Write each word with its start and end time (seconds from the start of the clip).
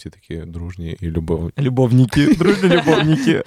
всі 0.00 0.10
такі 0.10 0.36
дружні 0.36 0.96
і 1.00 1.06
любовні. 1.06 1.50
Любовники, 1.58 2.34
дружні 2.34 2.68
любовники. 2.76 3.42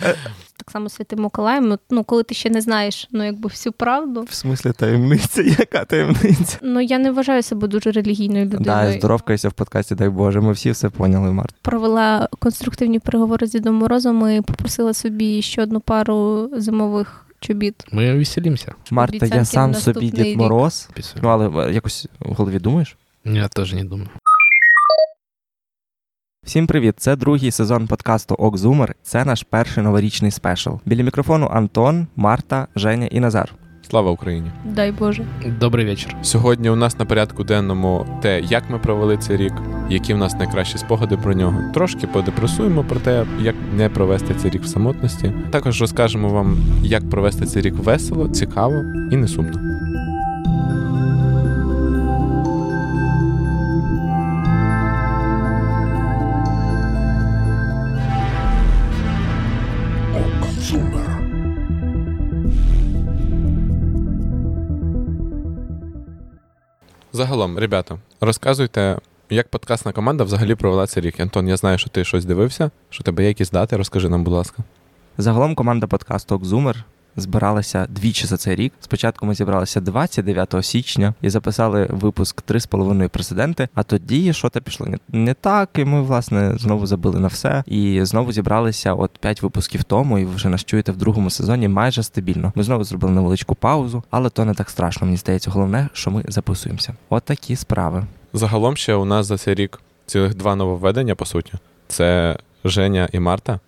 Так 0.57 0.71
само 0.71 0.89
Святим 0.89 1.19
Миколаєм, 1.19 1.77
ну 1.89 2.03
коли 2.03 2.23
ти 2.23 2.35
ще 2.35 2.49
не 2.49 2.61
знаєш 2.61 3.07
ну 3.11 3.25
якби 3.25 3.49
всю 3.49 3.73
правду. 3.73 4.21
В 4.29 4.33
смислі 4.33 4.71
таємниця, 4.71 5.41
яка 5.59 5.85
таємниця? 5.85 6.57
Ну 6.61 6.81
я 6.81 6.97
не 6.99 7.11
вважаю 7.11 7.43
себе 7.43 7.67
дуже 7.67 7.91
релігійною 7.91 8.45
людиною. 8.45 8.65
Да, 8.65 8.91
здоровкайся 8.91 9.49
в 9.49 9.53
подкасті, 9.53 9.95
дай 9.95 10.09
Боже. 10.09 10.41
Ми 10.41 10.51
всі 10.51 10.71
все 10.71 10.89
поняли, 10.89 11.31
Март. 11.31 11.55
Провела 11.61 12.29
конструктивні 12.39 12.99
переговори 12.99 13.47
з 13.47 13.51
Дідом 13.51 13.75
Морозом 13.75 14.29
і 14.29 14.41
попросила 14.41 14.93
собі 14.93 15.41
ще 15.41 15.63
одну 15.63 15.79
пару 15.79 16.49
зимових 16.57 17.25
чобіт. 17.39 17.85
Ми 17.91 18.17
веселимося. 18.17 18.75
Марта, 18.91 19.25
я 19.25 19.45
сам 19.45 19.73
собі 19.73 20.09
Дід. 20.09 20.37
Мороз. 20.37 20.89
Ну, 21.21 21.29
але 21.29 21.67
е, 21.67 21.73
якось 21.73 22.07
в 22.19 22.33
голові 22.33 22.59
думаєш? 22.59 22.97
Я 23.25 23.47
теж 23.47 23.73
не 23.73 23.83
думаю. 23.83 24.09
Всім 26.43 26.67
привіт! 26.67 26.93
Це 26.97 27.15
другий 27.15 27.51
сезон 27.51 27.87
подкасту 27.87 28.35
Окзумер. 28.35 28.95
Це 29.03 29.25
наш 29.25 29.43
перший 29.43 29.83
новорічний 29.83 30.31
спешл. 30.31 30.69
Біля 30.85 31.03
мікрофону 31.03 31.47
Антон, 31.53 32.07
Марта, 32.15 32.67
Женя 32.75 33.07
і 33.11 33.19
Назар. 33.19 33.53
Слава 33.89 34.11
Україні! 34.11 34.51
Дай 34.65 34.91
Боже. 34.91 35.25
Добрий 35.59 35.85
вечір. 35.85 36.15
Сьогодні 36.21 36.69
у 36.69 36.75
нас 36.75 36.99
на 36.99 37.05
порядку 37.05 37.43
денному 37.43 38.05
те, 38.21 38.41
як 38.41 38.69
ми 38.69 38.79
провели 38.79 39.17
цей 39.17 39.37
рік, 39.37 39.53
які 39.89 40.13
в 40.13 40.17
нас 40.17 40.33
найкращі 40.33 40.77
спогади 40.77 41.17
про 41.17 41.33
нього. 41.33 41.59
Трошки 41.73 42.07
подепресуємо 42.07 42.83
про 42.83 42.99
те, 42.99 43.25
як 43.39 43.55
не 43.75 43.89
провести 43.89 44.33
цей 44.33 44.51
рік 44.51 44.63
в 44.63 44.67
самотності. 44.67 45.33
Також 45.51 45.81
розкажемо 45.81 46.29
вам, 46.29 46.57
як 46.83 47.09
провести 47.09 47.45
цей 47.45 47.61
рік 47.61 47.73
весело, 47.75 48.29
цікаво 48.29 48.75
і 49.11 49.15
не 49.15 49.27
сумно. 49.27 49.59
Загалом, 67.15 67.59
ребята, 67.59 67.99
розказуйте, 68.21 68.99
як 69.29 69.49
подкастна 69.49 69.91
команда 69.91 70.23
взагалі 70.23 70.55
провела 70.55 70.87
цей 70.87 71.03
рік. 71.03 71.19
Антон, 71.19 71.47
я 71.47 71.57
знаю, 71.57 71.77
що 71.77 71.89
ти 71.89 72.03
щось 72.03 72.25
дивився, 72.25 72.71
що 72.89 73.03
тебе 73.03 73.23
є 73.23 73.27
якісь 73.27 73.51
дати. 73.51 73.77
Розкажи 73.77 74.09
нам, 74.09 74.23
будь 74.23 74.33
ласка. 74.33 74.63
Загалом 75.17 75.55
команда 75.55 75.87
подкасту 75.87 76.35
Окзумер 76.35 76.85
збиралася 77.15 77.87
двічі 77.89 78.27
за 78.27 78.37
цей 78.37 78.55
рік. 78.55 78.73
Спочатку 78.79 79.25
ми 79.25 79.35
зібралися 79.35 79.81
29 79.81 80.55
січня 80.61 81.13
і 81.21 81.29
записали 81.29 81.87
випуск 81.91 82.43
«3,5 82.47 83.07
президенти. 83.07 83.67
А 83.73 83.83
тоді 83.83 84.33
що 84.33 84.49
то 84.49 84.61
пішло 84.61 84.87
не 85.09 85.33
так, 85.33 85.69
і 85.75 85.85
ми 85.85 86.01
власне 86.01 86.53
знову 86.57 86.87
забили 86.87 87.19
на 87.19 87.27
все. 87.27 87.63
І 87.65 87.99
знову 88.03 88.31
зібралися 88.31 88.93
от 88.93 89.11
5 89.17 89.41
випусків 89.41 89.83
тому, 89.83 90.19
і 90.19 90.25
ви 90.25 90.35
вже 90.35 90.49
нас 90.49 90.63
чуєте 90.63 90.91
в 90.91 90.97
другому 90.97 91.29
сезоні 91.29 91.67
майже 91.67 92.03
стабільно. 92.03 92.53
Ми 92.55 92.63
знову 92.63 92.83
зробили 92.83 93.13
невеличку 93.13 93.55
паузу, 93.55 94.03
але 94.09 94.29
то 94.29 94.45
не 94.45 94.53
так 94.53 94.69
страшно. 94.69 95.05
Мені 95.05 95.17
здається, 95.17 95.51
головне, 95.51 95.89
що 95.93 96.11
ми 96.11 96.23
записуємося. 96.27 96.93
От 97.09 97.23
такі 97.23 97.55
справи. 97.55 98.05
Загалом 98.33 98.77
ще 98.77 98.95
у 98.95 99.05
нас 99.05 99.25
за 99.25 99.37
цей 99.37 99.55
рік 99.55 99.81
цілих 100.05 100.35
два 100.35 100.55
нововведення, 100.55 101.15
по 101.15 101.25
суті. 101.25 101.53
Це 101.87 102.37
Женя 102.65 103.09
і 103.11 103.19
Марта. 103.19 103.59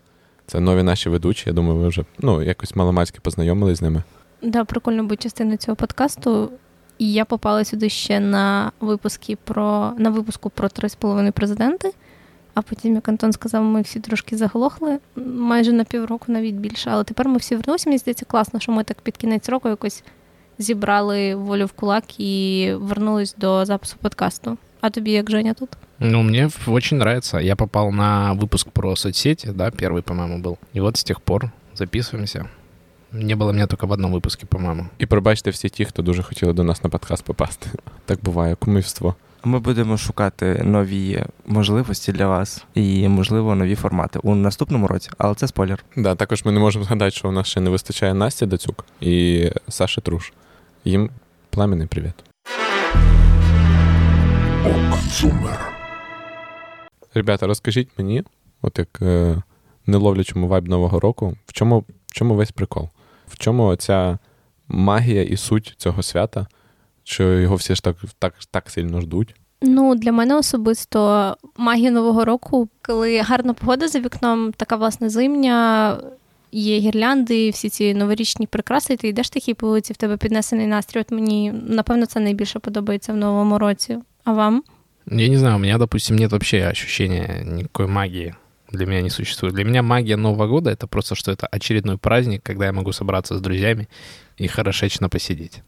Це 0.47 0.59
нові 0.59 0.83
наші 0.83 1.09
ведучі. 1.09 1.43
Я 1.47 1.53
думаю, 1.53 1.79
ви 1.79 1.87
вже 1.87 2.05
ну, 2.19 2.41
якось 2.41 2.75
маломацьки 2.75 3.19
познайомились 3.21 3.77
з 3.77 3.81
ними. 3.81 4.03
Да, 4.41 4.65
прикольно 4.65 5.03
бути 5.03 5.23
частиною 5.23 5.57
цього 5.57 5.75
подкасту. 5.75 6.51
І 6.97 7.13
я 7.13 7.25
попала 7.25 7.63
сюди 7.63 7.89
ще 7.89 8.19
на 8.19 8.71
випуски 8.79 9.37
про 9.43 9.93
на 9.97 10.09
випуску 10.09 10.49
про 10.49 10.69
три 10.69 10.89
з 10.89 10.95
половиною 10.95 11.33
президенти. 11.33 11.91
А 12.53 12.61
потім, 12.61 12.95
як 12.95 13.09
Антон 13.09 13.31
сказав, 13.31 13.63
ми 13.63 13.81
всі 13.81 13.99
трошки 13.99 14.37
заглохли 14.37 14.99
майже 15.15 15.71
на 15.73 15.83
півроку, 15.83 16.31
навіть 16.31 16.55
більше. 16.55 16.89
Але 16.93 17.03
тепер 17.03 17.27
ми 17.27 17.37
всі 17.37 17.55
вернулися. 17.55 17.89
Мені 17.89 17.97
здається, 17.97 18.25
класно, 18.25 18.59
що 18.59 18.71
ми 18.71 18.83
так 18.83 19.01
під 19.01 19.17
кінець 19.17 19.49
року 19.49 19.69
якось 19.69 20.03
зібрали 20.57 21.35
волю 21.35 21.65
в 21.65 21.71
кулак 21.71 22.19
і 22.19 22.71
вернулись 22.75 23.35
до 23.37 23.65
запису 23.65 23.95
подкасту. 24.01 24.57
А 24.84 24.90
тобі 24.90 25.10
як 25.10 25.30
Женя 25.30 25.54
тут? 25.54 25.68
Ну, 25.98 26.22
мне 26.22 26.46
в- 26.46 26.68
очень 26.72 26.98
нравится. 26.98 27.40
Я 27.40 27.56
попал 27.56 27.90
на 27.90 28.32
выпуск 28.34 28.68
про 28.72 28.96
соцсети, 28.96 29.48
да, 29.54 29.70
первый, 29.70 30.02
по-моему, 30.02 30.38
был. 30.38 30.56
И 30.76 30.80
вот 30.80 30.96
с 30.96 31.04
тех 31.04 31.20
пор 31.20 31.50
записываемся. 31.76 32.44
Не 33.12 33.34
было 33.36 33.52
меня 33.52 33.66
только 33.66 33.86
в 33.86 33.92
одном 33.92 34.14
выпуске, 34.14 34.46
по-моему. 34.46 34.86
І 34.98 35.06
пробачте 35.06 35.50
всі 35.50 35.68
ті, 35.68 35.84
хто 35.84 36.02
дуже 36.02 36.22
хотіли 36.22 36.52
до 36.52 36.64
нас 36.64 36.84
на 36.84 36.90
подкаст 36.90 37.24
попасти. 37.24 37.66
Так 38.04 38.18
буває, 38.22 38.54
кумівство. 38.54 39.14
Ми 39.44 39.58
будемо 39.58 39.96
шукати 39.96 40.62
нові 40.64 41.24
можливості 41.46 42.12
для 42.12 42.26
вас 42.26 42.64
і, 42.74 43.08
можливо, 43.08 43.54
нові 43.54 43.74
формати 43.74 44.18
у 44.22 44.34
наступному 44.34 44.86
році, 44.86 45.10
але 45.18 45.34
це 45.34 45.48
спойлер. 45.48 45.84
Да, 45.96 46.14
також 46.14 46.44
ми 46.44 46.52
не 46.52 46.60
можемо 46.60 46.84
згадати, 46.84 47.10
що 47.10 47.28
у 47.28 47.32
нас 47.32 47.46
ще 47.46 47.60
не 47.60 47.70
вистачає 47.70 48.14
Насті 48.14 48.46
Дацюк 48.46 48.84
і 49.00 49.46
Саші 49.68 50.00
Труш. 50.00 50.32
Їм 50.84 51.10
пламенний 51.50 51.86
привіт. 51.86 52.14
Ребята, 57.13 57.47
розкажіть 57.47 57.89
мені, 57.97 58.23
от 58.61 58.79
як 58.79 59.01
е, 59.01 59.41
не 59.85 59.97
ловлячому 59.97 60.47
вайб 60.47 60.67
Нового 60.67 60.99
року, 60.99 61.37
в 61.45 61.53
чому, 61.53 61.79
в 62.07 62.11
чому 62.11 62.35
весь 62.35 62.51
прикол? 62.51 62.89
В 63.27 63.37
чому 63.37 63.75
ця 63.75 64.17
магія 64.67 65.23
і 65.23 65.37
суть 65.37 65.73
цього 65.77 66.03
свята, 66.03 66.47
що 67.03 67.39
його 67.39 67.55
всі 67.55 67.75
ж 67.75 67.83
так, 67.83 67.95
так, 68.19 68.33
так 68.51 68.69
сильно 68.69 69.01
ждуть? 69.01 69.35
Ну, 69.61 69.95
для 69.95 70.11
мене 70.11 70.35
особисто 70.35 71.37
магія 71.57 71.91
Нового 71.91 72.25
року, 72.25 72.69
коли 72.81 73.21
гарна 73.21 73.53
погода 73.53 73.87
за 73.87 73.99
вікном, 73.99 74.51
така 74.51 74.75
власне 74.75 75.09
зимня, 75.09 75.97
є 76.51 76.79
гірлянди, 76.79 77.49
всі 77.49 77.69
ці 77.69 77.93
новорічні 77.93 78.47
прикраси, 78.47 78.93
і 78.93 78.97
ти 78.97 79.07
йдеш 79.07 79.29
такий 79.29 79.53
по 79.53 79.67
вулиці, 79.67 79.93
в 79.93 79.97
тебе 79.97 80.17
піднесений 80.17 80.67
настрій. 80.67 80.99
От 80.99 81.11
мені, 81.11 81.51
напевно, 81.51 82.05
це 82.05 82.19
найбільше 82.19 82.59
подобається 82.59 83.13
в 83.13 83.17
новому 83.17 83.59
році. 83.59 83.97
А 84.25 84.33
вам? 84.33 84.63
Я 85.07 85.29
не 85.29 85.37
знаю, 85.37 85.55
у 85.55 85.59
меня, 85.59 85.77
допустим, 85.77 86.17
нет 86.17 86.31
вообще 86.31 86.65
ощущения 86.65 87.43
никакой 87.45 87.87
магии. 87.87 88.35
Для 88.71 88.85
меня 88.85 89.01
не 89.01 89.09
существует. 89.09 89.53
Для 89.53 89.63
меня 89.63 89.83
магия 89.83 90.17
Нового 90.17 90.47
года— 90.47 90.69
это 90.71 90.87
просто, 90.87 91.15
что 91.15 91.31
это 91.31 91.47
очередной 91.47 91.97
праздник, 91.97 92.41
когда 92.43 92.65
я 92.65 92.73
могу 92.73 92.91
собраться 92.91 93.35
с 93.35 93.41
друзьями 93.41 93.87
и 94.37 94.47
хорошечно 94.47 95.09
посидеть. 95.09 95.61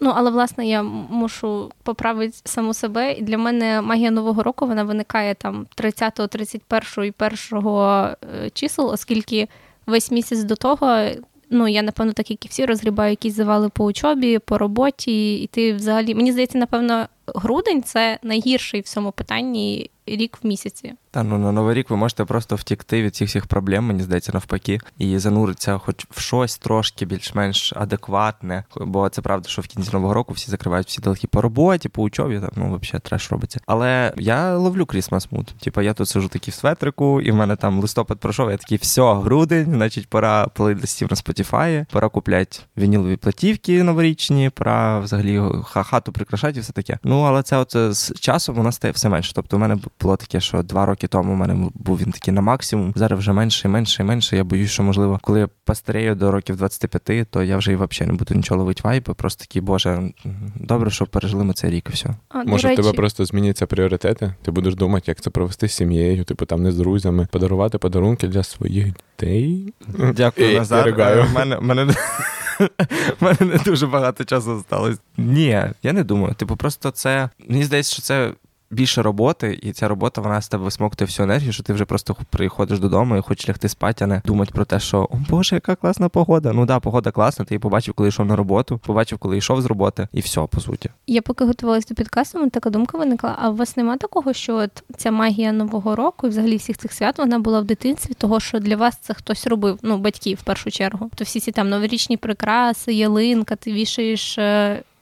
Ну, 0.00 0.12
але 0.14 0.30
власне 0.30 0.68
я 0.68 0.82
мушу 0.82 1.72
поправити 1.82 2.38
саму 2.44 2.74
себе. 2.74 3.12
І 3.12 3.22
для 3.22 3.38
мене 3.38 3.80
магія 3.80 4.10
Нового 4.10 4.42
року 4.42 4.66
вона 4.66 4.84
виникає 4.84 5.34
там 5.34 5.66
30, 5.74 6.14
31 6.14 7.04
і 7.04 7.12
1 7.56 7.66
е, 7.66 8.50
чисел, 8.50 8.88
оскільки 8.88 9.48
весь 9.86 10.10
місяць 10.10 10.42
до 10.42 10.56
того. 10.56 11.08
Ну, 11.50 11.68
я, 11.68 11.82
напевно, 11.82 12.12
так 12.12 12.30
як 12.30 12.44
і 12.44 12.48
всі, 12.48 12.66
розгрібаю 12.66 13.10
якісь 13.10 13.34
завали 13.34 13.68
по 13.68 13.84
учобі, 13.84 14.38
по 14.38 14.58
роботі, 14.58 15.36
і 15.42 15.46
ти 15.46 15.72
взагалі. 15.72 16.14
Мені 16.14 16.32
здається, 16.32 16.58
напевно, 16.58 17.06
грудень 17.26 17.82
це 17.82 18.18
найгірший 18.22 18.80
в 18.80 18.88
цьому 18.88 19.12
питанні 19.12 19.90
рік 20.06 20.38
в 20.42 20.46
місяці. 20.46 20.94
Та 21.14 21.22
ну 21.22 21.38
на 21.38 21.52
новий 21.52 21.74
рік 21.74 21.90
ви 21.90 21.96
можете 21.96 22.24
просто 22.24 22.56
втікти 22.56 23.02
від 23.02 23.16
цих 23.16 23.28
всіх 23.28 23.46
проблем, 23.46 23.84
мені 23.84 24.02
здається, 24.02 24.32
навпаки, 24.32 24.80
і 24.98 25.18
зануритися 25.18 25.78
хоч 25.78 26.06
в 26.10 26.20
щось 26.20 26.58
трошки 26.58 27.06
більш-менш 27.06 27.72
адекватне. 27.76 28.64
Бо 28.80 29.08
це 29.08 29.22
правда, 29.22 29.48
що 29.48 29.62
в 29.62 29.66
кінці 29.66 29.90
нового 29.92 30.14
року 30.14 30.32
всі 30.32 30.50
закривають 30.50 30.86
всі 30.86 31.00
долги 31.00 31.28
по 31.30 31.42
роботі, 31.42 31.88
по 31.88 32.02
учобі, 32.02 32.40
там 32.40 32.50
ну 32.56 32.80
взагалі 32.82 33.00
треш 33.04 33.32
робиться. 33.32 33.60
Але 33.66 34.12
я 34.16 34.56
ловлю 34.56 34.86
Крісмас 34.86 35.32
муд. 35.32 35.54
Типа 35.60 35.82
я 35.82 35.94
тут 35.94 36.08
сижу 36.08 36.28
такий 36.28 36.52
в 36.52 36.54
светрику, 36.54 37.20
і 37.20 37.30
в 37.30 37.34
мене 37.34 37.56
там 37.56 37.80
листопад 37.80 38.18
пройшов. 38.18 38.50
Я 38.50 38.56
такий, 38.56 38.78
все, 38.78 39.14
грудень, 39.14 39.64
значить, 39.64 40.08
пора 40.08 40.46
плейлистів 40.46 41.08
на 41.10 41.16
Spotify, 41.16 41.86
пора 41.92 42.08
купляти 42.08 42.58
вінілові 42.76 43.16
платівки 43.16 43.82
новорічні, 43.82 44.50
пора 44.50 44.98
взагалі 44.98 45.42
хату 45.64 46.12
прикрашати 46.12 46.58
і 46.58 46.62
все 46.62 46.72
таке. 46.72 46.98
Ну 47.04 47.20
але 47.20 47.42
це 47.42 47.56
от 47.56 47.76
з 47.76 48.12
часом 48.20 48.58
у 48.58 48.62
нас 48.62 48.74
стає 48.74 48.92
все 48.92 49.08
менше. 49.08 49.32
Тобто, 49.34 49.56
у 49.56 49.60
мене 49.60 49.78
було 50.00 50.16
таке, 50.16 50.40
що 50.40 50.62
два 50.62 50.86
роки 50.86 51.03
тому 51.06 51.32
у 51.32 51.36
мене 51.36 51.70
був 51.74 51.98
він 51.98 52.12
такий 52.12 52.34
на 52.34 52.40
максимум. 52.40 52.92
Зараз 52.96 53.18
вже 53.18 53.32
менше 53.32 53.68
і 53.68 53.70
менше 53.70 54.02
і 54.02 54.06
менше. 54.06 54.36
Я 54.36 54.44
боюсь, 54.44 54.70
що 54.70 54.82
можливо, 54.82 55.18
коли 55.22 55.40
я 55.40 55.48
постарею 55.64 56.14
до 56.14 56.30
років 56.30 56.56
25, 56.56 57.28
то 57.30 57.42
я 57.42 57.56
вже 57.56 57.72
і 57.72 57.76
взагалі 57.76 58.12
не 58.12 58.18
буду 58.18 58.34
нічого 58.34 58.58
ловити 58.60 58.80
вайби. 58.84 59.14
Просто 59.14 59.44
такий, 59.44 59.62
боже, 59.62 60.10
добре, 60.56 60.90
що 60.90 61.06
пережили 61.06 61.44
ми 61.44 61.54
цей 61.54 61.70
рік 61.70 61.86
і 61.90 61.92
все. 61.92 62.10
А, 62.28 62.44
Може, 62.44 62.72
в 62.72 62.76
тебе 62.76 62.92
просто 62.92 63.24
зміняться 63.24 63.66
пріоритети? 63.66 64.34
Ти 64.42 64.50
будеш 64.50 64.74
думати, 64.74 65.04
як 65.06 65.20
це 65.20 65.30
провести 65.30 65.68
з 65.68 65.72
сім'єю, 65.72 66.24
типу 66.24 66.46
там 66.46 66.62
не 66.62 66.72
з 66.72 66.76
друзями, 66.76 67.28
подарувати 67.32 67.78
подарунки 67.78 68.28
для 68.28 68.42
своїх 68.42 68.86
дітей. 68.86 69.74
Дякую, 70.14 70.52
І- 70.52 70.58
Назар. 70.58 70.88
Е, 70.88 71.22
в 71.22 71.34
мене, 71.34 71.60
мене, 71.60 71.84
в 73.20 73.24
мене 73.24 73.36
не 73.40 73.58
дуже 73.64 73.86
багато 73.86 74.24
часу 74.24 74.64
залишилось. 74.70 75.00
Ні, 75.16 75.62
я 75.82 75.92
не 75.92 76.04
думаю. 76.04 76.34
Типу, 76.34 76.56
просто 76.56 76.90
це. 76.90 77.28
Мені 77.48 77.64
здається, 77.64 77.92
що 77.92 78.02
це 78.02 78.32
більше 78.70 79.02
роботи, 79.02 79.58
і 79.62 79.72
ця 79.72 79.88
робота 79.88 80.20
вона 80.20 80.40
з 80.40 80.48
тебе 80.48 80.64
висмоктує 80.64 81.06
всю 81.06 81.24
енергію, 81.24 81.52
що 81.52 81.62
ти 81.62 81.72
вже 81.72 81.84
просто 81.84 82.16
приходиш 82.30 82.78
додому 82.78 83.16
і 83.16 83.20
хочеш 83.20 83.48
лягти 83.48 83.68
спати, 83.68 84.04
а 84.04 84.06
не 84.06 84.22
думати 84.24 84.52
про 84.54 84.64
те, 84.64 84.80
що 84.80 85.08
о 85.10 85.16
Боже, 85.30 85.56
яка 85.56 85.74
класна 85.74 86.08
погода. 86.08 86.52
Ну 86.52 86.66
да, 86.66 86.80
погода 86.80 87.10
класна. 87.10 87.44
Ти 87.44 87.54
її 87.54 87.58
побачив, 87.58 87.94
коли 87.94 88.08
йшов 88.08 88.26
на 88.26 88.36
роботу, 88.36 88.80
побачив, 88.86 89.18
коли 89.18 89.36
йшов 89.36 89.62
з 89.62 89.66
роботи, 89.66 90.08
і 90.12 90.20
все, 90.20 90.40
по 90.40 90.60
суті. 90.60 90.90
Я 91.06 91.22
поки 91.22 91.44
готувалась 91.44 91.86
до 91.86 91.94
підкасту, 91.94 92.38
мене 92.38 92.50
така 92.50 92.70
думка 92.70 92.98
виникла. 92.98 93.36
А 93.40 93.50
у 93.50 93.54
вас 93.54 93.76
нема 93.76 93.96
такого, 93.96 94.32
що 94.32 94.56
от 94.56 94.82
ця 94.96 95.10
магія 95.10 95.52
нового 95.52 95.96
року 95.96 96.26
і 96.26 96.30
взагалі 96.30 96.56
всіх 96.56 96.78
цих 96.78 96.92
свят 96.92 97.18
вона 97.18 97.38
була 97.38 97.60
в 97.60 97.64
дитинстві, 97.64 98.14
того 98.14 98.40
що 98.40 98.58
для 98.58 98.76
вас 98.76 98.96
це 99.00 99.14
хтось 99.14 99.46
робив, 99.46 99.78
ну 99.82 99.98
батьки 99.98 100.34
в 100.34 100.42
першу 100.42 100.70
чергу. 100.70 101.10
То 101.14 101.24
всі 101.24 101.40
ці 101.40 101.52
там 101.52 101.68
новорічні 101.68 102.16
прикраси, 102.16 102.92
ялинка, 102.92 103.56
ти 103.56 103.72
вішаєш. 103.72 104.38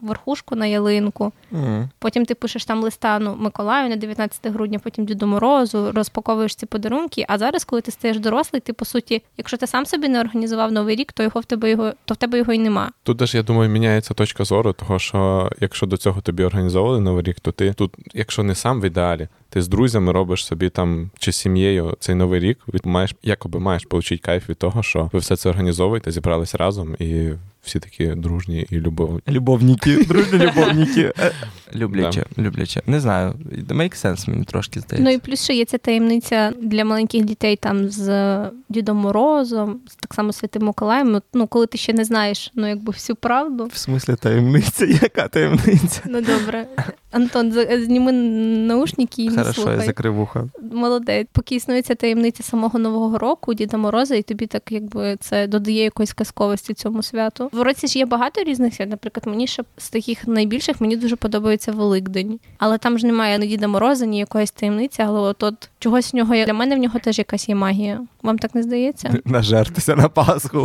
Верхушку 0.03 0.57
на 0.57 0.67
ялинку, 0.67 1.33
Mm. 1.53 1.89
потім 1.99 2.25
ти 2.25 2.35
пишеш 2.35 2.65
там 2.65 2.83
листа 2.83 3.19
ну, 3.19 3.37
Миколаю 3.39 3.89
на 3.89 3.97
19 3.97 4.47
грудня, 4.53 4.79
потім 4.79 5.05
Діду 5.05 5.27
Морозу, 5.27 5.93
розпаковуєш 5.93 6.55
ці 6.55 6.67
подарунки. 6.67 7.25
А 7.29 7.39
зараз, 7.39 7.65
коли 7.65 7.83
ти 7.83 7.91
стаєш 7.91 8.19
дорослий, 8.19 8.61
ти 8.61 8.73
по 8.73 8.85
суті, 8.85 9.23
якщо 9.37 9.57
ти 9.57 9.67
сам 9.67 9.87
собі 9.87 10.09
не 10.09 10.21
організував 10.21 10.73
новий 10.73 10.97
рік, 10.97 11.13
то 11.13 11.23
його 11.23 11.41
в 11.41 11.45
тебе 11.45 11.71
його, 11.71 11.93
то 12.05 12.15
в 12.15 12.17
тебе 12.17 12.39
його 12.39 12.53
й 12.53 12.59
нема. 12.59 12.91
Тут 13.03 13.19
теж, 13.19 13.35
я 13.35 13.43
думаю, 13.43 13.71
міняється 13.71 14.15
точка 14.15 14.45
зору, 14.45 14.73
того 14.73 14.99
що 14.99 15.51
якщо 15.61 15.87
до 15.87 15.97
цього 15.97 16.21
тобі 16.21 16.45
організовували 16.45 17.01
новий 17.01 17.23
рік, 17.25 17.41
то 17.41 17.53
ти 17.53 17.73
тут, 17.73 17.95
якщо 18.15 18.43
не 18.43 18.55
сам 18.55 18.81
в 18.81 18.85
ідеалі, 18.85 19.29
ти 19.53 19.63
з 19.63 19.69
друзями 19.69 20.13
робиш 20.13 20.47
собі 20.47 20.69
там 20.69 21.11
чи 21.19 21.33
з 21.33 21.37
сім'єю 21.37 21.97
цей 22.01 22.15
новий 22.15 22.41
рік, 22.41 22.59
від 22.75 22.87
маєш 22.87 23.15
якоби 23.23 23.61
маєш 23.61 23.87
отримати 23.87 24.17
кайф 24.17 24.49
від 24.49 24.57
того, 24.57 24.83
що 24.83 25.11
ви 25.13 25.19
все 25.19 25.37
це 25.37 25.49
організовуєте, 25.49 26.11
зібрались 26.11 26.55
разом 26.55 26.97
і 26.99 27.31
всі 27.63 27.79
такі 27.79 28.07
дружні 28.07 28.67
і 28.71 28.77
любовні. 28.77 29.21
Любовники, 29.29 30.05
дружні 30.09 30.39
любовники. 30.39 31.13
Е, 31.19 31.33
Любляче, 31.75 32.25
любляче. 32.39 32.83
Не 32.87 33.01
знаю, 33.01 33.35
make 33.69 34.05
sense 34.05 34.31
мені 34.31 34.45
трошки 34.45 34.81
здається. 34.81 35.11
Ну 35.11 35.15
і 35.15 35.19
плюс 35.19 35.45
ще 35.45 35.55
є 35.55 35.65
ця 35.65 35.79
таємниця 35.79 36.53
для 36.63 36.85
маленьких 36.85 37.25
дітей 37.25 37.57
там 37.57 37.89
з 37.89 38.39
Дідом 38.69 38.97
Морозом, 38.97 39.81
так 40.01 40.15
само 40.15 40.33
Святим 40.33 40.63
Миколаєм. 40.63 41.21
Ну, 41.35 41.47
коли 41.47 41.67
ти 41.67 41.79
ще 41.79 41.93
не 41.93 42.05
знаєш 42.05 42.53
ну, 42.55 42.69
якби 42.69 42.93
всю 42.93 43.17
правду. 43.17 43.71
В 43.73 43.77
смислі 43.77 44.15
таємниця? 44.21 44.85
Яка 45.03 45.29
таємниця? 45.29 46.01
Ну 46.07 46.21
добре. 46.21 46.67
Антон, 47.11 47.53
зніми 47.85 48.13
наушники 48.13 49.25
і 49.25 49.31
Хорошо, 49.43 49.73
я 49.73 49.81
закрив 49.81 50.15
вуха. 50.15 50.45
Молодець. 50.73 51.27
Поки 51.33 51.55
існує 51.55 51.83
ця 51.83 51.95
таємниця 51.95 52.43
самого 52.43 52.79
Нового 52.79 53.19
року, 53.19 53.55
Діда 53.55 53.77
Мороза, 53.77 54.15
і 54.15 54.23
тобі 54.23 54.47
так 54.47 54.63
якби 54.71 55.17
це 55.21 55.47
додає 55.47 55.85
якоїсь 55.85 56.13
казковості 56.13 56.75
цьому 56.75 57.03
святу. 57.03 57.49
В 57.53 57.63
році 57.63 57.87
ж 57.87 57.99
є 57.99 58.07
багато 58.07 58.43
різних 58.43 58.75
свят. 58.75 58.89
Наприклад, 58.89 59.27
мені 59.27 59.47
ще 59.47 59.63
з 59.77 59.91
таких 59.91 60.27
найбільших 60.27 60.81
мені 60.81 60.97
дуже 60.97 61.17
подобається 61.17 61.73
Великдень. 61.73 62.41
Але 62.59 62.79
там 62.79 62.99
ж 62.99 63.07
немає 63.07 63.39
ні 63.39 63.47
Діда 63.47 63.69
Мороза, 63.69 64.07
ні 64.07 64.19
якоїсь 64.19 64.51
таємниці, 64.51 65.03
але 65.03 65.21
от, 65.21 65.43
от 65.43 65.71
чогось 65.79 66.13
в 66.13 66.17
нього 66.17 66.35
є. 66.35 66.47
Для 66.47 66.55
мене 66.55 66.77
в 66.77 66.79
нього 66.79 66.99
теж 66.99 67.19
якась 67.19 67.49
є 67.49 67.55
магія. 67.55 68.01
Вам 68.23 68.39
так 68.39 68.55
не 68.55 68.63
здається? 68.63 69.15
Нажертися 69.25 69.97
на 69.97 70.09
Пасху. 70.09 70.59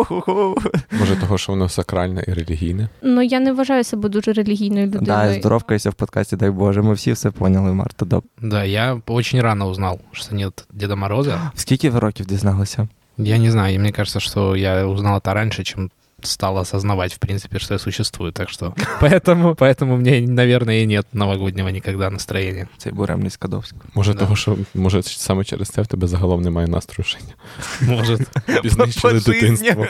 Уху-ху. 0.00 0.54
Може, 1.00 1.16
того, 1.16 1.38
що 1.38 1.52
воно 1.52 1.68
сакральне 1.68 2.24
і 2.28 2.32
релігійне. 2.32 2.88
Ну 3.02 3.22
я 3.22 3.40
не 3.40 3.52
вважаю 3.52 3.84
себе 3.84 4.08
дуже 4.08 4.32
релігійною 4.32 4.86
людиною. 4.86 5.06
Да, 5.06 5.32
здоровкайся 5.32 5.90
в 5.90 5.94
подкасті, 5.94 6.36
дай 6.36 6.50
Боже. 6.50 6.82
Ми 6.82 6.94
всі 6.94 7.12
все 7.12 7.30
поняли, 7.30 7.72
Марта. 7.72 8.06
Доб. 8.15 8.25
Да, 8.41 8.63
я 8.63 9.01
очень 9.07 9.41
рано 9.41 9.67
узнал, 9.67 9.99
что 10.11 10.35
нет 10.35 10.65
Деда 10.73 10.95
Мороза. 10.95 11.51
Скільки 11.55 11.89
ви 11.89 11.99
років 11.99 12.25
дізналися? 12.25 12.87
Я 13.17 13.37
не 13.37 13.51
знаю, 13.51 13.75
и 13.75 13.79
мне 13.79 13.91
кажется, 13.91 14.19
что 14.19 14.55
я 14.55 14.85
узнал 14.85 15.17
это 15.17 15.33
раньше, 15.33 15.63
чем 15.63 15.91
стал 16.23 16.57
осознавать, 16.57 17.13
в 17.13 17.17
принципе, 17.17 17.59
что 17.59 17.73
я 17.73 17.79
существую. 17.79 18.31
Так 18.31 18.49
что 18.49 18.73
поэтому, 19.01 19.55
поэтому 19.55 19.97
мне, 19.97 20.21
наверное, 20.21 20.83
и 20.83 20.85
нет 20.87 21.05
новогоднего 21.13 21.69
никогда 21.69 22.09
настроения. 22.09 22.67
Цей 22.77 22.91
буремний 22.91 23.29
Скадовський. 23.29 23.79
Може, 23.93 24.13
Да. 24.13 24.19
того, 24.19 24.35
що 24.35 24.57
може 24.75 25.03
саме 25.03 25.43
через 25.43 25.69
це 25.69 25.81
в 25.81 25.87
тебе 25.87 26.07
загалом 26.07 26.41
немає 26.41 26.67
настрою 26.67 27.07
життя. 27.09 27.33
Может. 27.81 28.21
Знищили 28.63 29.19
дитинство. 29.19 29.87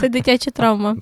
Це 0.00 0.08
дитяча 0.08 0.50
травма. 0.50 0.96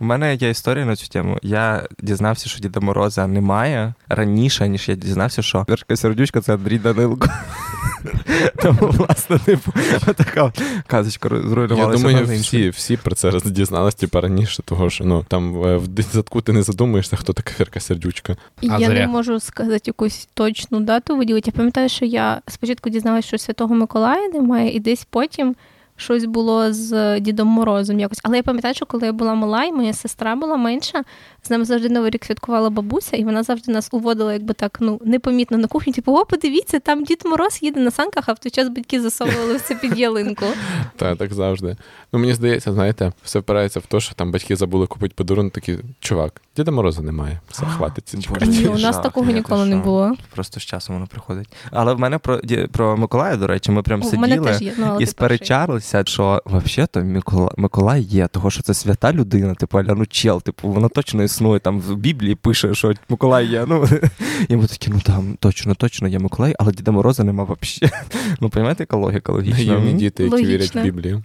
У 0.00 0.04
мене 0.04 0.34
є 0.34 0.50
історія 0.50 0.84
на 0.84 0.96
цю 0.96 1.06
тему. 1.08 1.38
Я 1.42 1.88
дізнався, 1.98 2.48
що 2.48 2.60
Діда 2.60 2.80
Мороза 2.80 3.26
немає 3.26 3.94
раніше, 4.08 4.68
ніж 4.68 4.88
я 4.88 4.94
дізнався, 4.94 5.42
що 5.42 5.64
перша 5.68 5.96
сердючка 5.96 6.40
це 6.40 6.54
Андрій 6.54 6.78
Данилко. 6.78 7.28
Тому, 8.62 8.78
власне, 8.80 9.38
типу, 9.38 9.72
така 10.16 10.52
казочка 10.86 11.28
Я 11.32 11.48
зруйнувалася. 11.48 12.02
думаю, 12.02 12.26
всі, 12.26 12.68
всі 12.68 12.96
про 12.96 13.14
це 13.14 13.32
дізнались 13.44 13.94
типу, 13.94 14.20
раніше, 14.20 14.62
того 14.62 14.90
що 14.90 15.04
ну 15.04 15.24
там 15.28 15.64
е, 15.64 15.76
в 15.76 15.88
дитсадку 15.88 16.40
ти 16.40 16.52
не 16.52 16.62
задумуєшся, 16.62 17.16
хто 17.16 17.32
така 17.32 17.50
Фірка 17.50 17.80
Сердючка. 17.80 18.36
А 18.62 18.66
я 18.66 18.78
зря. 18.78 18.88
не 18.88 19.06
можу 19.06 19.40
сказати 19.40 19.82
якусь 19.86 20.28
точну 20.34 20.80
дату 20.80 21.16
виділити. 21.16 21.50
Я 21.50 21.56
пам'ятаю, 21.56 21.88
що 21.88 22.04
я 22.04 22.40
спочатку 22.48 22.90
дізналася, 22.90 23.28
що 23.28 23.38
Святого 23.38 23.74
Миколая 23.74 24.28
немає, 24.28 24.76
і 24.76 24.80
десь 24.80 25.06
потім 25.10 25.56
щось 25.98 26.24
було 26.24 26.72
з 26.72 27.20
Дідом 27.20 27.48
Морозом 27.48 28.00
якось. 28.00 28.20
Але 28.22 28.36
я 28.36 28.42
пам'ятаю, 28.42 28.74
що 28.74 28.86
коли 28.86 29.06
я 29.06 29.12
була 29.12 29.34
мала, 29.34 29.64
і 29.64 29.72
моя 29.72 29.92
сестра 29.92 30.36
була 30.36 30.56
менша, 30.56 31.02
з 31.42 31.50
нами 31.50 31.64
завжди 31.64 31.88
новий 31.88 32.10
рік 32.10 32.24
святкувала 32.24 32.70
бабуся, 32.70 33.16
і 33.16 33.24
вона 33.24 33.42
завжди 33.42 33.72
нас 33.72 33.88
уводила, 33.92 34.32
якби 34.32 34.54
так, 34.54 34.78
ну, 34.80 35.00
непомітно 35.04 35.58
на 35.58 35.68
кухню. 35.68 35.92
Типу, 35.92 36.12
о, 36.12 36.24
подивіться, 36.24 36.80
там 36.80 37.04
Дід 37.04 37.22
Мороз 37.24 37.58
їде 37.62 37.80
на 37.80 37.90
санках, 37.90 38.24
а 38.26 38.32
в 38.32 38.38
той 38.38 38.50
час 38.50 38.68
батьки 38.68 39.00
засовували 39.00 39.56
все 39.56 39.74
під 39.74 39.98
ялинку. 39.98 40.44
Так, 40.96 41.18
так 41.18 41.34
завжди. 41.34 41.76
Ну, 42.12 42.18
мені 42.18 42.34
здається, 42.34 42.72
знаєте, 42.72 43.12
все 43.22 43.38
впирається 43.38 43.80
в 43.80 43.86
те, 43.86 44.00
що 44.00 44.14
там 44.14 44.32
батьки 44.32 44.56
забули 44.56 44.86
купити 44.86 45.14
подарунок, 45.16 45.52
такі 45.52 45.78
чувак, 46.00 46.40
Діда 46.56 46.70
Мороза 46.70 47.02
немає. 47.02 47.40
Все 47.50 47.66
хватиться. 47.66 48.18
Ні, 48.46 48.68
у 48.68 48.78
нас 48.78 48.98
такого 48.98 49.30
ніколи 49.30 49.66
не 49.66 49.76
було. 49.76 50.16
Просто 50.34 50.60
з 50.60 50.62
часом 50.62 50.94
воно 50.94 51.06
приходить. 51.06 51.48
Але 51.70 51.94
в 51.94 52.00
мене 52.00 52.18
про 52.18 52.40
про 52.72 52.96
Миколая, 52.96 53.36
до 53.36 53.46
речі, 53.46 53.70
ми 53.70 53.82
прям 53.82 54.02
сиділи 54.02 54.74
ну, 54.78 55.00
і 55.00 55.06
сперечались. 55.06 55.87
50, 55.88 56.08
що 56.08 56.42
взагалі-то 56.46 57.04
Микола, 57.04 57.50
Миколай 57.56 58.02
є, 58.02 58.28
того 58.28 58.50
що 58.50 58.62
це 58.62 58.74
свята 58.74 59.12
людина, 59.12 59.54
типу, 59.54 59.78
аля, 59.78 59.94
ну 59.94 60.06
чел, 60.06 60.42
типу, 60.42 60.68
вона 60.68 60.88
точно 60.88 61.22
існує. 61.22 61.60
Там 61.60 61.80
в 61.80 61.96
Біблії 61.96 62.34
пише, 62.34 62.74
що 62.74 62.92
Миколай 63.08 63.46
є. 63.46 63.64
Ну, 63.68 63.88
І 64.48 64.56
ми 64.56 64.66
такі, 64.66 64.90
ну 64.90 65.00
там 65.00 65.36
точно, 65.40 65.74
точно 65.74 66.08
є 66.08 66.18
Миколай, 66.18 66.54
але 66.58 66.72
Діда 66.72 66.90
Мороза 66.90 67.24
нема 67.24 67.44
взагалі. 67.44 67.92
Ну, 68.40 68.50
розумієте, 68.54 68.82
яка 68.82 68.96
логіка 68.96 69.32
логічна. 69.32 69.74
Наївні 69.74 69.92
діти, 69.92 70.22
які 70.22 70.32
Логічно. 70.32 70.52
вірять 70.52 70.74
в 70.76 70.82
Біблію. 70.82 71.22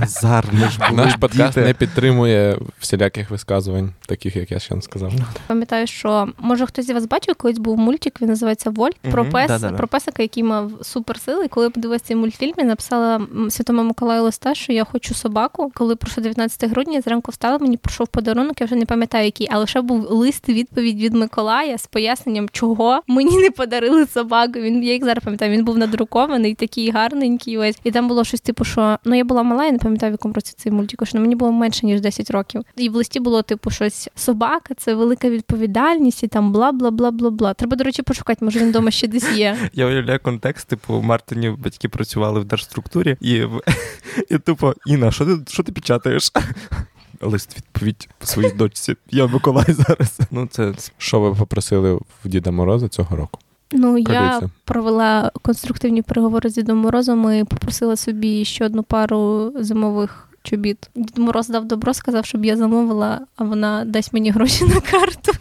Назар, 0.00 0.44
ми 0.52 0.68
ж 0.68 0.78
були 0.90 1.02
Наш 1.04 1.14
подкаст 1.14 1.54
діти. 1.54 1.66
не 1.66 1.74
підтримує 1.74 2.58
всіляких 2.80 3.30
висказувань 3.30 3.92
таких, 4.12 4.36
як 4.36 4.50
я 4.50 4.58
ще 4.58 4.74
не 4.74 4.82
сказав. 4.82 5.12
Пам'ятаю, 5.46 5.86
що 5.86 6.28
може 6.38 6.66
хтось 6.66 6.86
з 6.86 6.90
вас 6.90 7.06
бачив, 7.06 7.34
колись 7.34 7.58
був 7.58 7.78
мультик, 7.78 8.22
він 8.22 8.28
називається 8.28 8.70
Вольт 8.70 8.96
про 8.96 9.24
пес, 9.24 9.48
да-да-да. 9.48 9.76
про 9.76 9.88
песика, 9.88 10.22
який 10.22 10.42
мав 10.42 10.72
суперсили. 10.82 11.48
Коли 11.48 11.66
я 11.66 11.70
подивилася 11.70 12.04
цей 12.04 12.16
мультфільм, 12.16 12.54
я 12.58 12.64
написала 12.64 13.26
Святому 13.50 13.82
Миколаю 13.82 14.22
листа, 14.22 14.54
що 14.54 14.72
я 14.72 14.84
хочу 14.84 15.14
собаку. 15.14 15.72
Коли 15.74 15.96
пройшло 15.96 16.22
19 16.22 16.70
грудня, 16.70 16.94
я 16.94 17.00
зранку 17.00 17.30
встала, 17.30 17.58
мені 17.58 17.76
прийшов 17.76 18.08
подарунок, 18.08 18.60
я 18.60 18.66
вже 18.66 18.76
не 18.76 18.86
пам'ятаю 18.86 19.24
який, 19.24 19.48
але 19.50 19.66
ще 19.66 19.80
був 19.80 20.10
лист 20.10 20.48
відповідь 20.48 21.00
від 21.00 21.14
Миколая 21.14 21.78
з 21.78 21.86
поясненням, 21.86 22.48
чого 22.52 23.00
мені 23.06 23.38
не 23.38 23.50
подарили 23.50 24.06
собаку. 24.06 24.52
Він 24.60 24.84
я 24.84 24.92
їх 24.92 25.04
зараз 25.04 25.24
пам'ятаю, 25.24 25.52
він 25.52 25.64
був 25.64 25.78
надрукований, 25.78 26.54
такий 26.54 26.90
гарненький. 26.90 27.58
Ось 27.58 27.78
і 27.84 27.90
там 27.90 28.08
було 28.08 28.24
щось 28.24 28.40
типу, 28.40 28.64
що 28.64 28.98
ну 29.04 29.14
я 29.14 29.24
була 29.24 29.42
мала, 29.42 29.64
я 29.64 29.72
не 29.72 29.78
пам'ятаю, 29.78 30.12
в 30.12 30.14
якому 30.14 30.34
році 30.34 30.54
цей 30.56 30.72
мультик, 30.72 31.06
що 31.06 31.18
мені 31.18 31.34
було 31.34 31.52
менше 31.52 31.86
ніж 31.86 32.00
10 32.00 32.30
років. 32.30 32.62
І 32.76 32.88
в 32.88 32.94
листі 32.94 33.20
було 33.20 33.42
типу 33.42 33.70
щось 33.70 34.01
собака, 34.14 34.74
це 34.74 34.94
велика 34.94 35.30
відповідальність, 35.30 36.22
і 36.22 36.28
там 36.28 36.52
бла 36.52 36.72
бла 36.72 36.90
бла 36.90 37.10
бла 37.10 37.30
бла. 37.30 37.54
Треба, 37.54 37.76
до 37.76 37.84
речі, 37.84 38.02
пошукати, 38.02 38.44
може 38.44 38.60
він 38.60 38.68
вдома 38.68 38.90
ще 38.90 39.08
десь 39.08 39.32
є. 39.36 39.56
Я 39.72 39.86
уявляю 39.86 40.20
контекст, 40.22 40.68
типу, 40.68 41.02
Мартині 41.02 41.50
батьки 41.50 41.88
працювали 41.88 42.40
в 42.40 42.44
держструктурі, 42.44 43.16
і, 43.20 43.42
в- 43.42 43.60
і 44.30 44.38
тупо, 44.38 44.74
Інна, 44.86 45.10
що 45.10 45.26
ти, 45.26 45.52
що 45.52 45.62
ти 45.62 45.72
печатаєш? 45.72 46.32
Лист 47.20 47.56
відповідь 47.56 48.08
своїй 48.22 48.52
дочці. 48.52 48.94
Я 49.10 49.26
Миколай 49.26 49.66
зараз. 49.72 50.20
Ну, 50.30 50.46
це 50.50 50.74
Що 50.98 51.20
ви 51.20 51.34
попросили 51.34 51.92
в 51.94 52.04
Діда 52.24 52.50
Мороза 52.50 52.88
цього 52.88 53.16
року? 53.16 53.38
Ну 53.72 53.98
я 53.98 54.40
провела 54.64 55.30
конструктивні 55.42 56.02
переговори 56.02 56.50
з 56.50 56.54
Дідом 56.54 56.78
Морозом 56.78 57.32
і 57.32 57.44
попросила 57.44 57.96
собі 57.96 58.44
ще 58.44 58.66
одну 58.66 58.82
пару 58.82 59.52
зимових. 59.58 60.28
Чобіт. 60.42 60.90
Дід 60.94 61.18
Мороз 61.18 61.48
дав 61.48 61.64
добро, 61.64 61.94
сказав, 61.94 62.26
щоб 62.26 62.44
я 62.44 62.56
замовила, 62.56 63.20
а 63.36 63.44
вона 63.44 63.84
дасть 63.84 64.12
мені 64.12 64.30
гроші 64.30 64.64
на 64.64 64.80
карту. 64.80 65.32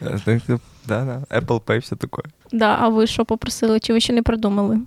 так, 0.24 0.42
да, 0.48 1.04
да. 1.04 1.40
Apple 1.40 1.60
Pay, 1.60 1.80
все 1.80 1.96
таке. 1.96 2.22
Да, 2.52 2.76
а 2.80 2.88
ви 2.88 3.06
що 3.06 3.24
попросили? 3.24 3.80
Чи 3.80 3.92
ви 3.92 4.00
ще 4.00 4.12
не 4.12 4.22
придумали? 4.22 4.80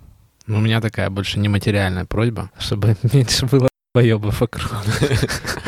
Ну, 0.46 0.56
у 0.56 0.60
меня 0.60 0.80
такая 0.80 1.10
больше 1.10 1.38
нематериальная 1.38 2.04
просьба, 2.04 2.50
чтобы 2.58 2.96
меньше 3.14 3.46
было 3.46 3.69
вокруг. 3.94 4.84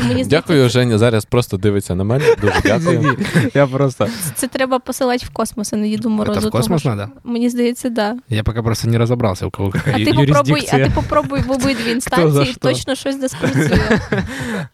Мені 0.07 0.25
Дякую, 0.25 0.69
Женя. 0.69 0.97
Зараз 0.97 1.25
просто 1.25 1.57
дивиться 1.57 1.95
на 1.95 2.03
мене. 2.03 2.35
Дуже 2.41 2.61
дякую. 2.63 3.17
Я 3.53 3.67
просто... 3.67 4.07
це 4.35 4.47
треба 4.47 4.79
посилати 4.79 5.25
в 5.25 5.29
космос, 5.29 5.73
а 5.73 5.75
не 5.75 5.89
Діду 5.89 6.09
Морозу. 6.09 6.39
Это 6.39 6.47
в 6.47 6.51
космос 6.51 6.83
тому 6.83 6.95
надо? 6.95 7.11
що- 7.11 7.29
Мені 7.31 7.49
здається, 7.49 7.89
да. 7.89 8.15
Я 8.29 8.43
пока 8.43 8.63
просто 8.63 8.87
не 8.87 8.97
разобрался, 8.97 9.45
у 9.45 9.51
кого 9.51 9.69
А 9.69 9.71
какая 9.71 10.05
ти 10.05 10.13
попробуй, 10.13 10.67
а 10.73 10.77
ти 10.77 10.91
попробуй 10.95 11.41
в 11.41 11.51
обидві 11.51 11.91
інстанції, 11.91 12.45
що? 12.45 12.59
точно 12.59 12.95
щось 12.95 13.15
десь 13.15 13.33
працює. 13.33 13.99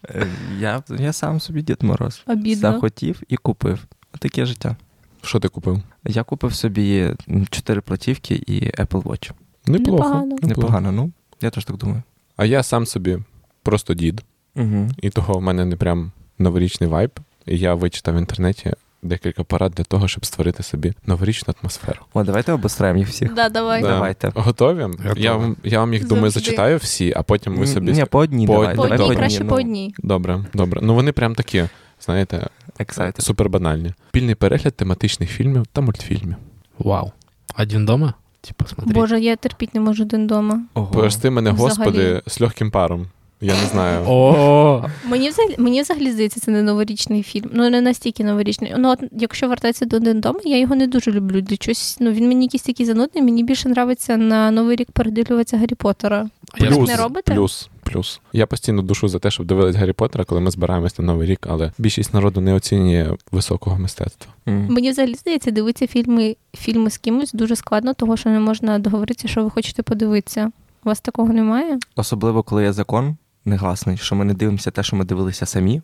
Е, 0.09 0.27
Я, 0.59 0.83
я 0.99 1.13
сам 1.13 1.39
собі 1.39 1.61
Дід 1.61 1.83
Мороз. 1.83 2.21
Обідно. 2.27 2.71
Захотів 2.71 3.21
і 3.27 3.37
купив. 3.37 3.79
Таке 4.19 4.45
життя. 4.45 4.75
Що 5.21 5.39
ти 5.39 5.47
купив? 5.47 5.79
Я 6.05 6.23
купив 6.23 6.53
собі 6.53 7.13
чотири 7.49 7.81
платівки 7.81 8.43
і 8.47 8.61
Apple 8.61 9.03
Watch. 9.03 9.31
Неплохо. 9.67 10.03
Непогано. 10.03 10.35
Непогано, 10.41 10.91
ну. 10.91 11.11
Я 11.41 11.49
теж 11.49 11.65
так 11.65 11.77
думаю. 11.77 12.03
А 12.37 12.45
я 12.45 12.63
сам 12.63 12.85
собі 12.85 13.17
просто 13.63 13.93
дід, 13.93 14.21
Угу. 14.55 14.89
і 15.01 15.09
того 15.09 15.33
в 15.33 15.41
мене 15.41 15.65
не 15.65 15.75
прям 15.75 16.11
новорічний 16.39 16.89
вайб. 16.89 17.11
І 17.45 17.57
я 17.57 17.73
вичитав 17.73 18.15
в 18.15 18.17
інтернеті 18.17 18.73
декілька 19.03 19.43
порад 19.43 19.71
для 19.71 19.83
того, 19.83 20.07
щоб 20.07 20.25
створити 20.25 20.63
собі 20.63 20.93
новорічну 21.05 21.53
атмосферу. 21.61 21.99
О, 22.13 22.23
давайте 22.23 22.51
обостраємо 22.51 22.99
їх 22.99 23.07
всіх. 23.09 23.33
Да, 23.33 23.49
давай. 23.49 23.81
Да. 23.81 23.87
Давайте. 23.87 24.31
Готові? 24.35 24.81
Готові. 24.83 25.21
Я, 25.21 25.35
вам- 25.35 25.55
я 25.63 25.79
вам 25.79 25.93
їх 25.93 26.07
думаю 26.07 26.29
Завжди. 26.29 26.39
зачитаю 26.49 26.77
всі, 26.77 27.13
а 27.15 27.23
потім 27.23 27.55
ви 27.57 27.67
собі. 27.67 27.91
Ні, 27.91 28.05
по 28.05 28.19
одній 28.19 28.47
По 28.47 28.53
давай. 28.53 28.75
По 28.75 28.81
одній, 28.83 28.97
добре. 28.97 29.15
краще 29.15 29.43
ну, 29.43 29.49
по 29.49 29.55
одній. 29.55 29.93
Добре, 30.03 30.45
добре. 30.53 30.79
Ну 30.83 30.95
вони 30.95 31.11
прям 31.11 31.35
такі, 31.35 31.63
знаєте, 32.01 32.47
Excited. 32.79 33.21
супер 33.21 33.49
банальні. 33.49 33.93
Спільний 34.09 34.35
перегляд 34.35 34.73
тематичних 34.75 35.29
фільмів 35.29 35.67
та 35.67 35.81
мультфільмів. 35.81 36.35
Вау. 36.79 37.11
Один 37.59 37.85
дома? 37.85 38.13
Типа, 38.41 38.65
смотри. 38.65 38.93
Боже, 38.93 39.19
я 39.19 39.35
терпіть 39.35 39.75
не 39.75 39.81
можу 39.81 40.03
один 40.03 40.27
дома. 40.27 40.61
Ого. 40.73 40.91
Прости 40.91 41.29
мене, 41.29 41.51
Взагалі. 41.51 41.69
господи, 41.69 42.21
з 42.27 42.39
легким 42.41 42.71
паром. 42.71 43.07
Я 43.41 43.61
не 43.61 43.67
знаю. 43.67 44.03
О, 44.07 44.85
Мені 45.05 45.29
взагалі, 45.29 45.55
мені 45.57 45.81
взагалі 45.81 46.11
здається, 46.11 46.39
це 46.39 46.51
не 46.51 46.61
новорічний 46.61 47.23
фільм. 47.23 47.49
Ну 47.53 47.69
не 47.69 47.81
настільки 47.81 48.23
новорічний. 48.23 48.73
Ну 48.77 48.89
от 48.89 48.99
якщо 49.11 49.47
вертатися 49.47 49.85
до 49.85 49.97
один 49.97 50.19
дома, 50.21 50.39
я 50.45 50.59
його 50.59 50.75
не 50.75 50.87
дуже 50.87 51.11
люблю. 51.11 51.41
Для 51.41 51.57
чогось, 51.57 51.97
ну 51.99 52.11
він 52.11 52.27
мені 52.27 52.45
якийсь 52.45 52.63
такий 52.63 52.85
занудний. 52.85 53.23
Мені 53.23 53.43
більше 53.43 53.69
нравиться 53.69 54.17
на 54.17 54.51
новий 54.51 54.75
рік 54.75 54.91
передивлюватися 54.91 55.57
Гаррі 55.57 55.75
Поттера. 55.75 56.29
Плюс. 56.57 56.75
Плюс, 56.77 56.89
не 56.89 56.95
робите? 56.95 57.33
плюс, 57.33 57.69
плюс. 57.83 58.21
Я 58.33 58.45
постійно 58.47 58.81
душу 58.81 59.07
за 59.07 59.19
те, 59.19 59.31
щоб 59.31 59.45
дивились 59.45 59.75
Гаррі 59.75 59.93
Поттера, 59.93 60.25
коли 60.25 60.41
ми 60.41 60.51
збираємось 60.51 60.99
на 60.99 61.05
Новий 61.05 61.27
рік, 61.27 61.47
але 61.49 61.71
більшість 61.77 62.13
народу 62.13 62.41
не 62.41 62.53
оцінює 62.53 63.13
високого 63.31 63.79
мистецтва. 63.79 64.33
М. 64.47 64.67
Мені 64.69 64.91
взагалі 64.91 65.13
здається, 65.15 65.51
дивитися 65.51 65.87
фільми, 65.87 66.35
фільми 66.57 66.89
з 66.89 66.97
кимось 66.97 67.33
дуже 67.33 67.55
складно, 67.55 67.93
того 67.93 68.17
що 68.17 68.29
не 68.29 68.39
можна 68.39 68.79
договоритися, 68.79 69.27
що 69.27 69.43
ви 69.43 69.49
хочете 69.49 69.83
подивитися. 69.83 70.51
У 70.83 70.89
вас 70.89 71.01
такого 71.01 71.33
немає? 71.33 71.79
Особливо, 71.95 72.43
коли 72.43 72.63
є 72.63 72.73
закон 72.73 73.17
негласний, 73.45 73.97
що 73.97 74.15
ми 74.15 74.25
не 74.25 74.33
дивимося 74.33 74.71
те, 74.71 74.83
що 74.83 74.95
ми 74.95 75.05
дивилися 75.05 75.45
самі. 75.45 75.81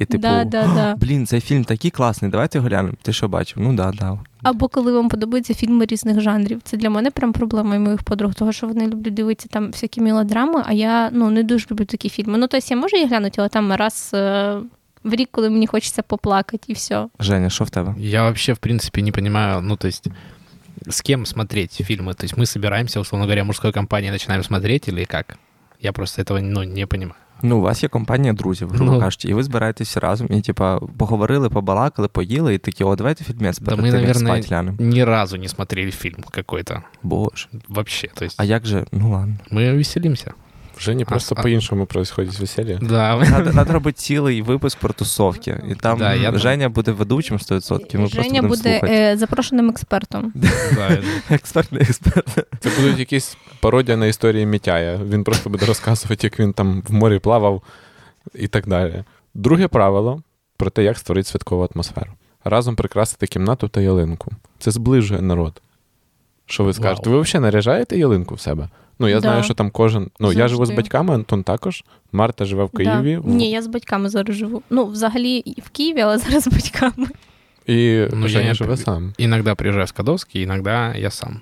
І 0.00 0.04
типу, 0.04 0.22
да, 0.22 0.44
да, 0.44 0.66
да. 0.66 0.94
блін, 0.94 1.26
цей 1.26 1.40
фільм 1.40 1.64
такий 1.64 1.90
класний, 1.90 2.30
давайте 2.30 2.58
його 2.58 2.68
глянемо. 2.68 2.94
Ти 3.02 3.12
що 3.12 3.28
бачив? 3.28 3.62
Ну 3.62 3.72
да, 3.72 3.92
да. 3.92 4.18
Або 4.42 4.68
коли 4.68 4.92
вам 4.92 5.08
подобаються 5.08 5.54
фільми 5.54 5.86
різних 5.86 6.20
жанрів. 6.20 6.60
Це 6.64 6.76
для 6.76 6.90
мене 6.90 7.10
прям 7.10 7.32
проблема 7.32 7.76
і 7.76 7.78
моїх 7.78 8.02
подруг, 8.02 8.34
того 8.34 8.52
що 8.52 8.66
вони 8.66 8.86
люблять 8.86 9.14
дивитися 9.14 9.48
там 9.48 9.66
всякі 9.66 10.00
мелодрами, 10.00 10.62
а 10.66 10.72
я 10.72 11.10
ну 11.12 11.30
не 11.30 11.42
дуже 11.42 11.66
люблю 11.70 11.84
такі 11.84 12.08
фільми. 12.08 12.38
Ну 12.38 12.46
тобто 12.46 12.66
я 12.70 12.76
можу 12.76 12.96
їх 12.96 13.08
глянути, 13.08 13.34
але 13.38 13.48
там 13.48 13.72
раз 13.72 14.10
е, 14.14 14.56
в 15.04 15.14
рік, 15.14 15.28
коли 15.32 15.50
мені 15.50 15.66
хочеться 15.66 16.02
поплакати, 16.02 16.64
і 16.66 16.72
все. 16.72 17.06
Женя, 17.18 17.50
що 17.50 17.64
в 17.64 17.70
тебе? 17.70 17.94
Я 17.98 18.22
вообще, 18.22 18.52
в 18.52 18.58
принципе, 18.58 19.02
не 19.02 19.12
понимаю, 19.12 19.60
ну, 19.60 19.76
то 19.76 19.88
есть, 19.88 20.08
с 20.88 21.02
кем 21.02 21.26
смотреть 21.26 21.80
фильмы? 21.80 22.14
То 22.14 22.24
есть 22.24 22.36
мы 22.36 22.46
собираемся, 22.46 23.00
условно 23.00 23.24
говоря, 23.24 23.44
мужской 23.44 23.72
компанией 23.72 24.12
начинаем 24.12 24.42
смотреть 24.42 24.88
или 24.88 25.04
как? 25.04 25.38
Я 25.81 25.91
просто 25.91 26.21
этого, 26.21 26.41
ну, 26.41 26.63
не 26.63 26.85
понимаю. 26.87 27.15
Ну, 27.43 27.57
у 27.57 27.61
вас 27.61 27.83
є 27.83 27.89
компанія 27.89 28.33
друзів, 28.33 28.69
грубо 28.69 28.91
Ну. 28.91 28.99
кажучи, 28.99 29.27
і 29.27 29.33
ви 29.33 29.43
збираєтесь 29.43 29.97
разом, 29.97 30.27
і 30.31 30.41
типа 30.41 30.79
поговорили, 30.97 31.49
побалакали, 31.49 32.07
поїли, 32.07 32.53
і 32.53 32.57
такі, 32.57 32.83
о, 32.83 32.95
давайте 32.95 33.23
фільмець 33.23 33.59
Да 33.59 33.65
перед 33.65 33.79
мы, 33.79 33.83
тим, 33.91 33.99
як 33.99 34.07
наверное, 34.07 34.33
спать 34.41 34.49
глянемо. 34.49 34.77
ни 34.79 35.05
разу 35.05 35.37
не 35.37 35.47
смотрели 35.47 35.91
фильм 35.91 36.23
какой-то. 36.31 36.83
Боже. 37.03 37.47
Вообще, 37.67 38.07
то 38.15 38.25
есть 38.25 38.35
А 38.39 38.43
як 38.43 38.65
же? 38.65 38.85
Ну 38.91 39.11
ладно. 39.11 39.35
мы 39.51 39.77
веселимся. 39.77 40.33
В 40.80 40.82
Жені 40.82 41.04
просто 41.04 41.34
а- 41.38 41.42
по-іншому 41.42 41.86
происходить 41.86 42.38
весілля. 42.40 42.78
Да, 42.82 43.16
Надо, 43.16 43.52
надо 43.52 43.72
робити 43.72 43.98
цілий 43.98 44.42
випуск 44.42 44.78
про 44.78 44.92
тусовки. 44.92 45.62
І 45.70 45.74
там 45.74 45.98
Да, 45.98 46.14
я- 46.14 46.38
Женя 46.38 46.68
буде 46.68 46.92
ведучим 46.92 47.38
100%. 47.38 47.98
Ми 47.98 48.00
просто 48.00 48.22
Женя 48.22 48.28
будемо 48.42 48.48
буде 48.48 48.62
слухати. 48.78 48.92
е, 48.94 49.16
запрошеним 49.16 49.68
експертом. 49.70 50.32
Експертний 51.30 51.82
експерт. 51.82 52.46
Це 52.60 52.70
будуть 52.80 52.98
якісь 52.98 53.36
пародія 53.60 53.96
на 53.96 54.06
історії 54.06 54.46
Мітяя. 54.46 55.00
Він 55.10 55.24
просто 55.24 55.50
буде 55.50 55.66
розказувати, 55.66 56.26
як 56.26 56.40
він 56.40 56.52
там 56.52 56.82
в 56.88 56.92
морі 56.92 57.18
плавав 57.18 57.62
і 58.34 58.48
так 58.48 58.68
далі. 58.68 59.04
Друге 59.34 59.68
правило 59.68 60.22
про 60.56 60.70
те, 60.70 60.82
як 60.84 60.98
створити 60.98 61.28
святкову 61.28 61.68
атмосферу. 61.74 62.10
Разом 62.44 62.76
прикрасити 62.76 63.26
кімнату 63.26 63.68
та 63.68 63.80
ялинку. 63.80 64.30
Це 64.58 64.70
зближує 64.70 65.20
народ. 65.22 65.62
Що 66.46 66.64
ви 66.64 66.72
скажете? 66.72 67.10
Ви 67.10 67.20
взагалі 67.20 67.42
наряжаєте 67.42 67.98
ялинку 67.98 68.34
в 68.34 68.40
себе? 68.40 68.68
Ну, 68.99 69.07
я 69.07 69.15
Да. 69.15 69.21
знаю, 69.21 69.43
що 69.43 69.53
там 69.53 69.71
кожен. 69.71 70.09
Ну, 70.19 70.31
я 70.33 70.47
живу 70.47 70.65
з 70.65 70.67
Завжди. 70.67 70.81
батьками, 70.81 71.13
Антон 71.13 71.43
також. 71.43 71.83
Марта 72.11 72.45
живе 72.45 72.63
в 72.63 72.69
Києві. 72.69 73.19
Да. 73.23 73.29
Ні, 73.29 73.51
я 73.51 73.61
з 73.61 73.67
батьками 73.67 74.09
зараз 74.09 74.35
живу. 74.35 74.61
Ну, 74.69 74.85
взагалі 74.85 75.37
і 75.37 75.61
в 75.61 75.69
Києві, 75.69 76.01
але 76.01 76.17
зараз 76.17 76.43
з 76.43 76.47
батьками. 76.47 77.07
І 77.65 78.05
Ну, 78.13 78.27
Женя 78.27 78.47
я- 78.47 78.53
живе 78.53 78.77
сам. 78.77 79.13
Иногда 79.19 79.55
приезжаю 79.55 79.85
в 79.85 79.89
Скадовский, 79.89 80.43
иногда 80.43 80.95
я 80.95 81.09
сам. 81.11 81.41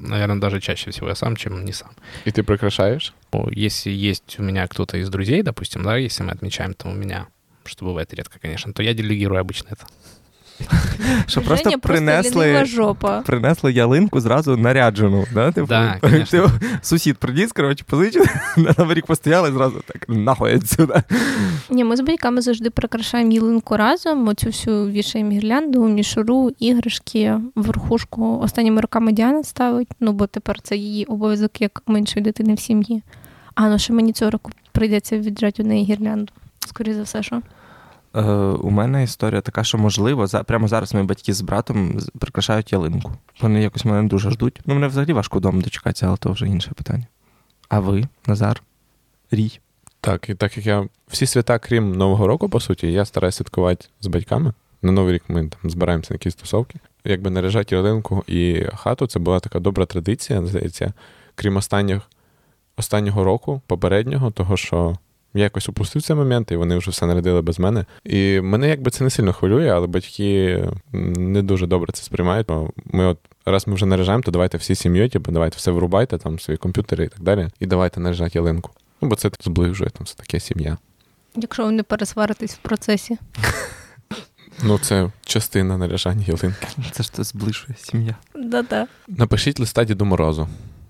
Наверное, 0.00 0.38
даже 0.38 0.60
чаще 0.60 0.90
всего 0.90 1.08
я 1.08 1.14
сам, 1.14 1.36
чем 1.36 1.64
не 1.64 1.72
сам. 1.72 1.88
І 2.24 2.30
ти 2.30 2.42
прикрашаєш? 2.42 3.14
Ну, 3.32 3.48
Если 3.56 3.92
есть 4.10 4.36
у 4.40 4.42
меня 4.42 4.66
кто-то 4.66 4.98
из 4.98 5.08
друзей, 5.08 5.42
допустим, 5.42 5.82
да, 5.82 5.98
если 5.98 6.26
мы 6.26 6.32
отмечаем 6.32 6.74
там 6.74 6.92
у 6.92 6.94
меня, 6.94 7.26
что 7.64 7.86
бывает 7.86 8.14
редко, 8.16 8.38
конечно, 8.42 8.72
то 8.72 8.82
я 8.82 8.92
делегирую 8.94 9.42
обычно 9.42 9.68
это. 9.72 9.84
Що 11.27 11.41
просто 11.41 11.79
принесли, 11.79 12.65
жопа. 12.65 13.21
принесли 13.21 13.73
ялинку 13.73 14.19
зразу 14.19 14.57
наряджену. 14.57 15.25
Да? 15.33 15.51
Типу, 15.51 15.67
Да, 15.67 15.99
ти- 16.31 16.49
сусід 16.81 17.17
приніс, 17.17 17.51
коротше, 17.51 17.85
позичив, 17.87 18.25
на 18.57 18.75
Новий 18.77 18.95
рік 18.95 19.05
постояли 19.05 19.51
зразу 19.51 19.81
так, 19.85 20.05
нахуй 20.09 20.53
відсюди. 20.55 20.93
Ні, 21.69 21.83
ми 21.83 21.97
з 21.97 22.01
батьками 22.01 22.41
завжди 22.41 22.69
прикрашаємо 22.69 23.31
ялинку 23.31 23.77
разом. 23.77 24.27
Оцю 24.27 24.47
всю 24.47 24.89
вішаємо 24.89 25.31
гірлянду, 25.31 25.87
мішуру, 25.87 26.51
іграшки, 26.59 27.33
верхушку. 27.55 28.39
Останніми 28.39 28.81
роками 28.81 29.11
Діана 29.11 29.43
ставить, 29.43 29.89
ну 29.99 30.13
бо 30.13 30.27
тепер 30.27 30.61
це 30.61 30.77
її 30.77 31.05
обов'язок 31.05 31.61
як 31.61 31.83
меншої 31.87 32.23
дитини 32.23 32.53
в 32.53 32.59
сім'ї. 32.59 33.03
А 33.55 33.69
ну 33.69 33.79
що 33.79 33.93
мені 33.93 34.13
цього 34.13 34.31
року 34.31 34.51
прийдеться 34.71 35.17
віджати 35.17 35.63
у 35.63 35.65
неї 35.65 35.85
гірлянду. 35.85 36.33
Скоріше 36.67 36.95
за 36.95 37.01
все, 37.03 37.23
що. 37.23 37.41
Е, 38.15 38.21
у 38.61 38.69
мене 38.69 39.03
історія 39.03 39.41
така, 39.41 39.63
що 39.63 39.77
можливо, 39.77 40.27
за, 40.27 40.43
прямо 40.43 40.67
зараз 40.67 40.93
мої 40.93 41.05
батьки 41.05 41.33
з 41.33 41.41
братом 41.41 41.99
прикрашають 42.19 42.71
ялинку. 42.71 43.11
Вони 43.41 43.61
якось 43.61 43.85
мене 43.85 44.07
дуже 44.07 44.31
ждуть. 44.31 44.61
Ну, 44.65 44.73
мене 44.73 44.87
взагалі 44.87 45.13
важко 45.13 45.37
вдома 45.37 45.61
дочекатися, 45.61 46.07
але 46.07 46.17
то 46.17 46.31
вже 46.31 46.47
інше 46.47 46.71
питання. 46.75 47.07
А 47.69 47.79
ви, 47.79 48.03
Назар? 48.27 48.63
Рій? 49.31 49.59
Так, 50.01 50.29
і 50.29 50.35
так 50.35 50.57
як 50.57 50.65
я 50.65 50.87
всі 51.07 51.25
свята, 51.25 51.59
крім 51.59 51.91
Нового 51.91 52.27
року, 52.27 52.49
по 52.49 52.59
суті, 52.59 52.91
я 52.91 53.05
стараюся 53.05 53.37
святкувати 53.37 53.85
з 54.01 54.07
батьками. 54.07 54.53
На 54.81 54.91
Новий 54.91 55.13
рік 55.13 55.23
ми 55.27 55.47
там 55.47 55.71
збираємося 55.71 56.13
на 56.13 56.15
якісь 56.15 56.35
тусовки. 56.35 56.79
Якби 57.03 57.29
наряжати 57.29 57.75
ялинку 57.75 58.23
і 58.27 58.65
хату, 58.75 59.07
це 59.07 59.19
була 59.19 59.39
така 59.39 59.59
добра 59.59 59.85
традиція, 59.85 60.45
здається, 60.45 60.93
крім 61.35 61.57
останніх, 61.57 62.01
останнього 62.77 63.23
року, 63.23 63.61
попереднього, 63.67 64.31
того 64.31 64.57
що 64.57 64.97
я 65.33 65.43
якось 65.43 65.69
упустив 65.69 66.01
цей 66.01 66.15
момент, 66.15 66.51
і 66.51 66.55
вони 66.55 66.77
вже 66.77 66.91
все 66.91 67.05
нарядили 67.05 67.41
без 67.41 67.59
мене. 67.59 67.85
І 68.03 68.41
мене 68.41 68.69
якби 68.69 68.91
це 68.91 69.03
не 69.03 69.09
сильно 69.09 69.33
хвилює, 69.33 69.69
але 69.69 69.87
батьки 69.87 70.63
не 70.93 71.41
дуже 71.41 71.67
добре 71.67 71.93
це 71.93 72.03
сприймають. 72.03 72.47
Ми 72.85 73.05
от 73.05 73.17
раз 73.45 73.67
ми 73.67 73.73
вже 73.73 73.85
наряжаємо, 73.85 74.23
то 74.23 74.31
давайте 74.31 74.57
всі 74.57 74.75
сім'єю, 74.75 75.09
типу, 75.09 75.31
давайте 75.31 75.57
все 75.57 75.71
вирубайте, 75.71 76.17
там 76.17 76.39
свої 76.39 76.57
комп'ютери 76.57 77.03
і 77.03 77.07
так 77.07 77.21
далі, 77.21 77.47
і 77.59 77.65
давайте 77.65 77.99
наряжати 77.99 78.37
ялинку. 78.37 78.71
Ну, 79.01 79.09
бо 79.09 79.15
це 79.15 79.31
зближує 79.41 79.89
там 79.89 80.05
все 80.05 80.15
таке 80.15 80.39
сім'я. 80.39 80.77
Якщо 81.35 81.65
ви 81.65 81.71
не 81.71 81.83
пересваритесь 81.83 82.53
в 82.53 82.57
процесі. 82.57 83.17
Ну, 84.63 84.79
це 84.79 85.11
частина 85.25 85.77
наряжання 85.77 86.25
ялинки. 86.27 86.67
Це 86.91 87.03
ж 87.03 87.13
то 87.13 87.23
зближує 87.23 87.75
сім'я. 87.77 88.15
Да-да. 88.35 88.87
Напишіть 89.07 89.59
листа 89.59 89.83
Діду 89.83 90.05
Морозу. 90.05 90.47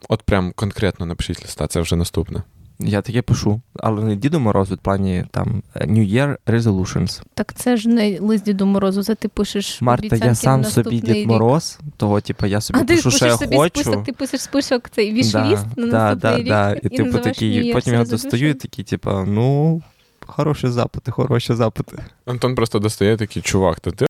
От 0.10 0.24
прям 0.24 0.52
конкретно 0.56 1.06
напишіть 1.06 1.42
листа, 1.42 1.68
це 1.68 1.82
вже 1.82 1.96
наступне. 1.96 2.44
Я 2.80 3.02
таке 3.02 3.22
пишу, 3.22 3.62
але 3.76 4.04
не 4.04 4.16
Діду 4.16 4.40
Морозу, 4.40 4.76
в 4.76 4.78
плані 4.78 5.26
там 5.32 5.64
New 5.76 6.14
Year 6.14 6.38
Resolutions. 6.48 7.22
Так 7.34 7.54
це 7.54 7.78
ж 7.78 7.90
не 7.90 8.20
лист 8.20 8.46
Діду 8.46 8.66
Морозу, 8.66 9.04
це 9.04 9.16
ти 9.16 9.28
пишеш. 9.28 9.82
Марта, 9.82 10.16
я 10.16 10.26
на 10.26 10.36
сам 10.36 10.64
собі 10.64 10.90
Дід 10.90 11.10
рік. 11.10 11.28
Мороз, 11.28 11.80
того, 11.98 12.22
типу, 12.22 12.46
я 12.46 12.62
собі 12.62 12.80
А 12.80 12.84
ти 12.84 12.96
пишу, 12.96 13.12
що 13.12 13.20
пишеш 13.20 13.32
я 13.32 13.38
собі 13.38 13.58
хочу. 13.58 13.82
список, 13.82 14.04
ти 14.04 14.14
пишеш 14.14 14.42
список 14.42 14.90
цей 14.90 15.14
вішліст 15.14 15.66
да, 15.76 15.82
на 15.82 15.88
да, 15.88 16.16
наступний 16.16 16.44
да, 16.44 16.74
рік. 16.74 16.82
да. 16.82 16.88
І, 16.88 16.90
типу 16.90 17.04
називаєш 17.04 17.24
такий, 17.24 17.74
потім 17.74 17.94
я 17.94 18.00
Resolution. 18.00 18.10
достаю 18.10 18.50
і 18.50 18.54
такий, 18.54 18.86
типу, 18.86 19.12
ну, 19.28 19.82
хороші 20.26 20.68
запити, 20.68 21.12
хороші 21.12 21.54
запити. 21.54 22.04
Антон 22.26 22.56
просто 22.56 22.80
достає 22.80 23.18
такий 23.18 23.42
чувак, 23.42 23.80
то 23.80 23.92
ти, 23.92 24.06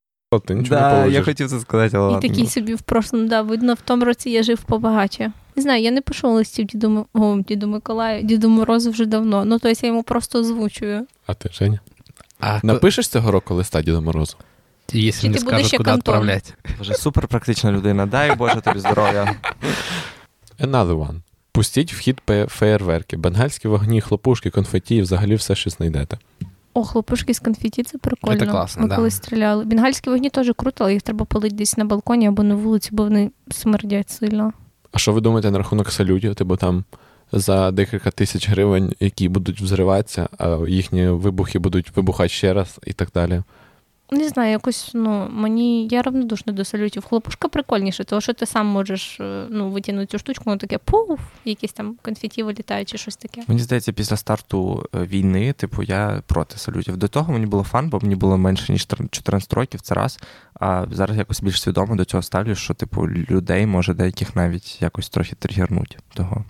ти 0.45 0.55
нічого 0.55 0.81
да, 0.81 1.05
не 1.05 1.11
я 1.11 1.23
хотів 1.23 1.49
це 1.49 1.59
сказати, 1.59 1.97
але 1.97 2.09
І 2.09 2.13
ладно. 2.13 2.29
такий 2.29 2.47
собі 2.47 2.75
в 2.75 2.81
прошлому, 2.81 3.27
да, 3.27 3.41
видно, 3.41 3.73
в 3.73 3.81
тому 3.81 4.05
році 4.05 4.29
я 4.29 4.43
жив 4.43 4.61
побагаче. 4.61 5.31
Не 5.59 5.63
знаю, 5.63 5.83
я 5.83 5.91
не 5.91 6.01
пишу 6.01 6.29
листів 6.29 6.65
діду, 6.65 7.05
о, 7.13 7.37
діду 7.47 7.67
Миколаю, 7.67 8.23
діду 8.23 8.49
Морозу 8.49 8.91
вже 8.91 9.05
давно. 9.05 9.45
Ну, 9.45 9.59
тобто 9.59 9.79
я 9.85 9.87
йому 9.87 10.03
просто 10.03 10.39
озвучую. 10.39 11.05
А 11.25 11.33
ти, 11.33 11.49
Женя? 11.53 11.79
А 12.39 12.59
Напишеш 12.63 13.07
цього 13.07 13.31
року 13.31 13.53
листа 13.53 13.81
Діду 13.81 14.01
Морозу? 14.01 14.37
Чи 14.87 14.97
не 14.97 15.11
ти 15.11 15.21
будеш 15.21 15.41
скажут, 15.41 15.73
як 15.73 16.03
куда 16.03 16.41
Вже 16.79 16.93
супер 16.93 17.27
практична 17.27 17.71
людина. 17.71 18.05
Дай 18.05 18.35
Боже 18.35 18.61
тобі 18.61 18.79
здоров'я. 18.79 19.35
Another 20.59 21.07
one. 21.07 21.15
Пустіть 21.51 21.93
в 21.93 21.99
хід 21.99 22.21
феєрверки, 22.47 23.17
бенгальські 23.17 23.67
вогні, 23.67 24.01
хлопушки, 24.01 24.49
конфеті 24.49 24.95
і 24.95 25.01
взагалі 25.01 25.35
все, 25.35 25.55
що 25.55 25.69
знайдете. 25.69 26.17
О, 26.73 26.83
хлопушки 26.83 27.33
з 27.33 27.39
конфеті, 27.39 27.83
це 27.83 27.97
прикольно. 27.97 28.39
Це 28.39 28.45
класно, 28.45 28.81
Ми 28.81 28.87
да. 28.87 28.95
колись 28.95 29.15
стріляли. 29.15 29.65
Бенгальські 29.65 30.09
вогні 30.09 30.29
теж 30.29 30.51
круто, 30.55 30.83
але 30.83 30.93
їх 30.93 31.01
треба 31.01 31.25
палити 31.25 31.55
десь 31.55 31.77
на 31.77 31.85
балконі 31.85 32.27
або 32.27 32.43
на 32.43 32.55
вулиці, 32.55 32.89
бо 32.91 33.03
вони 33.03 33.31
смердять 33.51 34.09
сильно. 34.09 34.53
А 34.91 34.97
що 34.97 35.13
ви 35.13 35.21
думаєте 35.21 35.51
на 35.51 35.57
рахунок 35.57 35.91
салютів? 35.91 36.35
Типу 36.35 36.55
там 36.55 36.83
за 37.31 37.71
декілька 37.71 38.11
тисяч 38.11 38.49
гривень, 38.49 38.93
які 38.99 39.29
будуть 39.29 39.61
взриватися, 39.61 40.29
а 40.37 40.57
їхні 40.67 41.07
вибухи 41.07 41.59
будуть 41.59 41.95
вибухати 41.95 42.29
ще 42.29 42.53
раз 42.53 42.79
і 42.85 42.93
так 42.93 43.09
далі. 43.13 43.43
Не 44.11 44.29
знаю, 44.29 44.51
якось, 44.51 44.91
ну, 44.93 45.27
мені 45.31 45.87
я 45.87 46.01
равнодушна 46.01 46.53
до 46.53 46.65
салютів. 46.65 47.05
Хлопушка 47.05 47.47
прикольніше, 47.47 48.03
тому 48.03 48.21
що 48.21 48.33
ти 48.33 48.45
сам 48.45 48.67
можеш 48.67 49.19
е, 49.19 49.45
ну, 49.49 49.69
витягнути 49.69 50.07
цю 50.07 50.19
штучку, 50.19 50.43
воно 50.45 50.57
таке 50.57 50.77
пуф, 50.77 51.19
якісь 51.45 51.73
там 51.73 51.95
конфеті 52.01 52.43
вилітають 52.43 52.89
чи 52.89 52.97
щось 52.97 53.15
таке. 53.15 53.41
Мені 53.47 53.61
здається, 53.61 53.91
після 53.91 54.17
старту 54.17 54.85
е, 54.95 55.03
війни, 55.03 55.53
типу, 55.53 55.83
я 55.83 56.23
проти 56.27 56.57
салютів. 56.57 56.97
До 56.97 57.07
того 57.07 57.33
мені 57.33 57.45
було 57.45 57.63
фан, 57.63 57.89
бо 57.89 57.99
мені 57.99 58.15
було 58.15 58.37
менше 58.37 58.71
ніж 58.71 58.87
14 59.11 59.53
років, 59.53 59.81
це 59.81 59.95
раз. 59.95 60.19
А 60.53 60.85
зараз 60.91 61.17
якось 61.17 61.41
більш 61.41 61.61
свідомо 61.61 61.95
до 61.95 62.05
цього 62.05 62.23
ставлю, 62.23 62.55
що 62.55 62.73
типу 62.73 63.07
людей 63.09 63.65
може 63.65 63.93
деяких 63.93 64.35
навіть 64.35 64.81
якось 64.81 65.09
трохи 65.09 65.35
тригернуть. 65.35 65.97
Того 66.13 66.45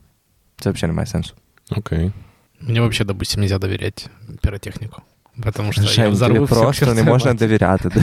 це 0.58 0.72
взагалі 0.72 0.92
не 0.92 0.96
має 0.96 1.08
сенсу. 1.08 1.34
Окей. 1.72 2.12
Мне 2.60 2.80
вообще, 2.80 3.06
допустим, 3.06 3.42
нельзя 3.42 3.58
доверять 3.58 4.10
пиротехнику. 4.42 5.02
Потому 5.44 5.72
что 5.72 5.82
я 5.84 5.88
Жень, 5.88 6.12
взорву 6.12 6.48
просто 6.48 6.66
не 6.66 6.74
чертовой 6.74 7.04
можна 7.04 7.34
довіряти. 7.34 7.92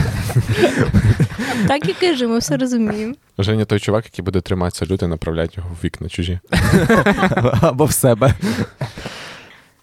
Так 1.67 1.89
і 1.89 1.93
кажи, 1.93 2.27
ми 2.27 2.39
все 2.39 2.57
розуміємо. 2.57 3.13
Женя 3.37 3.65
той 3.65 3.79
чувак, 3.79 4.05
який 4.05 4.25
буде 4.25 4.41
тримати 4.41 4.75
салют 4.75 5.01
і 5.01 5.07
направляти 5.07 5.53
його 5.57 5.69
в 5.69 5.85
вікна 5.85 6.09
чужі. 6.09 6.39
Або 7.61 7.85
в 7.85 7.91
себе. 7.91 8.33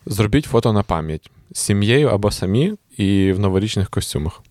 Зробіть 0.06 0.44
фото 0.44 0.72
на 0.72 0.82
пам'ять 0.82 1.30
з 1.52 1.60
сім'єю 1.60 2.08
або 2.08 2.30
самі 2.30 2.74
і 2.96 3.32
в 3.32 3.38
новорічних 3.38 3.90
костюмах. 3.90 4.42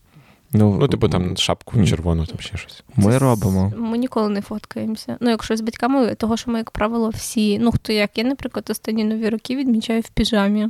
Ну, 0.54 0.88
типу 0.88 1.10
там 1.10 1.38
шапку 1.38 1.86
червону, 1.86 2.26
там 2.26 2.40
ще 2.40 2.58
щось. 2.58 2.84
Ми 2.96 3.12
Це 3.12 3.20
робимо. 3.20 3.74
Ми 3.78 3.98
ніколи 3.98 4.30
не 4.30 4.42
фоткаємося. 4.42 5.18
Ну, 5.20 5.30
якщо 5.30 5.58
з 5.58 5.62
батьками, 5.62 6.16
того, 6.16 6.38
що 6.38 6.52
ми, 6.52 6.58
як 6.58 6.72
правило, 6.72 7.10
всі, 7.10 7.60
ну 7.60 7.72
хто 7.72 7.94
як, 7.94 8.18
я, 8.18 8.24
наприклад, 8.24 8.68
останні 8.70 9.04
нові 9.04 9.30
роки 9.30 9.56
відмічаю 9.56 10.02
в 10.02 10.10
піжамі. 10.10 10.70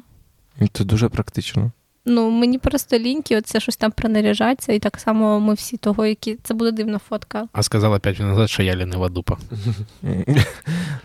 Це 0.73 0.83
дуже 0.83 1.09
практично. 1.09 1.71
Ну, 2.05 2.29
мені 2.29 2.57
просто 2.57 2.97
ліньки, 2.97 3.37
оце 3.37 3.59
щось 3.59 3.77
там 3.77 3.91
принаряжатися, 3.91 4.73
і 4.73 4.79
так 4.79 4.99
само 4.99 5.39
ми 5.39 5.53
всі 5.53 5.77
того, 5.77 6.05
які. 6.05 6.37
Це 6.43 6.53
буде 6.53 6.71
дивна 6.71 6.99
фотка. 6.99 7.47
А 7.53 7.63
сказала 7.63 7.99
пять 7.99 8.19
минут 8.19 8.35
назад, 8.35 8.49
что 8.49 8.63
я 8.63 8.77
ленива 8.77 9.09
дупа. 9.09 9.37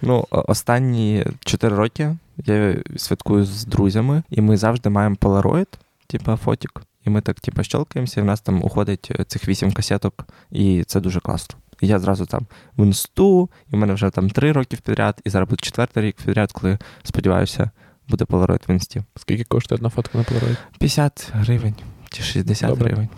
Ну, 0.03 0.27
останні 0.31 1.25
4 1.41 1.77
роки 1.77 2.17
я 2.37 2.77
святкую 2.97 3.45
з 3.45 3.65
друзями, 3.65 4.23
і 4.31 4.41
ми 4.41 4.57
завжди 4.57 4.91
маємо 4.91 5.17
полароїд, 5.17 5.69
типа 6.07 6.37
фотік. 6.37 6.83
І 7.07 7.11
ми 7.11 7.21
так, 7.21 7.41
типа, 7.41 7.63
щелкаємося, 7.63 8.21
і 8.21 8.23
в 8.23 8.27
нас 8.27 8.41
там 8.41 8.63
уходить 8.65 9.09
е, 9.21 9.25
цих 9.25 9.49
8 9.49 9.73
касеток, 9.73 10.27
і 10.51 10.85
це 10.87 11.01
дуже 11.01 11.21
класно. 11.21 11.57
І 11.81 11.87
я 11.87 11.99
зразу 11.99 12.27
там 12.27 12.47
в 12.77 12.87
інсту, 12.87 13.51
і 13.73 13.77
в 13.77 13.79
мене 13.79 13.95
вже 13.95 14.11
там 14.11 14.31
3 14.31 14.53
роки 14.53 14.77
підряд, 14.77 15.21
і 15.25 15.31
зараз 15.31 15.49
буде 15.49 15.61
четвертий 15.63 16.03
рік 16.03 16.17
підряд, 16.25 16.53
коли 16.53 16.79
сподіваюся, 17.03 17.71
буде 18.09 18.25
полароїд 18.25 18.63
в 18.69 18.71
інсті. 18.71 19.03
Скільки 19.17 19.45
коштує 19.45 19.77
одна 19.77 19.89
фотка 19.89 20.19
на 20.19 20.25
полароїд? 20.25 20.57
50 20.79 21.31
гривень 21.33 21.75
чи 22.11 22.23
60 22.23 22.71
Добре. 22.71 22.87
гривень. 22.87 23.09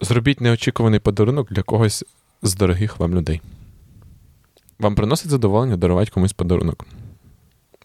Зробіть 0.00 0.40
неочікуваний 0.40 1.00
подарунок 1.00 1.52
для 1.52 1.62
когось 1.62 2.04
з 2.42 2.54
дорогих 2.54 2.98
вам 2.98 3.14
людей. 3.14 3.40
Вам 4.78 4.94
приносить 4.94 5.30
задоволення 5.30 5.76
дарувати 5.76 6.10
комусь 6.10 6.32
подарунок. 6.32 6.86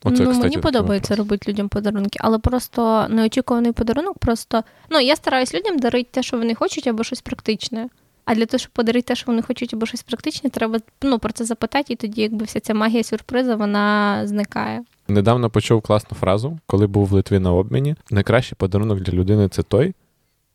Оце, 0.04 0.24
ну, 0.24 0.30
кстати, 0.30 0.50
мені 0.50 0.58
подобається 0.58 1.14
вопрос. 1.14 1.18
робити 1.18 1.52
людям 1.52 1.70
подарунки, 1.70 2.20
але 2.22 2.40
просто 2.40 3.08
неочікуваний 3.10 3.72
подарунок. 3.72 4.20
Просто 4.20 4.64
ну 4.90 5.00
я 5.00 5.16
стараюсь 5.16 5.54
людям 5.54 5.80
дарити 5.80 6.10
те, 6.12 6.24
що 6.24 6.38
вони 6.38 6.56
хочуть, 6.56 6.88
або 6.88 7.04
щось 7.04 7.22
практичне. 7.22 7.90
А 8.26 8.36
для 8.36 8.46
того, 8.46 8.60
щоб 8.60 8.72
подарити 8.72 9.08
те, 9.08 9.16
що 9.16 9.26
вони 9.28 9.42
хочуть, 9.42 9.74
або 9.74 9.86
щось 9.86 10.04
практичне, 10.04 10.50
треба 10.50 10.80
ну, 11.02 11.20
про 11.20 11.32
це 11.32 11.46
запитати, 11.46 11.94
і 11.94 11.96
тоді, 11.96 12.22
якби 12.22 12.46
вся 12.46 12.60
ця 12.60 12.74
магія 12.74 13.04
сюрпризу, 13.04 13.58
вона 13.58 14.28
зникає. 14.28 14.84
Недавно 15.14 15.50
почув 15.50 15.82
класну 15.82 16.18
фразу, 16.18 16.60
коли 16.68 16.88
був 16.88 17.08
в 17.08 17.12
Литві 17.12 17.40
на 17.40 17.54
обміні. 17.54 17.96
Найкращий 18.12 18.56
подарунок 18.60 19.00
для 19.00 19.14
людини 19.14 19.50
це 19.50 19.64
той, 19.64 19.94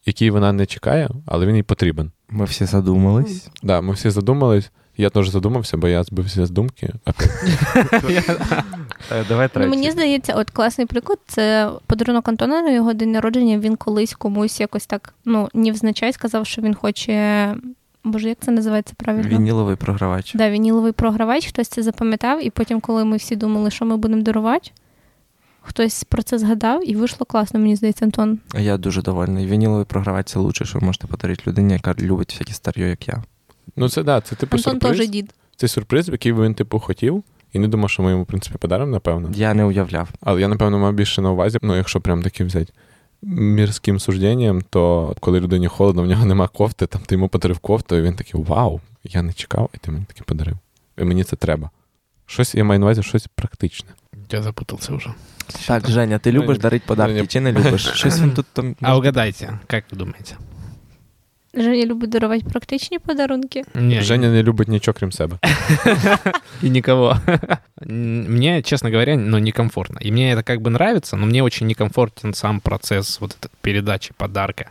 який 0.06 0.30
вона 0.30 0.52
не 0.52 0.66
чекає, 0.66 1.08
але 1.26 1.46
він 1.46 1.56
їй 1.56 1.62
потрібен. 1.62 2.10
Ми 2.28 2.44
всі 2.44 2.64
задумались. 2.64 3.48
Да, 3.62 3.80
ми 3.80 3.92
всі 3.92 4.10
задумались. 4.10 4.70
Я 4.96 5.10
теж 5.10 5.28
задумався, 5.28 5.76
бо 5.76 5.88
я 5.88 6.02
збився 6.04 6.46
з 6.46 6.50
думки. 6.50 6.92
Е, 9.12 9.24
Давай 9.28 9.48
Ну, 9.54 9.68
мені 9.68 9.90
здається, 9.90 10.34
от 10.34 10.50
класний 10.50 10.86
приклад 10.86 11.18
це 11.26 11.70
подарунок 11.86 12.28
Антона 12.28 12.62
на 12.62 12.70
його 12.70 12.92
день 12.92 13.12
народження. 13.12 13.58
Він 13.58 13.76
колись 13.76 14.14
комусь 14.14 14.60
якось 14.60 14.86
так 14.86 15.14
ну 15.24 15.48
невзначай 15.54 16.12
сказав, 16.12 16.46
що 16.46 16.62
він 16.62 16.74
хоче. 16.74 17.54
Боже, 18.04 18.28
як 18.28 18.38
це 18.40 18.50
називається 18.50 18.94
правильно? 18.96 19.28
Вініловий 19.28 19.76
програвач. 19.76 20.34
Да, 20.34 20.50
вініловий 20.50 20.92
програвач, 20.92 21.46
хтось 21.46 21.68
це 21.68 21.82
запам'ятав, 21.82 22.46
і 22.46 22.50
потім, 22.50 22.80
коли 22.80 23.04
ми 23.04 23.16
всі 23.16 23.36
думали, 23.36 23.70
що 23.70 23.84
ми 23.84 23.96
будемо 23.96 24.22
дарувати, 24.22 24.70
хтось 25.62 26.04
про 26.04 26.22
це 26.22 26.38
згадав, 26.38 26.90
і 26.90 26.96
вийшло 26.96 27.26
класно, 27.26 27.60
мені 27.60 27.76
здається, 27.76 28.04
Антон. 28.04 28.38
Я 28.58 28.76
дуже 28.76 29.02
довольний. 29.02 29.46
Вініловий 29.46 29.84
програвач 29.84 30.26
це 30.26 30.38
лучше, 30.38 30.64
що 30.64 30.78
ви 30.78 30.86
можете 30.86 31.06
подарити 31.06 31.42
людині, 31.46 31.72
яка 31.72 31.94
любить 31.98 32.32
всякі 32.32 32.52
старьо, 32.52 32.84
як 32.84 33.08
я. 33.08 33.22
Ну, 33.76 33.88
це 33.88 34.02
да, 34.02 34.20
це 34.20 34.36
типу 34.36 34.56
Антон 34.56 34.72
сюрприз. 34.72 34.98
теж 34.98 35.08
дід. 35.08 35.34
Це 35.56 35.68
сюрприз, 35.68 36.08
який 36.08 36.32
він, 36.32 36.54
типу, 36.54 36.78
хотів, 36.78 37.22
і 37.52 37.58
не 37.58 37.68
думав, 37.68 37.90
що 37.90 38.02
ми 38.02 38.10
йому, 38.10 38.22
в 38.22 38.26
принципі, 38.26 38.56
подаримо, 38.58 38.90
напевно. 38.90 39.30
Я 39.34 39.54
не 39.54 39.64
уявляв. 39.64 40.08
Але 40.20 40.40
я, 40.40 40.48
напевно, 40.48 40.78
мав 40.78 40.92
більше 40.92 41.22
на 41.22 41.30
увазі, 41.30 41.58
ну, 41.62 41.76
якщо 41.76 42.00
прям 42.00 42.22
таки 42.22 42.44
взяти 42.44 42.72
мірським 43.22 44.00
сужденням, 44.00 44.62
то 44.70 45.14
коли 45.20 45.40
людині 45.40 45.66
холодно, 45.66 46.02
в 46.02 46.06
нього 46.06 46.26
нема 46.26 46.48
кофти, 46.48 46.86
там 46.86 47.02
ти 47.06 47.14
йому 47.14 47.28
подарив 47.28 47.58
кофту, 47.58 47.96
і 47.96 48.02
він 48.02 48.14
такий 48.14 48.42
вау, 48.42 48.80
я 49.04 49.22
не 49.22 49.32
чекав, 49.32 49.70
і 49.74 49.78
ти 49.78 49.90
мені 49.90 50.04
таке 50.04 50.22
подарив. 50.24 50.56
І 50.98 51.04
мені 51.04 51.24
це 51.24 51.36
треба. 51.36 51.70
Щось 52.26 52.54
я 52.54 52.64
маю 52.64 52.80
на 52.80 52.86
увазі 52.86 53.02
щось 53.02 53.26
практичне. 53.26 53.90
Я 54.30 54.42
запутался 54.42 54.92
уже. 54.92 55.14
Так, 55.66 55.90
Женя, 55.90 56.18
ти 56.18 56.32
любиш 56.32 56.58
дарити 56.58 56.84
подарки 56.86 57.26
чи 57.26 57.40
не 57.40 57.52
любиш? 57.52 57.86
Щось 57.94 58.20
він 58.20 58.30
тут 58.30 58.46
там. 58.52 58.76
А 58.80 58.96
угадайте, 58.96 59.58
как 59.66 59.84
вы 59.92 59.96
думаете? 59.96 60.36
Женя 61.57 61.85
любить 61.85 62.09
дарувати 62.09 62.45
практичні 62.51 62.99
подарунки. 62.99 63.63
Не, 63.75 64.01
Женя 64.01 64.29
не 64.29 64.43
любить 64.43 64.67
нічого, 64.67 64.95
крім 64.99 65.11
себе. 65.11 65.37
и 66.63 66.69
никого. 66.69 67.19
Мне, 67.85 68.61
честно 68.61 68.89
говоря, 68.89 69.15
ну, 69.17 69.37
некомфортно. 69.39 69.99
И 70.05 70.11
мне 70.11 70.33
это 70.35 70.43
как 70.43 70.61
бы 70.61 70.69
нравится, 70.69 71.15
но 71.17 71.25
мне 71.25 71.43
очень 71.43 71.67
некомфортен 71.67 72.33
сам 72.33 72.59
процесс 72.59 73.21
вот 73.21 73.35
этой 73.39 73.49
передачи 73.61 74.13
подарка 74.17 74.65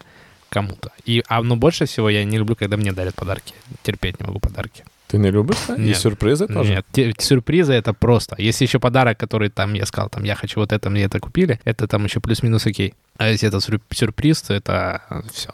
кому-то. 0.49 0.91
И, 1.09 1.23
а, 1.29 1.43
но 1.43 1.57
больше 1.57 1.85
всего 1.85 2.11
я 2.11 2.25
не 2.25 2.39
люблю, 2.39 2.57
когда 2.57 2.77
мне 2.77 2.93
дарят 2.93 3.15
подарки. 3.15 3.55
Терпеть 3.83 4.21
не 4.21 4.27
могу 4.27 4.41
подарки. 4.41 4.83
Ти 5.07 5.19
не 5.19 5.31
любиш 5.31 5.57
це? 5.57 5.75
І 5.75 5.79
Ні. 5.81 5.95
сюрпризи 5.95 6.47
теж? 6.47 6.69
Нет, 6.69 6.85
те- 6.93 7.13
сюрпризы 7.19 7.73
это 7.73 7.93
просто. 7.93 8.37
Если 8.41 8.65
еще 8.65 8.79
подарок, 8.79 9.19
который 9.23 9.51
там 9.51 9.75
я 9.77 9.87
сказал, 9.87 10.11
там 10.11 10.25
я 10.25 10.35
хочу 10.35 10.61
вот 10.61 10.73
это, 10.73 10.91
мне 10.91 11.07
это 11.07 11.21
купили, 11.21 11.59
это 11.65 11.87
там 11.87 12.05
еще 12.05 12.21
плюс-минус 12.21 12.67
окей. 12.67 12.95
А 13.19 13.29
если 13.29 13.49
это 13.51 13.57
сюр- 13.61 13.81
сюрприз, 13.91 14.43
то 14.43 14.55
это 14.55 15.01
все. 15.33 15.51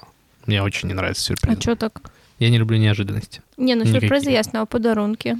Мне 0.47 0.61
очень 0.61 0.89
не 0.89 0.93
нравится 0.93 1.33
А 1.47 1.61
что 1.61 1.75
так? 1.75 2.01
Я 2.39 2.49
не 2.49 2.57
люблю 2.57 2.77
неожиданности. 2.77 3.41
Не, 3.57 3.75
ну 3.75 3.85
сюрпризи 3.85 4.25
Никаких. 4.29 4.33
ясно, 4.33 4.61
а 4.61 4.65
подарунки. 4.65 5.37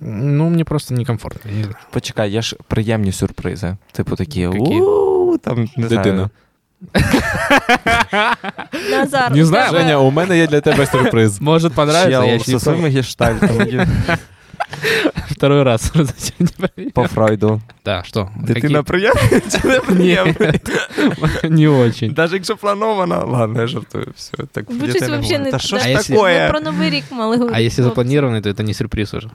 Ну, 0.00 0.48
мне 0.50 0.64
просто 0.64 0.94
некомфортно, 0.94 1.50
я 1.50 1.56
не 1.56 1.62
знаю. 1.64 1.78
Почекай, 1.90 2.30
є 2.30 2.42
ж 2.42 2.56
приємні 2.68 3.12
сюрпризи. 3.12 3.76
Типу 3.92 4.16
такі 4.16 4.40
Які? 4.40 4.58
у 4.58 5.38
там 5.38 5.68
не 5.76 5.88
Дитина. 5.88 6.02
знаю. 6.02 6.30
Назар, 8.90 9.32
Не 9.32 9.44
знаю, 9.44 9.70
Женя, 9.72 9.98
у 9.98 10.10
мене 10.10 10.38
є 10.38 10.46
для 10.46 10.60
тебе 10.60 10.86
сюрприз. 10.86 11.40
Может 11.40 11.72
понравится, 11.72 12.10
Чел 12.10 12.24
я 12.24 12.34
еще 12.34 12.44
зі 12.52 12.58
своїми 12.60 12.88
гештальтами 12.88 13.86
второй 15.30 15.62
раз 15.62 15.92
за 15.94 16.12
сегодня 16.16 16.90
по 16.92 17.06
Фройду. 17.06 17.60
Да, 17.84 18.02
что? 18.04 18.30
Дитина 18.36 18.82
приємна 18.82 19.20
чи 19.30 19.68
не 19.94 20.54
Не 21.48 21.68
очень. 21.68 22.14
Навіть 22.16 22.32
якщо 22.32 22.56
планована, 22.56 23.18
ладно, 23.24 23.60
я 23.60 23.66
жартую. 23.66 24.06
Все, 24.16 24.32
так 24.52 24.64
щось 24.90 25.08
вообще 25.08 25.38
не 25.38 25.50
Та 25.50 25.58
що 25.58 25.78
ж 25.78 25.82
А 25.86 25.88
якщо- 25.88 26.22
Ми 26.22 26.46
про 26.50 26.60
новий 26.60 26.90
рік 26.90 27.04
мали 27.10 27.36
А 27.36 27.38
говорити. 27.38 27.60
хлопці. 27.70 27.82
запланированный, 27.82 28.40
то 28.42 28.50
это 28.50 28.62
не 28.62 28.74
сюрприз 28.74 29.14
уже. 29.14 29.28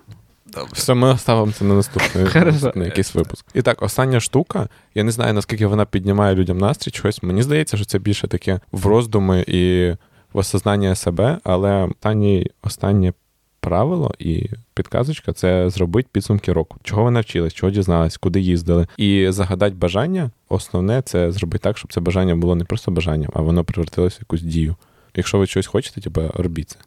Все, 0.71 0.93
ми 0.93 1.07
оставимо 1.09 1.51
це 1.51 1.65
на 1.65 1.73
наступний 1.73 2.25
Хорошо. 2.27 2.71
на 2.75 2.85
якийсь 2.85 3.15
випуск. 3.15 3.45
І 3.53 3.61
так, 3.61 3.81
остання 3.81 4.19
штука. 4.19 4.67
Я 4.95 5.03
не 5.03 5.11
знаю, 5.11 5.33
наскільки 5.33 5.65
вона 5.67 5.85
піднімає 5.85 6.35
людям 6.35 6.57
настрій 6.57 6.91
чогось. 6.91 7.23
Мені 7.23 7.41
здається, 7.43 7.77
що 7.77 7.85
це 7.85 7.99
більше 7.99 8.27
таке 8.27 8.59
в 8.71 8.85
роздуми 8.85 9.41
і 9.47 9.91
в 10.33 10.37
осознання 10.37 10.95
себе, 10.95 11.37
але 11.43 11.89
останнє, 12.01 12.43
останнє 12.63 13.13
правило 13.59 14.11
і 14.19 14.45
підказочка 14.73 15.33
це 15.33 15.69
зробити 15.69 16.09
підсумки 16.11 16.53
року. 16.53 16.77
Чого 16.83 17.03
ви 17.03 17.11
навчились, 17.11 17.53
чого 17.53 17.71
дізнались, 17.71 18.17
куди 18.17 18.39
їздили. 18.39 18.87
І 18.97 19.27
загадати 19.29 19.75
бажання. 19.75 20.31
Основне 20.49 21.01
це 21.01 21.31
зробити 21.31 21.63
так, 21.63 21.77
щоб 21.77 21.93
це 21.93 22.01
бажання 22.01 22.35
було 22.35 22.55
не 22.55 22.63
просто 22.63 22.91
бажанням, 22.91 23.31
а 23.33 23.41
воно 23.41 23.63
превратилося 23.63 24.17
в 24.17 24.21
якусь 24.21 24.41
дію. 24.41 24.75
Якщо 25.15 25.37
ви 25.37 25.47
щось 25.47 25.67
хочете, 25.67 26.01
типу, 26.01 26.21
робіть 26.33 26.69
це. 26.69 26.77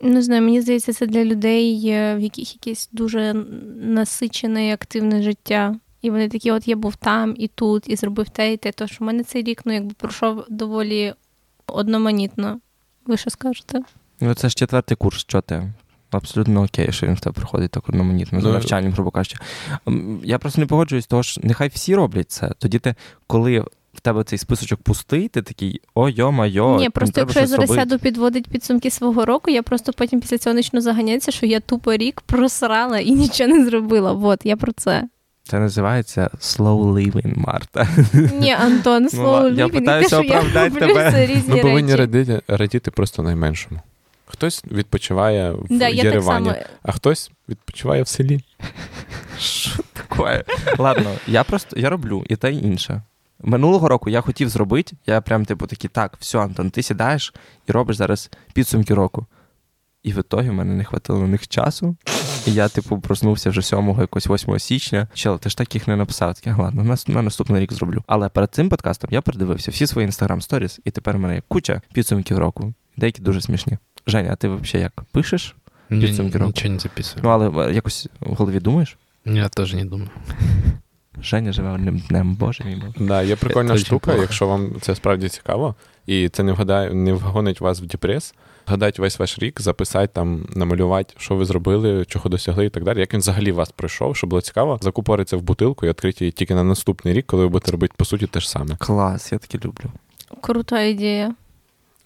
Не 0.00 0.22
знаю, 0.22 0.42
мені 0.42 0.60
здається, 0.60 0.92
це 0.92 1.06
для 1.06 1.24
людей, 1.24 1.88
е, 1.88 2.16
в 2.16 2.20
яких 2.20 2.54
якесь 2.54 2.88
дуже 2.92 3.34
насичене 3.76 4.68
і 4.68 4.72
активне 4.72 5.22
життя. 5.22 5.74
І 6.02 6.10
вони 6.10 6.28
такі: 6.28 6.52
от 6.52 6.68
я 6.68 6.76
був 6.76 6.96
там 6.96 7.34
і 7.38 7.48
тут, 7.48 7.88
і 7.88 7.96
зробив 7.96 8.28
те, 8.28 8.52
і 8.52 8.56
те. 8.56 8.72
Тож 8.72 8.98
у 9.00 9.04
мене 9.04 9.24
цей 9.24 9.42
рік 9.42 9.62
ну, 9.64 9.72
якби 9.72 9.94
пройшов 9.98 10.44
доволі 10.48 11.14
одноманітно. 11.66 12.60
Ви 13.06 13.16
що 13.16 13.30
скажете? 13.30 13.80
Ну, 14.20 14.34
це 14.34 14.48
ж 14.48 14.54
четвертий 14.54 14.96
курс, 14.96 15.20
що 15.20 15.40
ти? 15.40 15.72
Абсолютно 16.10 16.62
окей, 16.62 16.92
що 16.92 17.06
він 17.06 17.14
в 17.14 17.20
тебе 17.20 17.34
проходить 17.34 17.70
так 17.70 17.88
одноманітно, 17.88 18.40
з 18.40 18.44
Ну, 18.44 18.52
навчанням, 18.52 18.92
грубо 18.92 19.10
кажучи. 19.10 19.36
Я 20.24 20.38
просто 20.38 20.60
не 20.60 20.66
погоджуюсь, 20.66 21.06
того 21.06 21.22
що 21.22 21.40
нехай 21.44 21.68
всі 21.68 21.94
роблять 21.94 22.30
це. 22.30 22.52
Тоді 22.58 22.78
ти, 22.78 22.94
коли 23.26 23.64
в 23.94 24.00
тебе 24.00 24.24
цей 24.24 24.38
списочок 24.38 24.82
пустий, 24.82 25.28
ти 25.28 25.42
такий 25.42 25.80
о 25.94 26.08
йо-майо, 26.08 26.76
Ні, 26.78 26.90
просто 26.90 27.20
якщо 27.20 27.40
я 27.40 27.46
зараз 27.46 27.68
робити. 27.70 27.80
сяду 27.88 27.98
підводити 28.02 28.50
підсумки 28.50 28.90
свого 28.90 29.24
року, 29.24 29.50
я 29.50 29.62
просто 29.62 29.92
потім 29.92 30.20
після 30.20 30.38
цього 30.38 30.56
почну 30.56 30.80
заганятися, 30.80 31.30
що 31.30 31.46
я 31.46 31.60
тупо 31.60 31.92
рік 31.92 32.20
просрала 32.20 32.98
і 32.98 33.10
нічого 33.10 33.50
не 33.50 33.64
зробила. 33.64 34.12
Вот, 34.12 34.40
я 34.44 34.56
про 34.56 34.72
це. 34.72 35.08
Це 35.42 35.58
називається 35.58 36.30
slow 36.40 36.92
living, 36.92 37.38
Марта. 37.38 37.88
Ні, 38.40 38.52
Антон, 38.52 39.08
слово 39.08 39.40
Ну, 39.40 39.56
я 39.56 39.68
те, 39.68 39.72
питаюся 39.78 40.08
що 40.08 40.22
я 40.22 40.38
оправдати 40.40 40.68
роблю, 40.68 40.94
тебе. 40.94 41.42
Ми 41.48 41.56
повинні 41.62 41.94
радіти, 41.94 42.42
радіти 42.48 42.90
просто 42.90 43.22
найменшому. 43.22 43.80
Хтось 44.30 44.64
відпочиває 44.64 45.52
в 45.52 45.66
Да, 45.70 45.88
я 45.88 45.96
так 45.96 46.04
Єревані, 46.04 46.46
само. 46.50 46.60
а 46.82 46.92
хтось 46.92 47.30
відпочиває 47.48 48.02
в 48.02 48.08
селі. 48.08 48.40
Що 49.38 49.70
таке? 49.92 50.44
Ладно, 50.78 51.10
я 51.26 51.44
просто 51.44 51.80
я 51.80 51.90
роблю 51.90 52.24
і 52.28 52.36
те 52.36 52.52
і 52.52 52.62
інше. 52.66 53.02
Минулого 53.42 53.88
року 53.88 54.10
я 54.10 54.20
хотів 54.20 54.48
зробити, 54.48 54.96
я 55.06 55.20
прям 55.20 55.44
типу 55.44 55.66
такий, 55.66 55.90
так, 55.92 56.16
все, 56.20 56.38
Антон, 56.38 56.70
ти 56.70 56.82
сідаєш 56.82 57.34
і 57.68 57.72
робиш 57.72 57.96
зараз 57.96 58.30
підсумки 58.54 58.94
року. 58.94 59.26
І 60.02 60.12
в 60.12 60.18
ітогі 60.18 60.50
в 60.50 60.52
мене 60.52 60.74
не 60.74 60.84
хватило 60.84 61.18
на 61.18 61.26
них 61.26 61.48
часу. 61.48 61.96
І 62.46 62.52
я, 62.52 62.68
типу, 62.68 63.00
проснувся 63.00 63.50
вже 63.50 63.62
7 63.62 63.96
якось 64.00 64.26
8 64.26 64.58
січня. 64.58 65.08
Чел, 65.14 65.38
ти 65.38 65.48
ж 65.50 65.56
так 65.56 65.74
їх 65.74 65.88
не 65.88 65.96
написав. 65.96 66.34
Такий, 66.34 66.52
ладно, 66.52 66.84
на, 66.84 66.96
на 67.06 67.22
наступний 67.22 67.62
рік 67.62 67.72
зроблю. 67.72 68.02
Але 68.06 68.28
перед 68.28 68.54
цим 68.54 68.68
подкастом 68.68 69.10
я 69.12 69.20
передивився 69.20 69.70
всі 69.70 69.86
свої 69.86 70.06
інстаграм 70.06 70.40
сторіс, 70.42 70.80
і 70.84 70.90
тепер 70.90 71.16
в 71.16 71.20
мене 71.20 71.34
є 71.34 71.42
куча 71.48 71.82
підсумків 71.92 72.38
року. 72.38 72.74
Деякі 72.96 73.22
дуже 73.22 73.40
смішні. 73.40 73.78
Женя, 74.08 74.28
а 74.32 74.36
ти 74.36 74.48
взагалі 74.48 74.82
як? 74.82 75.04
Пишеш? 75.12 75.56
Підсумки 75.88 76.38
року. 76.38 76.52
Ничего 76.56 76.74
не 76.74 76.80
записываю. 76.80 77.20
Ну, 77.22 77.28
але 77.28 77.68
е, 77.68 77.74
якось 77.74 78.08
в 78.20 78.34
голові 78.34 78.60
думаєш? 78.60 78.96
Ні, 79.24 79.38
Я 79.38 79.48
тоже 79.48 79.76
не 79.76 79.84
думаю. 79.84 80.10
Женя 81.22 81.52
живе 81.52 81.70
одним 81.70 81.98
днем, 81.98 82.34
боже 82.34 82.64
мій 82.64 82.76
мой. 82.76 83.08
Да, 83.08 83.22
є 83.22 83.36
прикольна 83.36 83.74
Це 83.74 83.84
штука, 83.84 84.14
якщо 84.14 84.46
вам 84.46 84.72
це 84.80 84.94
справді 84.94 85.28
цікаво, 85.28 85.74
і 86.06 86.28
це 86.28 86.42
не 86.42 86.52
вгадає, 86.52 86.94
не 86.94 87.12
вгонить 87.12 87.60
вас 87.60 87.80
в 87.80 87.86
депрес. 87.86 88.34
Гадать 88.66 88.98
весь 88.98 89.18
ваш 89.18 89.38
рік, 89.38 89.60
записати 89.60 90.10
там, 90.14 90.46
намалювати, 90.54 91.14
що 91.18 91.34
ви 91.34 91.44
зробили, 91.44 92.04
чого 92.04 92.30
досягли 92.30 92.66
і 92.66 92.70
так 92.70 92.84
далі. 92.84 93.00
Як 93.00 93.12
він 93.12 93.20
взагалі 93.20 93.52
вас 93.52 93.70
пройшов, 93.70 94.16
щоб 94.16 94.30
було 94.30 94.42
цікаво, 94.42 94.78
закупориться 94.82 95.36
в 95.36 95.42
бутилку 95.42 95.86
і 95.86 95.88
відкрити 95.88 96.24
її 96.24 96.32
тільки 96.32 96.54
на 96.54 96.64
наступний 96.64 97.14
рік, 97.14 97.26
коли 97.26 97.42
ви 97.42 97.48
будете 97.48 97.72
робити 97.72 97.94
по 97.96 98.04
суті 98.04 98.26
те 98.26 98.40
ж 98.40 98.50
саме. 98.50 98.76
Клас, 98.78 99.32
я 99.32 99.38
таке 99.38 99.58
люблю. 99.68 99.84
Крута 100.40 100.82
ідея. 100.82 101.34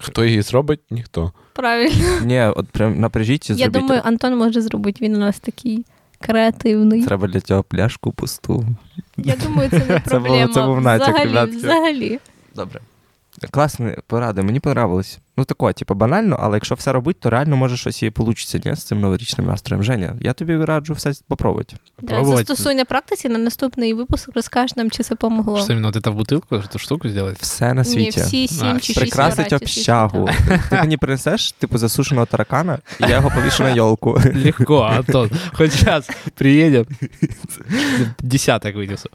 Хто 0.03 0.25
її 0.25 0.43
зробить, 0.43 0.81
ніхто. 0.91 1.33
Правильно. 1.53 2.21
Ні, 2.25 2.41
от 2.43 2.69
прям 2.69 3.01
напряжіть 3.01 3.51
і 3.51 3.53
Я 3.53 3.57
зробіть. 3.59 3.81
думаю, 3.81 4.01
Антон 4.05 4.37
може 4.39 4.61
зробити. 4.61 5.05
Він 5.05 5.15
у 5.17 5.19
нас 5.19 5.39
такий 5.41 5.85
креативний. 6.21 7.05
Треба 7.05 7.29
для 7.29 7.41
цього 7.41 7.63
пляшку 7.63 8.13
пусту. 8.13 8.65
Я 9.17 9.35
думаю, 9.37 9.71
це 9.71 9.79
не 9.89 10.03
Це 10.07 10.19
було- 10.19 10.49
це 10.55 10.63
був 10.63 10.81
натяк, 10.81 11.09
взагалі, 11.09 11.29
ребятки. 11.29 11.57
взагалі. 11.57 12.19
Добре. 12.57 12.81
Класні 13.52 13.96
поради, 14.08 14.42
мені 14.42 14.60
понравилось. 14.60 15.20
Ну 15.38 15.46
тако, 15.46 15.74
типу, 15.74 15.96
банально, 15.96 16.38
але 16.42 16.58
якщо 16.58 16.76
все 16.76 16.92
робити, 16.94 17.20
то 17.22 17.30
реально 17.30 17.58
може 17.58 17.78
щось 17.78 18.04
і 18.04 18.12
вийде 18.18 18.70
ні, 18.70 18.76
з 18.76 18.84
цим 18.84 19.00
новорічним 19.00 19.48
настроєм. 19.48 19.84
Женя, 19.84 20.16
я 20.22 20.34
тобі 20.34 20.66
раджу 20.66 20.94
все 20.94 21.14
спробувати. 21.14 21.76
Да, 22.02 22.08
Пробувати. 22.08 22.44
застосуй 22.46 22.76
на 22.76 22.86
практиці 22.86 23.30
на 23.30 23.38
наступний 23.40 23.94
випуск 23.94 24.30
розкажеш 24.36 24.76
нам, 24.76 24.92
чи 24.92 25.04
це 25.04 25.16
помогло. 25.16 25.60
Что 25.60 25.74
именно 25.74 25.88
вот 25.88 25.96
это 25.96 26.12
в 26.12 26.16
бутылку, 26.16 26.56
эту 26.56 26.80
штуку 26.80 27.10
сделать? 27.10 27.38
Все 27.42 27.74
на 27.74 27.82
Ні, 27.82 27.90
світі. 27.90 28.22
всі 28.22 28.48
сім 28.48 28.68
А, 28.68 28.80
чи 28.80 28.86
шість 28.86 29.00
Прикрасить 29.00 29.38
варіантів, 29.38 29.60
общагу. 29.62 30.30
Ти 30.70 30.76
мені 30.76 30.98
принесеш, 30.98 31.52
типу, 31.52 31.78
засушеного 31.78 32.26
таракана, 32.26 32.80
і 33.00 33.04
я 33.04 33.16
його 33.16 33.32
повішу 33.36 33.64
на 33.64 33.70
йолку. 33.70 34.22
Легко, 34.46 34.82
Антон. 34.82 35.32
Хоть 35.54 35.74
сейчас 35.74 36.10
приедем. 36.36 36.86
Десяток 38.20 38.76
вынесу. 38.76 39.10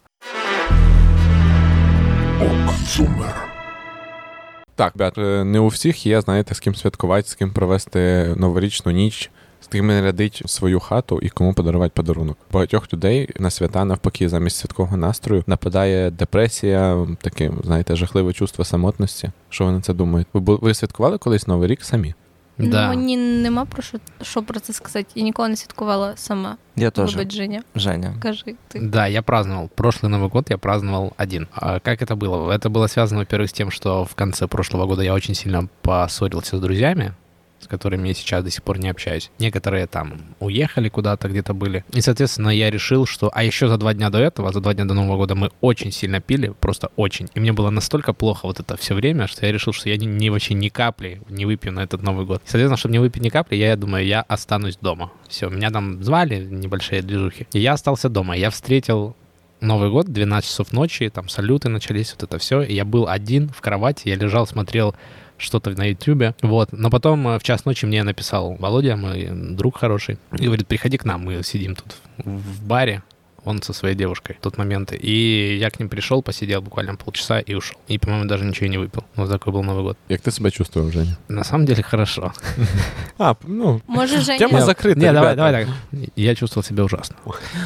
Так, 4.78 4.94
ребят, 4.96 5.18
не 5.48 5.60
у 5.60 5.68
всіх 5.68 6.06
є, 6.06 6.22
знаєте, 6.22 6.56
з 6.56 6.60
ким 6.60 6.76
святкувати, 6.76 7.30
з 7.30 7.36
ким 7.36 7.52
провести 7.52 8.34
новорічну 8.38 8.92
ніч, 8.92 9.32
з 9.62 9.68
ким 9.68 9.88
нарядить 9.88 10.42
свою 10.46 10.80
хату 10.80 11.20
і 11.22 11.30
кому 11.30 11.54
подарувати 11.54 11.92
подарунок. 11.96 12.38
Багатьох 12.52 12.94
людей 12.94 13.30
на 13.40 13.50
свята, 13.50 13.86
навпаки, 13.86 14.30
замість 14.30 14.58
святкового 14.58 14.98
настрою 14.98 15.44
нападає 15.48 16.12
депресія, 16.12 17.08
таке, 17.22 17.52
знаєте, 17.64 17.96
жахливе 17.96 18.34
чувство 18.34 18.66
самотності. 18.66 19.32
Що 19.50 19.66
ви 19.66 19.72
на 19.72 19.82
це 19.82 19.94
думаєте? 19.94 20.30
Ви, 20.34 20.56
ви 20.56 20.74
святкували 20.74 21.18
колись 21.18 21.48
Новий 21.48 21.68
рік 21.68 21.84
самі? 21.84 22.14
Ну, 22.60 22.70
Да. 22.70 22.88
мені 22.88 23.18
нема 23.18 23.66
про 23.66 23.82
що, 23.84 23.98
що 24.22 24.44
про 24.44 24.60
це 24.60 24.74
сказати. 24.74 25.06
Я 25.16 25.24
ніколи 25.24 25.50
не 25.50 25.56
святкувала 25.56 26.14
сама. 26.18 26.58
Я 26.76 26.92
теж. 26.92 27.16
Вибач, 27.16 27.34
Женя. 27.34 27.62
Женя. 27.76 28.14
Кажи 28.22 28.56
ти. 28.68 28.80
Да, 28.80 29.08
я 29.08 29.22
праздновал. 29.22 29.70
Прошлый 29.78 30.10
Новый 30.10 30.30
год 30.30 30.48
я 30.50 30.58
праздновал 30.58 31.14
один. 31.18 31.48
А 31.54 31.80
как 31.80 32.02
это 32.02 32.16
было? 32.16 32.52
Это 32.52 32.70
было 32.70 32.88
связано, 32.88 33.20
во-первых, 33.20 33.50
с 33.50 33.54
тем, 33.54 33.72
что 33.72 34.04
в 34.06 34.16
конце 34.16 34.48
прошлого 34.48 34.86
года 34.86 35.02
я 35.04 35.14
очень 35.14 35.36
сильно 35.36 35.68
поссорился 35.82 36.58
с 36.58 36.60
друзьями, 36.60 37.14
с 37.60 37.68
которыми 37.68 38.08
я 38.08 38.14
сейчас 38.14 38.44
до 38.44 38.52
сих 38.52 38.64
пор 38.64 38.80
не 38.80 38.90
общаюсь. 38.90 39.32
Некоторые 39.40 39.88
там 39.88 40.22
уехали 40.40 40.90
куда-то, 40.90 41.28
где-то 41.28 41.54
были. 41.54 41.84
И, 41.94 42.02
соответственно, 42.02 42.50
я 42.50 42.70
решил, 42.70 43.06
что... 43.06 43.30
А 43.34 43.44
еще 43.44 43.68
за 43.68 43.78
два 43.78 43.94
дня 43.94 44.10
до 44.10 44.20
этого, 44.20 44.52
за 44.52 44.60
два 44.62 44.74
дня 44.74 44.86
до 44.86 44.94
Нового 44.94 45.18
года 45.18 45.36
мы 45.36 45.52
очень 45.62 45.92
сильно 45.92 46.22
пили, 46.22 46.54
просто 46.60 46.90
очень. 46.96 47.28
И 47.34 47.40
мне 47.40 47.54
было 47.54 47.70
настолько 47.70 48.14
плохо 48.14 48.46
вот 48.48 48.60
это 48.60 48.78
все 48.78 48.94
время, 48.94 49.28
что 49.28 49.46
я 49.46 49.52
решил, 49.52 49.74
что 49.74 49.90
я 49.90 49.98
ни, 49.98 50.06
ни- 50.06 50.30
вообще 50.30 50.54
ни 50.54 50.70
капли 50.70 51.22
не 51.30 51.46
выпью 51.46 51.72
на 51.72 51.82
этот 51.82 52.04
Новый 52.04 52.26
год. 52.26 52.42
Соответственно, 52.46 52.78
чтобы 52.78 52.94
не 52.94 53.00
выпить 53.00 53.24
ни 53.24 53.30
капли, 53.30 53.56
я 53.56 53.76
думаю, 53.76 54.06
я 54.06 54.22
останусь 54.22 54.78
дома. 54.78 55.12
Все, 55.28 55.50
меня 55.50 55.72
там 55.72 56.04
звали, 56.04 56.44
небольшие 56.46 57.02
движухи. 57.02 57.48
И 57.54 57.60
я 57.60 57.74
остался 57.74 58.10
дома. 58.10 58.36
Я 58.36 58.50
встретил 58.50 59.16
Новый 59.60 59.90
год, 59.90 60.08
12 60.08 60.48
часов 60.48 60.72
ночи, 60.72 61.10
там 61.10 61.30
салюты 61.30 61.70
начались, 61.70 62.12
вот 62.12 62.24
это 62.24 62.38
все. 62.38 62.62
И 62.62 62.74
я 62.74 62.86
был 62.86 63.08
один 63.08 63.50
в 63.50 63.60
кровати, 63.62 64.10
я 64.10 64.16
лежал, 64.16 64.46
смотрел 64.46 64.96
что-то 65.38 65.72
на 65.72 65.90
Ютубе. 65.90 66.36
Вот. 66.42 66.70
Но 66.72 66.90
потом 66.90 67.28
э, 67.28 67.40
в 67.40 67.44
час 67.44 67.66
ночи 67.66 67.86
мне 67.86 68.04
написал 68.04 68.56
Володя, 68.56 68.96
мой 68.96 69.30
друг 69.32 69.78
хороший, 69.78 70.18
и 70.38 70.46
говорит, 70.46 70.68
приходи 70.68 70.98
к 70.98 71.06
нам, 71.06 71.26
мы 71.26 71.44
сидим 71.44 71.76
тут 71.76 71.96
в 72.18 72.66
баре, 72.66 73.04
он 73.47 73.61
со 73.63 73.73
своей 73.73 73.97
девушкой 73.97 74.37
в 74.39 74.43
тот 74.43 74.59
момент. 74.59 74.93
И 74.93 75.57
я 75.61 75.71
к 75.71 75.79
ним 75.81 75.89
пришел, 75.89 76.23
посидел 76.23 76.63
буквально 76.63 76.95
полчаса 76.95 77.41
и 77.41 77.55
ушел. 77.55 77.77
И, 77.89 77.99
по-моему, 77.99 78.27
даже 78.27 78.45
ничего 78.45 78.67
и 78.67 78.69
не 78.69 78.79
выпил. 78.79 79.05
Вот 79.17 79.31
такой 79.31 79.53
был 79.53 79.63
Новый 79.63 79.83
год. 79.83 79.97
Як 80.09 80.21
ти 80.21 80.31
себе 80.31 80.51
чувствував, 80.51 80.93
Женя? 80.93 81.17
На 81.29 81.45
самом 81.45 81.67
деле 81.67 81.83
хорошо. 81.83 82.33
А, 83.19 83.35
ну, 83.47 83.81
Може, 83.87 84.21
Женя. 84.21 84.39
тема 84.39 84.61
закрита. 84.61 85.01
Не, 85.01 85.13
давай, 85.13 85.33
ребята. 85.33 85.37
давай 85.37 85.65
так. 85.65 86.09
Я 86.17 86.35
чувствовал 86.35 86.65
себя 86.65 86.85
ужасно. 86.85 87.17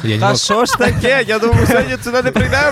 Я 0.03 0.15
не 0.15 0.19
Та 0.19 0.27
мог, 0.29 0.37
що 0.37 0.65
ж 0.65 0.73
таке? 0.77 1.25
Я 1.27 1.39
думав, 1.39 1.67
сьогодні 1.67 1.97
сюди 2.03 2.21
не 2.23 2.31
прийдемо. 2.31 2.71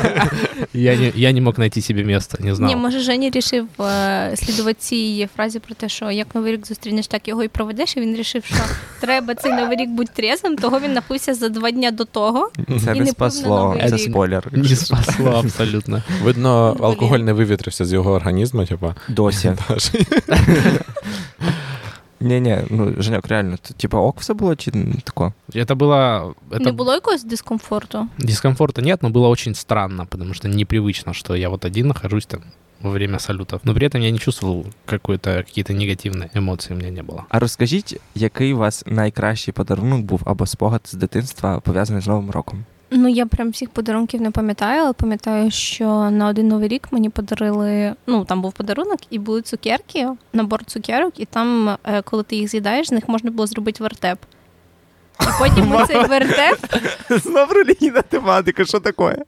я 0.73 0.95
не, 0.95 1.12
я 1.15 1.32
не 1.32 1.41
мог 1.41 1.60
найти 1.60 1.82
себе 1.82 2.04
места, 2.04 2.38
не 2.41 2.56
знал. 2.56 2.69
Ні, 2.69 2.75
може, 2.75 2.99
Женя 2.99 3.30
рішив 3.30 3.67
е, 3.82 4.34
слідувати 4.38 4.78
цій 4.80 5.28
фразі 5.36 5.60
про 5.60 5.75
те, 5.75 5.89
що 5.89 6.12
як 6.12 6.36
новий 6.36 6.54
рік 6.54 6.67
зустрінеш, 6.67 7.08
так 7.08 7.28
його 7.28 7.43
і 7.43 7.47
проведеш. 7.47 7.97
І 7.97 7.99
він 8.01 8.15
рішив, 8.15 8.45
що 8.45 8.58
треба 8.99 9.36
цей 9.36 9.54
новий 9.54 9.78
рік 9.78 9.89
бути 9.89 10.12
трезвим, 10.15 10.58
того 10.58 10.80
він 10.80 10.93
напився 10.93 11.34
за 11.34 11.49
два 11.49 11.71
дня 11.71 11.91
до 11.91 12.06
того. 12.06 12.51
Це 12.86 12.95
І 12.95 12.98
не 12.99 12.99
не 12.99 12.99
пив 12.99 12.99
на 12.99 13.06
спасло, 13.12 13.58
Новий 13.58 13.89
це 13.89 13.95
рік. 13.95 14.10
спойлер. 14.12 14.47
Не 14.51 14.75
спасло 14.75 15.30
абсолютно. 15.32 16.01
Видно, 16.23 16.73
Блін. 16.75 16.86
алкоголь 16.86 17.19
не 17.19 17.34
вивітрився 17.34 17.86
з 17.86 17.93
його 17.93 18.12
організму, 18.12 18.65
типа. 18.65 18.95
Досі. 19.08 19.54
Ні, 22.19 22.39
ні, 22.41 22.58
ну 22.69 22.93
Женяк, 22.97 23.28
реально, 23.28 23.58
т- 23.58 23.73
типа 23.73 23.97
ок 23.99 24.19
все 24.19 24.34
було 24.34 24.56
чи 24.56 24.71
н- 24.75 25.01
тако? 25.04 25.34
Это 25.54 25.75
было... 25.75 26.34
Это 26.51 26.60
Не 26.65 26.71
було 26.71 26.93
якогось 26.93 27.23
дискомфорту? 27.23 28.08
Дискомфорта 28.17 28.82
нет, 28.82 29.04
но 29.04 29.10
было 29.10 29.28
очень 29.28 29.56
странно, 29.56 30.06
потому 30.06 30.34
что 30.34 30.47
непривычно, 30.47 31.13
что 31.13 31.36
я 31.36 31.49
вот 31.49 31.65
один 31.65 31.88
нахожусь 31.88 32.25
там 32.25 32.39
во 32.82 32.91
время 32.91 33.19
салютов. 33.19 33.60
Но 33.63 33.73
при 33.73 33.88
этом 33.88 33.99
я 34.01 34.12
не 34.12 34.17
чувствовал 34.19 34.65
какой-то, 34.86 35.30
какие-то 35.43 35.73
негативные 35.73 36.30
эмоции 36.34 36.73
у 36.73 36.78
меня 36.78 36.89
не 36.89 37.04
было. 37.04 37.23
А 37.30 37.39
розкажіть, 37.39 37.99
який 38.15 38.54
у 38.54 38.58
вас 38.58 38.84
найкращий 38.88 39.54
подарунок 39.54 40.01
був 40.01 40.21
або 40.25 40.45
спогад 40.45 40.82
з 40.86 40.93
дитинства 40.93 41.60
пов'язаний 41.60 42.01
з 42.01 42.08
Новим 42.08 42.32
роком? 42.32 42.63
Ну, 42.90 43.09
я 43.09 43.26
прям 43.26 43.50
всіх 43.50 43.70
подарунків 43.70 44.20
не 44.20 44.31
пам'ятаю, 44.31 44.83
але 44.83 44.92
пам'ятаю, 44.92 45.50
що 45.50 46.11
на 46.11 46.29
один 46.29 46.48
новий 46.48 46.68
рік 46.68 46.88
мені 46.90 47.09
подарили. 47.11 47.94
Ну, 48.07 48.24
там 48.24 48.42
був 48.42 48.53
подарунок, 48.53 48.98
і 49.11 49.18
були 49.18 49.42
цукерки, 49.42 50.09
набор 50.33 50.64
цукерок, 50.64 51.20
і 51.20 51.24
там, 51.24 51.76
е, 51.85 52.03
коли 52.03 52.22
ти 52.22 52.37
їх 52.37 52.48
з'їдаєш, 52.48 52.88
з 52.88 52.92
них 52.92 53.09
можна 53.09 53.31
було 53.31 53.46
зробити 53.46 53.83
вертеп. 53.83 54.18
І 55.20 55.24
потім 55.38 55.74
оцей 55.74 56.07
вертеп. 56.07 56.59
Знов 57.11 57.53
релігійна 57.53 58.03
тематика, 58.03 58.64
що 58.64 58.81
таке? 58.81 59.24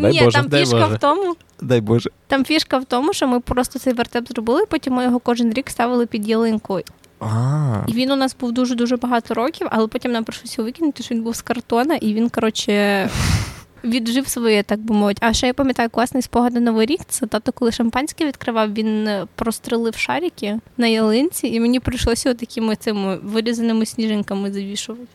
Дай 0.00 0.12
Ні, 0.12 0.20
Боже, 0.24 0.38
там 0.38 0.48
дай 0.48 0.60
фішка 0.60 0.78
Боже. 0.78 0.94
в 0.94 0.98
тому. 0.98 1.36
Дай 1.60 1.80
Боже. 1.80 2.10
Там 2.26 2.44
фішка 2.44 2.78
в 2.78 2.84
тому, 2.84 3.12
що 3.12 3.28
ми 3.28 3.40
просто 3.40 3.78
цей 3.78 3.92
вертеп 3.92 4.28
зробили, 4.28 4.66
потім 4.66 4.94
ми 4.94 5.04
його 5.04 5.18
кожен 5.18 5.52
рік 5.52 5.70
ставили 5.70 6.06
під 6.06 6.28
ялинкою. 6.28 6.84
І 7.86 7.92
він 7.92 8.10
у 8.10 8.16
нас 8.16 8.36
був 8.40 8.52
дуже 8.52 8.74
дуже 8.74 8.96
багато 8.96 9.34
років, 9.34 9.66
але 9.70 9.86
потім 9.86 10.12
нам 10.12 10.24
прийшлося 10.24 10.62
викинути, 10.62 11.02
що 11.02 11.14
він 11.14 11.22
був 11.22 11.36
з 11.36 11.42
картона, 11.42 11.94
і 11.94 12.14
він, 12.14 12.28
коротше, 12.28 13.08
віджив 13.84 14.28
своє, 14.28 14.62
так 14.62 14.80
би 14.80 14.94
мовити. 14.94 15.18
А 15.26 15.32
ще 15.32 15.46
я 15.46 15.54
пам'ятаю 15.54 15.90
класний 15.90 16.22
спогад 16.22 16.54
на 16.54 16.60
Новий 16.60 16.86
рік. 16.86 17.00
Це 17.08 17.26
тато, 17.26 17.52
коли 17.52 17.72
шампанське 17.72 18.26
відкривав, 18.26 18.72
він 18.74 19.08
е, 19.08 19.26
прострелив 19.34 19.96
шарики 19.96 20.58
на 20.76 20.86
ялинці, 20.86 21.48
і 21.48 21.60
мені 21.60 21.80
прийшлося 21.80 22.34
такими 22.34 22.76
цими 22.76 23.16
вирізаними 23.16 23.86
сніжинками 23.86 24.52
завішувати. 24.52 25.06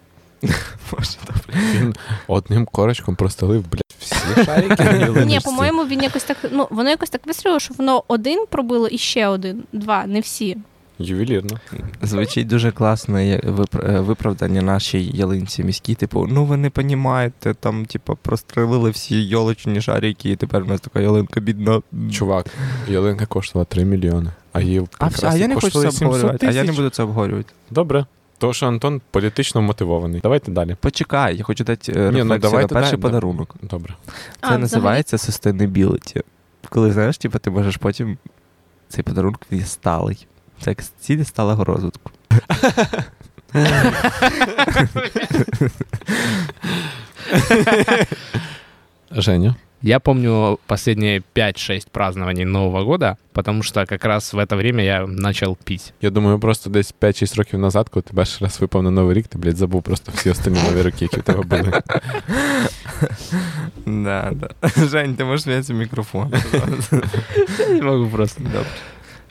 Боже, 0.92 1.18
добре. 1.28 1.62
Він 1.74 1.96
одним 2.28 2.66
корочком 2.66 3.16
простелив, 3.16 3.66
блядь, 3.72 3.82
всі 4.00 4.46
шарики. 4.46 5.24
Ні, 5.26 5.40
по-моєму, 5.44 5.86
він 5.86 6.04
якось 6.04 6.24
так. 6.24 6.38
Ну, 6.52 6.68
воно 6.70 6.90
якось 6.90 7.10
так 7.10 7.28
вистрілило, 7.28 7.60
що 7.60 7.74
воно 7.78 8.04
один 8.08 8.46
пробило 8.50 8.88
і 8.88 8.98
ще 8.98 9.28
один, 9.28 9.64
два, 9.74 10.06
не 10.06 10.20
всі. 10.20 10.58
Ювелірно. 11.00 11.60
Звучить 12.02 12.48
дуже 12.48 12.72
класно 12.72 13.22
є 13.22 13.38
вип- 13.38 13.96
е, 13.96 14.00
виправдання 14.00 14.62
нашій 14.62 15.06
ялинці 15.14 15.64
міській. 15.64 15.96
Типу, 15.96 16.28
ну 16.30 16.46
ви 16.46 16.58
не 16.58 16.70
понімаєте, 16.70 17.54
там, 17.54 17.86
типу, 17.86 18.18
прострелили 18.22 18.90
всі 18.90 19.24
йолочні 19.28 19.82
шарики, 19.82 20.30
і 20.32 20.36
тепер 20.36 20.64
у 20.64 20.66
нас 20.66 20.82
така 20.82 21.00
ялинка 21.02 21.40
бідна. 21.40 21.82
Чувак, 22.12 22.46
ялинка 22.90 23.26
коштувала 23.26 23.66
3 23.66 23.86
мільйони, 23.86 24.30
а 24.54 24.62
її 24.62 24.88
А, 25.00 25.10
а 25.24 25.36
я 25.36 25.48
не 25.48 25.56
хочу 25.56 25.70
це 25.82 25.88
обговорювати. 25.88 26.48
А 26.48 26.52
я 26.52 26.64
не 26.64 26.72
буду 26.72 26.90
це 26.90 27.04
обговорювати. 27.04 27.54
Добре. 27.72 28.06
Тому 28.38 28.54
що 28.54 28.68
Антон 28.68 29.02
політично 29.12 29.62
мотивований. 29.62 30.20
Давайте 30.22 30.52
далі. 30.52 30.76
Почекай, 30.80 31.38
я 31.38 31.44
хочу 31.44 31.64
дати 31.64 31.92
е, 31.92 32.12
Ні, 32.12 32.24
ну, 32.24 32.38
давайте 32.38 32.76
на 32.76 32.82
перший 32.82 32.98
дай- 32.98 33.02
подарунок. 33.02 33.56
Добре. 33.62 33.94
Це 34.06 34.12
А, 34.42 34.46
взагалі? 34.48 34.62
називається 34.62 35.18
sustainability. 35.18 36.22
Коли 36.70 36.92
знаєш, 36.92 37.18
типу, 37.18 37.40
ти 37.40 37.50
можеш 37.50 37.78
потім 37.78 38.18
цей 38.90 39.04
подарунок 39.04 39.42
він 39.52 39.60
є 39.60 39.66
сталий. 39.66 40.28
Це 40.62 40.72
як 40.72 40.84
цілі 41.00 41.24
сталого 41.24 41.64
розвитку. 41.64 42.12
Женя. 49.12 49.56
Я 49.82 50.00
помню 50.00 50.60
последние 50.66 51.22
5-6 51.36 51.88
празднований 51.92 52.46
Нового 52.46 52.84
года, 52.84 53.18
потому 53.34 53.64
что 53.64 53.86
как 53.86 54.04
раз 54.06 54.34
в 54.34 54.40
это 54.40 54.56
время 54.56 54.84
я 54.84 55.06
начал 55.06 55.56
пить. 55.64 55.94
Я 56.02 56.10
думаю, 56.10 56.40
просто 56.40 56.70
десь 56.70 56.94
5-6 57.02 57.38
років 57.38 57.60
назад, 57.60 57.90
коли 57.90 58.04
ти 58.04 58.14
перший 58.14 58.48
раз 58.48 58.62
випав 58.62 58.84
на 58.84 58.92
Новий 58.92 59.14
рік, 59.14 59.28
ти, 59.28 59.38
блядь, 59.38 59.58
забув 59.58 59.84
просто 59.84 60.12
всі 60.16 60.30
останні 60.30 60.60
нові 60.64 60.82
роки, 60.82 61.06
які 61.06 61.20
в 61.20 61.24
тебе 61.24 61.44
були. 61.44 61.82
Да, 63.86 64.32
да. 64.34 64.50
Жень, 64.88 65.16
ти 65.16 65.24
можеш 65.24 65.42
змінити 65.42 65.74
мікрофон. 65.74 66.34
Не 67.70 67.82
могу 67.82 68.08
просто. 68.08 68.44
Добре. 68.44 68.66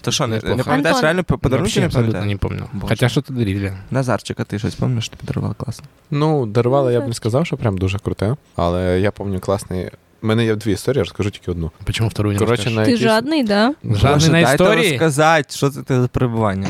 То 0.04 0.10
що, 0.10 0.26
не, 0.26 0.34
не 0.36 0.40
пам'ятаєш 0.40 0.86
Антон. 0.86 1.00
реально 1.02 1.24
подарунки 1.24 1.80
не 1.80 1.86
абсолютно 1.86 2.24
не 2.24 2.36
помню. 2.36 2.64
Боже. 2.72 2.88
Хотя 2.88 3.08
что-то 3.08 3.32
дарили. 3.32 3.72
Назарчик, 3.90 4.40
а 4.40 4.44
ти 4.44 4.58
щось 4.58 4.74
пам'ятаєш, 4.74 5.04
що 5.04 5.16
ти 5.16 5.20
подарувала 5.20 5.54
класно? 5.54 5.84
Ну, 6.10 6.46
дарувала, 6.46 6.92
я 6.92 7.00
б 7.00 7.08
не 7.08 7.14
сказав, 7.14 7.46
що 7.46 7.56
прям 7.56 7.78
дуже 7.78 7.98
круте, 7.98 8.36
але 8.56 9.00
я 9.00 9.10
пам'ятаю 9.10 9.40
класний. 9.40 9.90
У 10.22 10.26
мене 10.26 10.44
є 10.44 10.54
дві 10.54 10.72
історії, 10.72 11.02
розкажу 11.02 11.30
тільки 11.30 11.50
одну. 11.50 11.70
Почему 11.84 12.08
вторую 12.08 12.32
не 12.32 12.38
Короче, 12.38 12.70
на 12.70 12.84
Ти 12.84 12.90
якійсь- 12.90 13.04
жадний, 13.08 13.44
да? 13.44 13.74
Жадный 13.84 14.12
Боже, 14.14 14.26
на 14.32 14.42
дайте 14.42 14.64
історії? 14.64 14.90
розказати, 14.90 15.54
що 15.56 15.70
це 15.70 15.82
ти 15.82 16.00
за 16.00 16.08
перебування. 16.08 16.68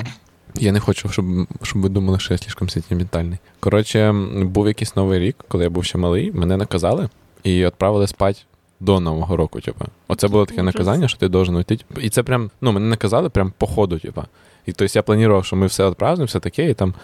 Я 0.55 0.73
не 0.73 0.81
хочу, 0.81 1.09
щоб, 1.09 1.25
щоб 1.63 1.83
ви 1.83 1.89
думали, 1.89 2.19
що 2.19 2.35
я 2.35 2.39
слишком 2.39 2.69
сентиментальний. 2.69 3.39
Коротше, 3.61 4.13
був 4.43 4.67
якийсь 4.69 4.97
новий 4.97 5.19
рік, 5.21 5.37
коли 5.49 5.65
я 5.65 5.71
був 5.71 5.85
ще 5.85 5.99
малий, 5.99 6.33
мене 6.33 6.57
наказали 6.57 7.09
і 7.43 7.65
відправили 7.67 8.07
спати 8.07 8.41
до 8.81 9.01
Нового 9.01 9.37
року. 9.37 9.61
Типу. 9.61 9.85
Оце 10.09 10.29
було 10.29 10.47
таке 10.47 10.63
наказання, 10.63 11.09
що 11.09 11.19
ти 11.19 11.29
должен 11.29 11.57
уйти. 11.57 11.79
І 12.01 12.09
це 12.11 12.23
прям, 12.23 12.51
ну, 12.61 12.73
мене 12.73 12.87
наказали 12.87 13.29
прям 13.29 13.53
по 13.59 13.67
ходу, 13.67 13.99
типу. 13.99 14.23
І 14.67 14.73
тобто 14.73 14.99
я 14.99 15.03
планував, 15.03 15.45
що 15.45 15.57
ми 15.57 15.67
все 15.67 15.89
відпразднуємо, 15.89 16.27
все 16.27 16.41
таке, 16.41 16.71
і 16.71 16.75
там 16.75 16.95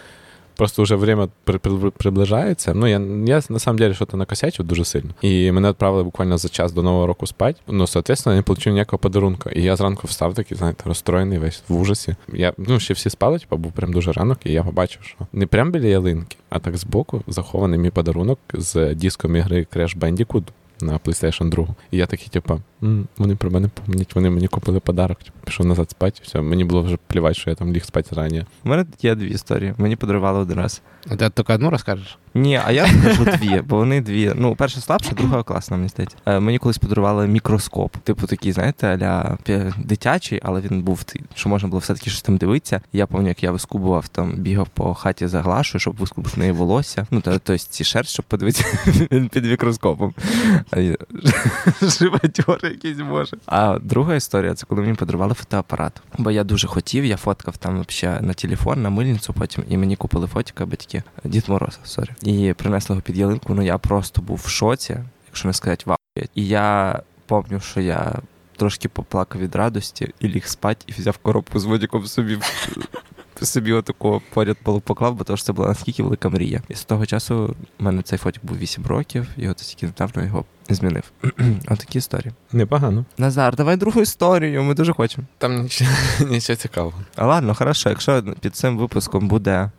просто 0.55 0.83
вже 0.83 0.95
время 0.95 1.27
при- 1.43 1.59
при- 1.59 1.89
приближається. 1.89 2.73
Ну, 2.73 2.87
я, 2.87 3.01
я 3.35 3.41
на 3.49 3.59
самом 3.59 3.77
деле 3.77 3.93
щось 3.93 4.13
накосячив 4.13 4.65
дуже 4.65 4.85
сильно. 4.85 5.09
І 5.21 5.51
мене 5.51 5.69
відправили 5.69 6.03
буквально 6.03 6.37
за 6.37 6.49
час 6.49 6.71
до 6.73 6.83
Нового 6.83 7.07
року 7.07 7.27
спати. 7.27 7.59
Ну, 7.67 7.87
соответственно, 7.87 8.35
я 8.35 8.43
не 8.47 8.53
отримав 8.53 8.73
ніякого 8.73 8.97
подарунка. 8.97 9.49
І 9.49 9.63
я 9.63 9.75
зранку 9.75 10.07
встав 10.07 10.33
такий, 10.33 10.57
знаєте, 10.57 10.83
розстроєний 10.85 11.37
весь 11.39 11.63
в 11.67 11.81
ужасі. 11.81 12.15
Я, 12.33 12.53
ну, 12.57 12.79
ще 12.79 12.93
всі 12.93 13.09
спали, 13.09 13.39
типу, 13.39 13.57
був 13.57 13.71
прям 13.71 13.93
дуже 13.93 14.11
ранок, 14.11 14.39
і 14.43 14.51
я 14.51 14.63
побачив, 14.63 15.01
що 15.03 15.15
не 15.33 15.45
прям 15.47 15.71
біля 15.71 15.87
ялинки, 15.87 16.37
а 16.49 16.59
так 16.59 16.77
збоку 16.77 17.21
захований 17.27 17.79
мій 17.79 17.89
подарунок 17.89 18.39
з 18.53 18.95
диском 18.95 19.35
ігри 19.35 19.67
Crash 19.75 19.97
Bandicoot 19.99 20.43
на 20.81 20.97
PlayStation 20.97 21.49
2. 21.49 21.67
І 21.91 21.97
я 21.97 22.05
такий, 22.05 22.27
типу, 22.27 22.61
вони 23.17 23.35
про 23.35 23.51
мене 23.51 23.69
помнять, 23.85 24.15
вони 24.15 24.29
мені 24.29 24.47
купили 24.47 24.79
подарок. 24.79 25.17
Типу, 25.17 25.37
пішов 25.45 25.65
назад 25.65 25.91
спати, 25.91 26.19
все, 26.23 26.41
мені 26.41 26.63
було 26.63 26.81
вже 26.83 26.97
плівати, 27.07 27.33
що 27.35 27.49
я 27.49 27.55
там 27.55 27.73
ліг 27.73 27.85
спати 27.85 28.15
раніше. 28.15 28.45
У 28.63 28.69
мене 28.69 28.85
є 29.01 29.15
дві 29.15 29.29
історії. 29.29 29.73
Мені 29.77 29.95
подарували 29.95 30.39
один 30.39 30.57
раз. 30.57 30.81
Это 31.09 31.29
только 31.29 31.53
одну 31.53 31.69
расскажешь? 31.69 32.17
Ні, 32.33 32.59
а 32.65 32.71
я 32.71 32.87
скажу 32.87 33.25
дві, 33.25 33.61
бо 33.65 33.75
вони 33.77 34.01
дві. 34.01 34.31
Ну, 34.35 34.55
перша 34.55 34.81
слабша, 34.81 35.11
друга 35.11 35.43
класна, 35.43 35.77
мені 35.77 35.89
здається. 35.89 36.17
Е, 36.25 36.39
мені 36.39 36.57
колись 36.57 36.77
подарували 36.77 37.27
мікроскоп. 37.27 37.97
Типу 37.97 38.27
такий, 38.27 38.51
знаєте, 38.51 38.87
аля 38.87 39.37
дитячий, 39.77 40.39
але 40.43 40.61
він 40.61 40.81
був 40.81 41.03
т- 41.03 41.19
що 41.35 41.49
можна 41.49 41.69
було 41.69 41.79
все-таки 41.79 42.09
щось 42.09 42.21
там 42.21 42.37
дивитися. 42.37 42.81
Я 42.93 43.05
пам'ятаю, 43.07 43.27
як 43.27 43.43
я 43.43 43.51
вискубував 43.51 44.07
там, 44.07 44.31
бігав 44.31 44.67
по 44.67 44.93
хаті 44.93 45.27
за 45.27 45.41
глашою, 45.41 45.79
щоб 45.79 45.95
вискубити 45.95 46.39
неї 46.39 46.51
волосся. 46.51 47.07
Ну, 47.11 47.21
то, 47.21 47.31
тобто 47.31 47.57
ці 47.57 47.83
шерсть, 47.83 48.11
щоб 48.11 48.25
подивитися 48.25 48.65
під 49.31 49.45
мікроскопом. 49.45 50.13
А 50.71 50.79
якийсь 52.67 52.97
може. 52.97 53.37
А 53.45 53.79
друга 53.79 54.15
історія 54.15 54.53
це 54.53 54.65
коли 54.65 54.81
мені 54.81 54.93
подарували 54.93 55.33
фотоапарат. 55.33 56.01
Бо 56.17 56.31
я 56.31 56.43
дуже 56.43 56.67
хотів, 56.67 57.05
я 57.05 57.17
фоткав 57.17 57.57
там 57.57 57.85
ще 57.87 58.21
на 58.21 58.33
телефон, 58.33 58.81
на 58.81 58.89
мильницю 58.89 59.33
потім, 59.33 59.63
і 59.69 59.77
мені 59.77 59.95
купили 59.95 60.27
фотика 60.27 60.65
батьки. 60.65 60.90
Дід 61.23 61.49
Мороз, 61.49 61.79
sorry. 61.83 62.09
І 62.23 62.53
принесли 62.53 62.93
його 62.93 63.01
під 63.01 63.17
ялинку. 63.17 63.53
Ну 63.53 63.61
я 63.61 63.77
просто 63.77 64.21
був 64.21 64.41
в 64.45 64.49
шоці, 64.49 64.97
якщо 65.27 65.47
не 65.47 65.53
сказати 65.53 65.83
вау. 65.85 65.97
І 66.35 66.47
я 66.47 66.99
пам'ятаю, 67.25 67.61
що 67.61 67.81
я 67.81 68.15
трошки 68.57 68.89
поплакав 68.89 69.41
від 69.41 69.55
радості 69.55 70.13
і 70.19 70.27
ліг 70.27 70.47
спати, 70.47 70.85
і 70.87 70.91
взяв 70.91 71.17
коробку 71.17 71.59
з 71.59 71.65
фотиком 71.65 72.05
собі. 72.05 72.37
Собі 73.43 73.73
отако 73.73 74.21
поряд 74.33 74.57
поклав, 74.83 75.15
бо 75.15 75.23
то 75.23 75.37
що 75.37 75.45
це 75.45 75.53
була 75.53 75.67
наскільки 75.67 76.03
велика 76.03 76.29
мрія. 76.29 76.61
І 76.69 76.75
з 76.75 76.83
того 76.83 77.05
часу 77.05 77.55
в 77.79 77.83
мене 77.83 78.01
цей 78.01 78.19
фотик 78.19 78.45
був 78.45 78.57
8 78.57 78.85
років, 78.85 79.27
і 79.37 79.49
от 79.49 79.57
тільки 79.57 79.85
недавно 79.85 80.23
його 80.23 80.45
змінив. 80.69 81.11
Отакі 81.67 81.97
історії. 81.97 82.33
Непогано. 82.51 83.05
Назар, 83.17 83.55
давай 83.55 83.77
другу 83.77 84.01
історію, 84.01 84.63
ми 84.63 84.73
дуже 84.73 84.93
хочемо. 84.93 85.27
Там 85.37 85.61
нічого, 85.61 85.91
нічого 86.29 86.57
цікавого. 86.57 86.99
А 87.15 87.25
ладно, 87.25 87.55
хорошо, 87.55 87.89
якщо 87.89 88.23
під 88.39 88.55
цим 88.55 88.77
випуском 88.77 89.27
буде 89.27 89.71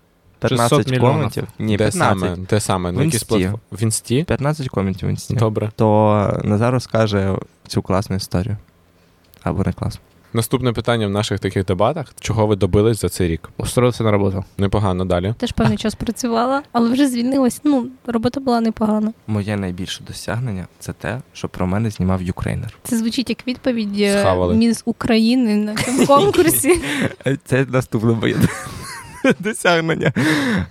15 0.48 0.98
коментів. 0.98 1.48
Ні, 1.58 1.76
де 1.76 1.90
15. 1.90 2.20
саме? 2.20 2.36
Де 2.50 2.60
саме? 2.60 2.90
В 2.92 3.02
Інсті. 3.02 3.50
В 3.72 3.82
інсті? 3.82 4.24
15 4.24 4.68
коментів 4.68 5.08
в 5.08 5.10
інсті. 5.10 5.34
Добре. 5.34 5.70
То 5.76 6.40
Назар 6.44 6.72
розкаже 6.72 7.36
цю 7.66 7.82
класну 7.82 8.16
історію. 8.16 8.56
Або 9.42 9.62
не 9.62 9.72
класну. 9.72 10.00
Наступне 10.34 10.72
питання 10.72 11.06
в 11.06 11.10
наших 11.10 11.40
таких 11.40 11.64
дебатах: 11.64 12.14
чого 12.20 12.46
ви 12.46 12.56
добились 12.56 13.00
за 13.00 13.08
цей 13.08 13.28
рік? 13.28 13.48
Устроился 13.56 14.04
на 14.04 14.10
работу. 14.10 14.44
Непогано 14.58 15.04
далі. 15.04 15.34
Теж 15.38 15.52
певний 15.52 15.78
час 15.78 15.94
працювала, 15.94 16.62
але 16.72 16.90
вже 16.90 17.08
звільнилась. 17.08 17.60
Ну, 17.64 17.86
робота 18.06 18.40
була 18.40 18.60
непогана. 18.60 19.12
Моє 19.26 19.56
найбільше 19.56 20.04
досягнення 20.04 20.66
це 20.78 20.92
те, 20.92 21.20
що 21.32 21.48
про 21.48 21.66
мене 21.66 21.90
знімав 21.90 22.22
Юкрейнер. 22.22 22.78
Це 22.82 22.98
звучить 22.98 23.28
як 23.30 23.46
відповідь 23.46 24.00
е, 24.00 24.20
Схавали. 24.20 24.54
міс 24.54 24.82
України 24.84 25.56
на 25.56 25.74
цьому 25.74 26.06
конкурсі. 26.06 26.80
Це 27.44 27.66
наступне 27.70 28.12
моє 28.12 28.36
досягнення. 29.38 30.12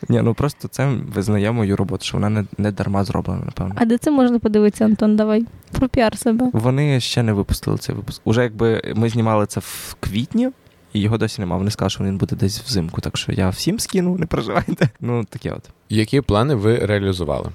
Ні, 0.09 0.21
ну 0.21 0.33
просто 0.33 0.67
це 0.67 0.87
визнає 1.15 1.51
мою 1.51 1.75
роботу, 1.75 2.05
що 2.05 2.17
вона 2.17 2.29
не, 2.29 2.45
не 2.57 2.71
дарма 2.71 3.03
зроблена, 3.03 3.41
напевно. 3.45 3.75
А 3.77 3.85
де 3.85 3.97
це 3.97 4.11
можна 4.11 4.39
подивитися, 4.39 4.85
Антон? 4.85 5.15
Давай. 5.15 5.45
Про 5.71 5.89
піар 5.89 6.17
себе. 6.17 6.49
Вони 6.53 6.99
ще 6.99 7.23
не 7.23 7.33
випустили 7.33 7.77
цей 7.77 7.95
випуск. 7.95 8.21
Уже 8.23 8.43
якби 8.43 8.93
ми 8.95 9.09
знімали 9.09 9.45
це 9.45 9.59
в 9.59 9.95
квітні, 9.99 10.49
і 10.93 10.99
його 11.01 11.17
досі 11.17 11.41
немає. 11.41 11.57
Вони 11.57 11.71
сказали, 11.71 11.89
що 11.89 12.03
він 12.03 12.17
буде 12.17 12.35
десь 12.35 12.61
взимку. 12.61 13.01
Так 13.01 13.17
що 13.17 13.31
я 13.31 13.49
всім 13.49 13.79
скину, 13.79 14.17
не 14.17 14.25
переживайте. 14.25 14.89
Ну, 14.99 15.23
таке 15.23 15.51
от. 15.51 15.63
Які 15.89 16.21
плани 16.21 16.55
ви 16.55 16.77
реалізували? 16.77 17.49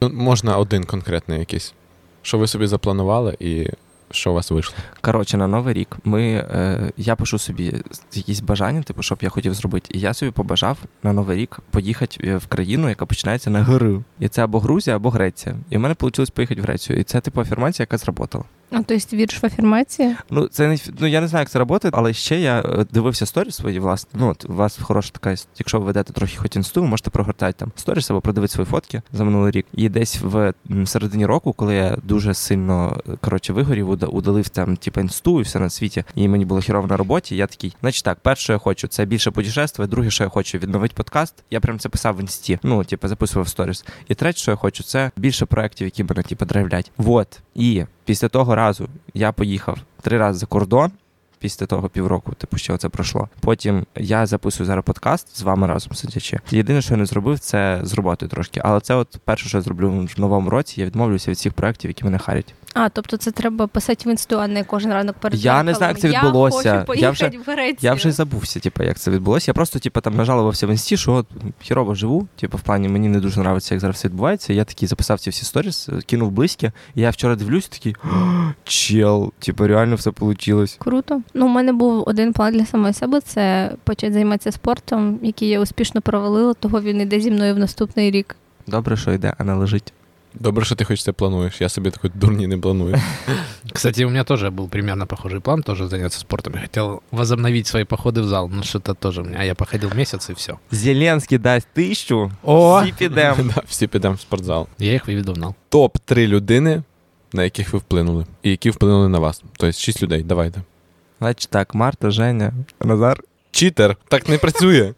Ну, 0.00 0.10
можна 0.14 0.56
один 0.56 0.84
конкретний 0.84 1.38
якийсь. 1.38 1.74
Що 2.22 2.38
ви 2.38 2.46
собі 2.46 2.66
запланували 2.66 3.36
і 3.40 3.68
що 4.12 4.30
у 4.30 4.34
вас 4.34 4.50
вийшло? 4.50 4.76
Коротше, 5.00 5.36
на 5.36 5.46
новий 5.46 5.74
рік 5.74 5.96
ми, 6.04 6.22
е, 6.22 6.92
я 6.96 7.16
пишу 7.16 7.38
собі 7.38 7.74
якісь 8.12 8.40
бажання, 8.40 8.82
типу, 8.82 9.02
що 9.02 9.14
б 9.14 9.18
я 9.22 9.28
хотів 9.28 9.54
зробити. 9.54 9.90
І 9.94 10.00
я 10.00 10.14
собі 10.14 10.32
побажав 10.32 10.78
на 11.02 11.12
новий 11.12 11.38
рік 11.38 11.58
поїхати 11.70 12.28
е, 12.28 12.36
в 12.36 12.46
країну, 12.46 12.88
яка 12.88 13.06
починається 13.06 13.50
на 13.50 13.62
ГР. 13.62 14.00
І 14.20 14.28
це 14.28 14.44
або 14.44 14.58
Грузія, 14.60 14.96
або 14.96 15.10
Греція. 15.10 15.56
І 15.70 15.76
в 15.76 15.80
мене 15.80 15.94
вийшло 15.94 16.32
поїхати 16.34 16.60
в 16.60 16.64
Грецію. 16.64 16.98
І 16.98 17.04
це 17.04 17.20
типу 17.20 17.40
афірмація, 17.40 17.84
яка 17.84 17.98
зработала. 17.98 18.44
А 18.72 18.82
то 18.82 18.94
есть 18.94 19.12
вірш 19.12 19.42
в 19.42 19.46
афірмації? 19.46 20.16
Ну, 20.30 20.46
це 20.46 20.68
не 20.68 20.78
ну 21.00 21.06
я 21.06 21.20
не 21.20 21.28
знаю, 21.28 21.42
як 21.42 21.50
це 21.50 21.64
працює, 21.64 21.90
але 21.94 22.12
ще 22.12 22.40
я 22.40 22.60
е, 22.60 22.86
дивився 22.92 23.26
сторіс 23.26 23.54
свої, 23.56 23.78
власне. 23.78 24.10
Ну, 24.14 24.28
от 24.28 24.44
у 24.50 24.54
вас 24.54 24.78
хороша 24.82 25.10
така, 25.12 25.34
якщо 25.58 25.78
ви 25.78 25.84
ведете 25.84 26.12
трохи 26.12 26.36
хоч 26.36 26.56
інсту, 26.56 26.82
ви 26.82 26.88
можете 26.88 27.10
прогортати 27.10 27.52
там 27.58 27.72
сторіс 27.76 28.10
або 28.10 28.20
продивити 28.20 28.52
свої 28.52 28.66
фотки 28.66 29.02
за 29.12 29.24
минулий 29.24 29.50
рік. 29.50 29.66
І 29.72 29.88
десь 29.88 30.18
в 30.22 30.52
середині 30.86 31.26
року, 31.26 31.52
коли 31.52 31.74
я 31.74 31.98
дуже 32.02 32.34
сильно 32.34 33.02
коротше 33.20 33.52
вигорів, 33.52 33.90
уда- 33.90 34.06
удалив 34.06 34.48
там, 34.48 34.76
типу, 34.76 35.00
інсту 35.00 35.40
і 35.40 35.42
все 35.42 35.58
на 35.58 35.70
світі, 35.70 36.04
і 36.14 36.28
мені 36.28 36.44
було 36.44 36.60
хірово 36.60 36.86
на 36.86 36.96
роботі. 36.96 37.36
Я 37.36 37.46
такий, 37.46 37.76
значить 37.80 38.04
так, 38.04 38.18
перше, 38.20 38.42
що 38.42 38.52
я 38.52 38.58
хочу, 38.58 38.88
це 38.88 39.04
більше 39.04 39.30
путешествувати, 39.30 39.90
друге, 39.90 40.10
що 40.10 40.24
я 40.24 40.30
хочу, 40.30 40.58
відновити 40.58 40.94
подкаст. 40.96 41.34
Я 41.50 41.60
прям 41.60 41.78
це 41.78 41.88
писав 41.88 42.16
в 42.16 42.20
інсті. 42.20 42.58
Ну, 42.62 42.84
типу, 42.84 43.08
записував 43.08 43.48
сторіс. 43.48 43.84
І 44.08 44.14
третє, 44.14 44.38
що 44.38 44.50
я 44.50 44.56
хочу, 44.56 44.82
це 44.82 45.10
більше 45.16 45.46
проєктів, 45.46 45.86
які 45.86 46.04
мене 46.04 46.22
типу, 46.22 46.44
драйвлять. 46.44 46.90
Вот. 46.96 47.40
І 47.54 47.84
після 48.04 48.28
того 48.28 48.54
разу 48.54 48.88
я 49.14 49.32
поїхав 49.32 49.78
три 50.00 50.18
рази 50.18 50.38
за 50.38 50.46
кордон. 50.46 50.90
Після 51.38 51.66
того 51.66 51.88
півроку, 51.88 52.34
типу, 52.34 52.58
що 52.58 52.76
це 52.76 52.88
пройшло. 52.88 53.28
Потім 53.40 53.86
я 53.96 54.26
записую 54.26 54.66
зараз 54.66 54.84
подкаст 54.84 55.36
з 55.36 55.42
вами 55.42 55.66
разом 55.66 55.94
сидячи. 55.94 56.40
Єдине, 56.50 56.82
що 56.82 56.94
я 56.94 56.98
не 56.98 57.06
зробив, 57.06 57.38
це 57.38 57.80
з 57.82 57.94
роботою 57.94 58.30
трошки. 58.30 58.60
Але 58.64 58.80
це 58.80 58.94
от 58.94 59.18
перше, 59.24 59.48
що 59.48 59.58
я 59.58 59.62
зроблю 59.62 60.08
в 60.16 60.20
новому 60.20 60.50
році. 60.50 60.80
Я 60.80 60.86
відмовлюся 60.86 61.30
від 61.30 61.36
всіх 61.36 61.52
проєктів, 61.52 61.90
які 61.90 62.04
мене 62.04 62.18
харять. 62.18 62.54
А, 62.74 62.88
тобто 62.88 63.16
це 63.16 63.30
треба 63.30 63.66
писати 63.66 64.08
в 64.08 64.10
інсту, 64.10 64.40
а 64.40 64.48
не 64.48 64.64
кожен 64.64 64.92
ранок 64.92 65.16
перед 65.16 65.44
Я 65.44 65.62
не 65.62 65.74
знаю, 65.74 65.90
як 65.90 66.00
це 66.00 66.08
відбулося. 66.08 66.68
Я 66.68 66.74
Я 66.74 66.80
хочу 66.80 66.86
поїхати 66.86 67.28
вже- 67.28 67.38
в 67.38 67.54
Грецію. 67.54 67.76
Я 67.80 67.94
вже 67.94 68.12
забувся, 68.12 68.60
типу, 68.60 68.82
як 68.82 68.98
це 68.98 69.10
відбулося. 69.10 69.50
Я 69.50 69.54
просто, 69.54 69.78
типу, 69.78 70.00
там 70.00 70.16
нажалувався 70.16 70.66
в 70.66 70.70
інсті, 70.70 70.96
що 70.96 71.12
от 71.12 71.26
хірово 71.60 71.94
живу. 71.94 72.28
Типу, 72.40 72.58
в 72.58 72.60
плані 72.60 72.88
мені 72.88 73.08
не 73.08 73.20
дуже 73.20 73.36
подобається, 73.36 73.74
як 73.74 73.80
зараз 73.80 73.96
все 73.96 74.08
відбувається. 74.08 74.52
Я 74.52 74.64
такий 74.64 74.88
записав 74.88 75.20
ці 75.20 75.30
всі 75.30 75.44
сторіс, 75.44 75.88
кинув 76.06 76.30
близьке. 76.30 76.72
І 76.94 77.00
я 77.00 77.10
вчора 77.10 77.36
дивлюсь, 77.36 77.68
такий 77.68 77.96
чел, 78.64 79.32
типу, 79.38 79.66
реально 79.66 79.96
все 79.96 80.10
вийшло. 80.20 80.66
Круто. 80.78 81.20
Ну, 81.34 81.46
у 81.46 81.48
мене 81.48 81.72
був 81.72 82.02
один 82.06 82.32
план 82.32 82.52
для 82.52 82.66
самої 82.66 82.94
себе 82.94 83.20
це 83.20 83.72
почати 83.84 84.12
займатися 84.12 84.52
спортом, 84.52 85.18
який 85.22 85.48
я 85.48 85.60
успішно 85.60 86.00
провалила, 86.00 86.54
того 86.54 86.80
він 86.80 87.00
іде 87.00 87.20
зі 87.20 87.30
мною 87.30 87.54
в 87.54 87.58
наступний 87.58 88.10
рік. 88.10 88.36
Добре, 88.66 88.96
що 88.96 89.12
йде, 89.12 89.34
а 89.38 89.44
не 89.44 89.54
лежить. 89.54 89.92
Добре, 90.33 90.65
що 90.65 90.75
ти 90.75 90.85
хоч 90.85 91.03
це 91.03 91.11
плануєш. 91.11 91.61
Я 91.61 91.69
собі 91.69 91.91
такої 91.91 92.13
дурні 92.15 92.47
не 92.47 92.57
планую. 92.57 92.95
Кстати, 93.73 94.05
у 94.05 94.09
меня 94.09 94.23
тоже 94.23 94.49
был 94.49 94.69
примерно 94.69 95.07
похожий 95.07 95.39
план, 95.39 95.63
тоже 95.63 95.87
заняться 95.87 96.19
спортом. 96.19 96.53
Я 96.55 96.61
хотел 96.61 97.01
возобновить 97.11 97.67
свои 97.67 97.83
походы 97.83 98.21
в 98.21 98.27
зал, 98.27 98.49
но 98.49 98.63
что-то 98.63 98.93
тоже 98.93 99.21
у 99.21 99.25
меня. 99.25 99.37
А 99.39 99.43
я 99.43 99.55
походил 99.55 99.91
месяц 99.95 100.29
и 100.29 100.33
все. 100.33 100.57
Зеленський 100.71 101.37
дасть 101.37 101.67
тисячу, 101.73 102.31
О! 102.43 102.81
всі 102.81 102.93
підемо. 102.97 103.35
Да, 103.55 103.61
Всі 103.67 103.87
підемо 103.87 104.15
в 104.15 104.19
спортзал. 104.19 104.67
Я 104.79 104.93
их 104.93 105.07
выведу 105.07 105.33
в 105.33 105.37
нал. 105.37 105.55
Топ-3 105.71 106.27
людини, 106.27 106.83
на 107.33 107.43
яких 107.43 107.73
ви 107.73 107.79
вплинули, 107.79 108.25
і 108.43 108.49
які 108.49 108.69
вплинули 108.69 109.09
на 109.09 109.19
вас. 109.19 109.41
Тобто 109.57 109.71
6 109.71 110.03
людей. 110.03 110.23
Давайте. 110.23 110.61
Значить 111.19 111.49
так, 111.49 111.75
Марта, 111.75 112.11
Женя, 112.11 112.53
Назар. 112.81 113.23
Читер, 113.52 113.96
так 114.08 114.28
не 114.28 114.38
працює. 114.38 114.94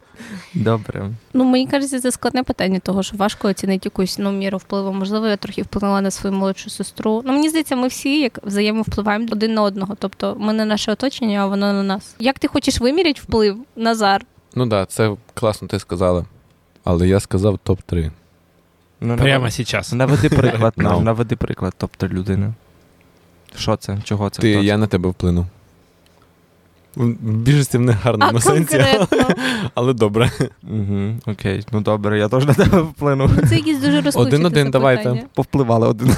Добре. 0.53 1.09
Ну, 1.33 1.43
мені 1.43 1.67
кажеться, 1.67 1.99
це 1.99 2.11
складне 2.11 2.43
питання, 2.43 2.79
того 2.79 3.03
що 3.03 3.17
важко 3.17 3.47
оцінити 3.47 3.81
якусь 3.85 4.17
ну, 4.19 4.31
міру 4.31 4.57
впливу. 4.57 4.93
Можливо, 4.93 5.27
я 5.27 5.37
трохи 5.37 5.61
вплинула 5.61 6.01
на 6.01 6.11
свою 6.11 6.35
молодшу 6.35 6.69
сестру. 6.69 7.21
Ну, 7.25 7.33
мені 7.33 7.49
здається, 7.49 7.75
ми 7.75 7.87
всі 7.87 8.19
як 8.21 8.39
взаємовпливаємо 8.43 9.27
один 9.31 9.53
на 9.53 9.61
одного. 9.61 9.95
Тобто, 9.99 10.35
ми 10.39 10.53
не 10.53 10.65
наше 10.65 10.91
оточення, 10.91 11.39
а 11.39 11.45
воно 11.47 11.73
на 11.73 11.83
нас. 11.83 12.15
Як 12.19 12.39
ти 12.39 12.47
хочеш 12.47 12.79
виміряти 12.81 13.21
вплив, 13.21 13.57
Назар? 13.75 14.25
Ну 14.55 14.63
так, 14.63 14.69
да, 14.69 14.85
це 14.85 15.15
класно 15.33 15.67
ти 15.67 15.79
сказала. 15.79 16.25
Але 16.83 17.07
я 17.07 17.19
сказав 17.19 17.59
топ-3. 17.65 18.11
Ну, 19.01 19.17
Прямо 19.17 19.51
сейчас. 19.51 19.93
Наведи 19.93 20.29
приклад, 20.29 20.73
Ну. 20.77 20.83
нам, 20.89 21.03
наведи 21.03 21.35
приклад, 21.35 21.73
тобто 21.77 22.07
людини. 22.07 22.53
Що 23.57 23.75
це? 23.75 23.97
Чого 24.03 24.29
це? 24.29 24.41
Ти, 24.41 24.51
Хто 24.51 24.61
це? 24.61 24.65
я 24.65 24.77
на 24.77 24.87
тебе 24.87 25.09
вплинув. 25.09 25.45
В 26.95 27.33
більшості 27.33 27.77
в 27.77 27.81
негарному 27.81 28.37
А 28.37 28.41
сенсі, 28.41 28.77
конкретно? 28.77 29.35
але 29.73 29.93
добре. 29.93 30.31
Угу, 30.63 31.11
окей, 31.25 31.65
ну 31.71 31.81
добре, 31.81 32.19
я 32.19 32.27
теж 32.27 32.45
на 32.45 32.53
тебе 32.53 32.81
вплинув. 32.81 33.31
Ну, 33.37 33.47
Це 33.49 33.55
якісь 33.55 33.77
дуже 33.79 34.01
розкручені 34.01 34.35
Один-один, 34.35 34.71
давайте. 34.71 35.23
Повпливали 35.33 35.87
один. 35.87 36.15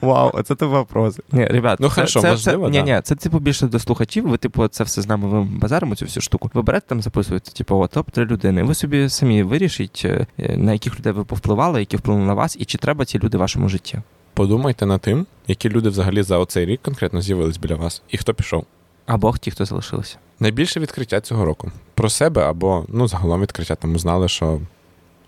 Вау, 0.00 0.30
оце 0.34 0.54
то 0.54 0.68
вопрос. 0.68 1.20
Ні, 1.32 1.46
ребят, 1.46 1.78
Ну, 1.80 1.88
це- 1.88 1.94
хорошо, 1.94 2.20
це, 2.20 2.30
можливо, 2.30 2.66
це, 2.66 2.70
ні, 2.70 2.82
ні, 2.92 3.00
це 3.04 3.14
типу 3.14 3.38
більше 3.38 3.66
до 3.66 3.78
слухачів. 3.78 4.28
Ви, 4.28 4.36
типу, 4.36 4.68
це 4.68 4.84
все 4.84 5.02
з 5.02 5.08
нами 5.08 5.28
ви 5.28 5.42
базаримо, 5.58 5.94
цю 5.96 6.04
всю 6.04 6.22
штуку. 6.22 6.50
Ви 6.54 6.62
берете 6.62 6.86
там, 6.88 7.02
записуєте, 7.02 7.50
типу, 7.50 7.76
о, 7.76 7.86
топ 7.86 8.10
три 8.10 8.24
людини. 8.24 8.62
Ви 8.62 8.74
собі 8.74 9.08
самі 9.08 9.42
вирішіть, 9.42 10.02
е, 10.04 10.26
на 10.56 10.72
яких 10.72 10.98
людей 10.98 11.12
ви 11.12 11.24
повпливали, 11.24 11.80
які 11.80 11.96
вплинули 11.96 12.26
на 12.26 12.34
вас, 12.34 12.56
і 12.60 12.64
чи 12.64 12.78
треба 12.78 13.04
ці 13.04 13.18
люди 13.18 13.36
в 13.36 13.40
вашому 13.40 13.68
житті. 13.68 13.98
Подумайте 14.34 14.86
над 14.86 15.00
тим, 15.00 15.26
які 15.46 15.68
люди 15.68 15.88
взагалі 15.88 16.22
за 16.22 16.38
оцей 16.38 16.66
рік 16.66 16.80
конкретно 16.82 17.22
з'явились 17.22 17.56
біля 17.56 17.74
вас, 17.74 18.02
і 18.08 18.16
хто 18.16 18.34
пішов. 18.34 18.64
Або 19.08 19.34
ті, 19.38 19.50
хто 19.50 19.64
залишилися. 19.64 20.16
Найбільше 20.40 20.80
відкриття 20.80 21.20
цього 21.20 21.44
року. 21.44 21.70
Про 21.94 22.10
себе 22.10 22.42
або 22.42 22.84
ну, 22.88 23.08
загалом 23.08 23.42
відкриття. 23.42 23.74
Там 23.74 23.94
узнали, 23.94 24.28
що 24.28 24.60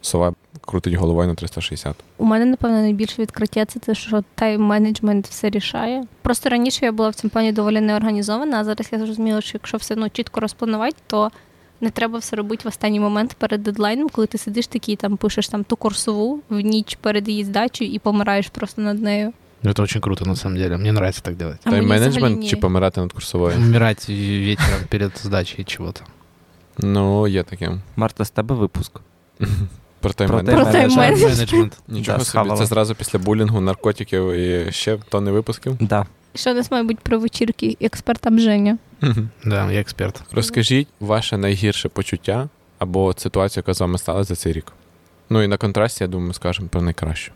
сова 0.00 0.34
крутить 0.60 0.94
головою 0.94 1.28
на 1.28 1.34
360. 1.34 1.96
У 2.18 2.24
мене, 2.24 2.44
напевно, 2.44 2.80
найбільше 2.80 3.22
відкриття 3.22 3.64
це 3.64 3.78
те, 3.78 3.94
що 3.94 4.24
тайм-менеджмент 4.36 5.28
все 5.28 5.50
рішає. 5.50 6.04
Просто 6.22 6.48
раніше 6.48 6.84
я 6.84 6.92
була 6.92 7.08
в 7.08 7.14
цьому 7.14 7.30
плані 7.30 7.52
доволі 7.52 7.80
неорганізована, 7.80 8.60
а 8.60 8.64
зараз 8.64 8.88
я 8.92 8.98
зрозуміла, 8.98 9.40
що 9.40 9.50
якщо 9.54 9.76
все 9.76 9.96
ну, 9.96 10.08
чітко 10.10 10.40
розпланувати, 10.40 10.96
то 11.06 11.30
не 11.80 11.90
треба 11.90 12.18
все 12.18 12.36
робити 12.36 12.62
в 12.64 12.68
останній 12.68 13.00
момент 13.00 13.34
перед 13.34 13.62
дедлайном, 13.62 14.08
коли 14.08 14.26
ти 14.26 14.38
сидиш 14.38 14.66
такий, 14.66 14.96
там 14.96 15.16
пишеш 15.16 15.48
там 15.48 15.64
ту 15.64 15.76
курсову 15.76 16.40
в 16.48 16.60
ніч 16.60 16.98
перед 17.00 17.28
її 17.28 17.44
здачею 17.44 17.92
і 17.92 17.98
помираєш 17.98 18.48
просто 18.48 18.82
над 18.82 19.02
нею. 19.02 19.32
Ну, 19.62 19.70
Это 19.70 19.82
очень 19.82 20.00
круто, 20.00 20.24
на 20.24 20.36
самом 20.36 20.58
деле. 20.58 20.76
Мне 20.76 20.90
нравится 20.90 21.22
так 21.22 21.36
делать. 21.36 21.58
А 21.64 21.70
Тайм-менеджмент, 21.70 22.38
ні. 22.38 22.48
чи 22.48 22.56
помирати 22.56 23.00
над 23.00 23.12
курсовою? 23.12 23.56
Умирать 23.56 24.08
вечером 24.08 24.80
перед 24.88 25.18
сдачей 25.18 25.64
чего-то. 25.64 26.00
Ну, 26.78 27.28
є 27.28 27.42
таке. 27.42 27.78
Марта, 27.96 28.24
з 28.24 28.30
тебе 28.30 28.54
випуск. 28.54 29.00
Про 30.00 30.10
тайм-менеджмент. 30.10 31.72
Нічого 31.88 32.20
собі. 32.20 32.50
Це 32.56 32.66
зразу 32.66 32.94
після 32.94 33.18
булінгу, 33.18 33.60
наркотиків 33.60 34.32
і 34.32 34.72
ще 34.72 34.98
тонни 35.08 35.30
випусків. 35.30 35.76
Да. 35.80 36.06
Що 36.34 36.50
у 36.50 36.54
нас 36.54 36.70
має 36.70 36.84
бути 36.84 36.98
про 37.02 37.18
вечірки 37.18 37.76
експертам 37.80 38.38
Женя? 38.38 38.78
Да, 39.44 39.72
я 39.72 39.80
эксперт. 39.80 40.20
Розкажіть 40.32 40.88
ваше 41.00 41.36
найгірше 41.36 41.88
почуття 41.88 42.48
або 42.78 43.14
ситуацію, 43.16 43.60
яка 43.66 43.74
з 43.74 43.80
вами 43.80 43.98
стала 43.98 44.24
за 44.24 44.36
цей 44.36 44.52
рік. 44.52 44.72
Ну 45.30 45.42
і 45.42 45.48
на 45.48 45.56
контрасті, 45.56 46.04
я 46.04 46.08
думаю, 46.08 46.32
скажемо 46.32 46.68
про 46.68 46.82
найкращу. 46.82 47.32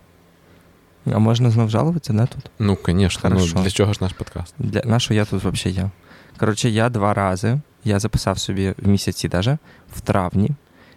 А 1.13 1.19
можна 1.19 1.51
знов 1.51 1.71
жалуватися, 1.71 2.13
не 2.13 2.27
тут? 2.27 2.51
Ну, 2.59 2.79
звісно, 2.87 3.31
ну, 3.31 3.63
для 3.63 3.71
чого 3.71 3.93
ж 3.93 3.99
наш 4.03 4.13
подкаст? 4.13 4.55
Для 4.59 4.83
на 4.85 5.01
що 5.01 5.15
я 5.15 5.25
тут 5.25 5.45
взагалі 5.45 5.77
є. 5.77 5.91
Коротше, 6.39 6.69
я 6.71 6.89
два 6.89 7.15
рази. 7.15 7.61
Я 7.85 7.99
записав 7.99 8.39
собі 8.39 8.75
в 8.83 8.89
місяці, 8.89 9.29
даже, 9.29 9.59
в 9.97 10.01
травні 10.01 10.51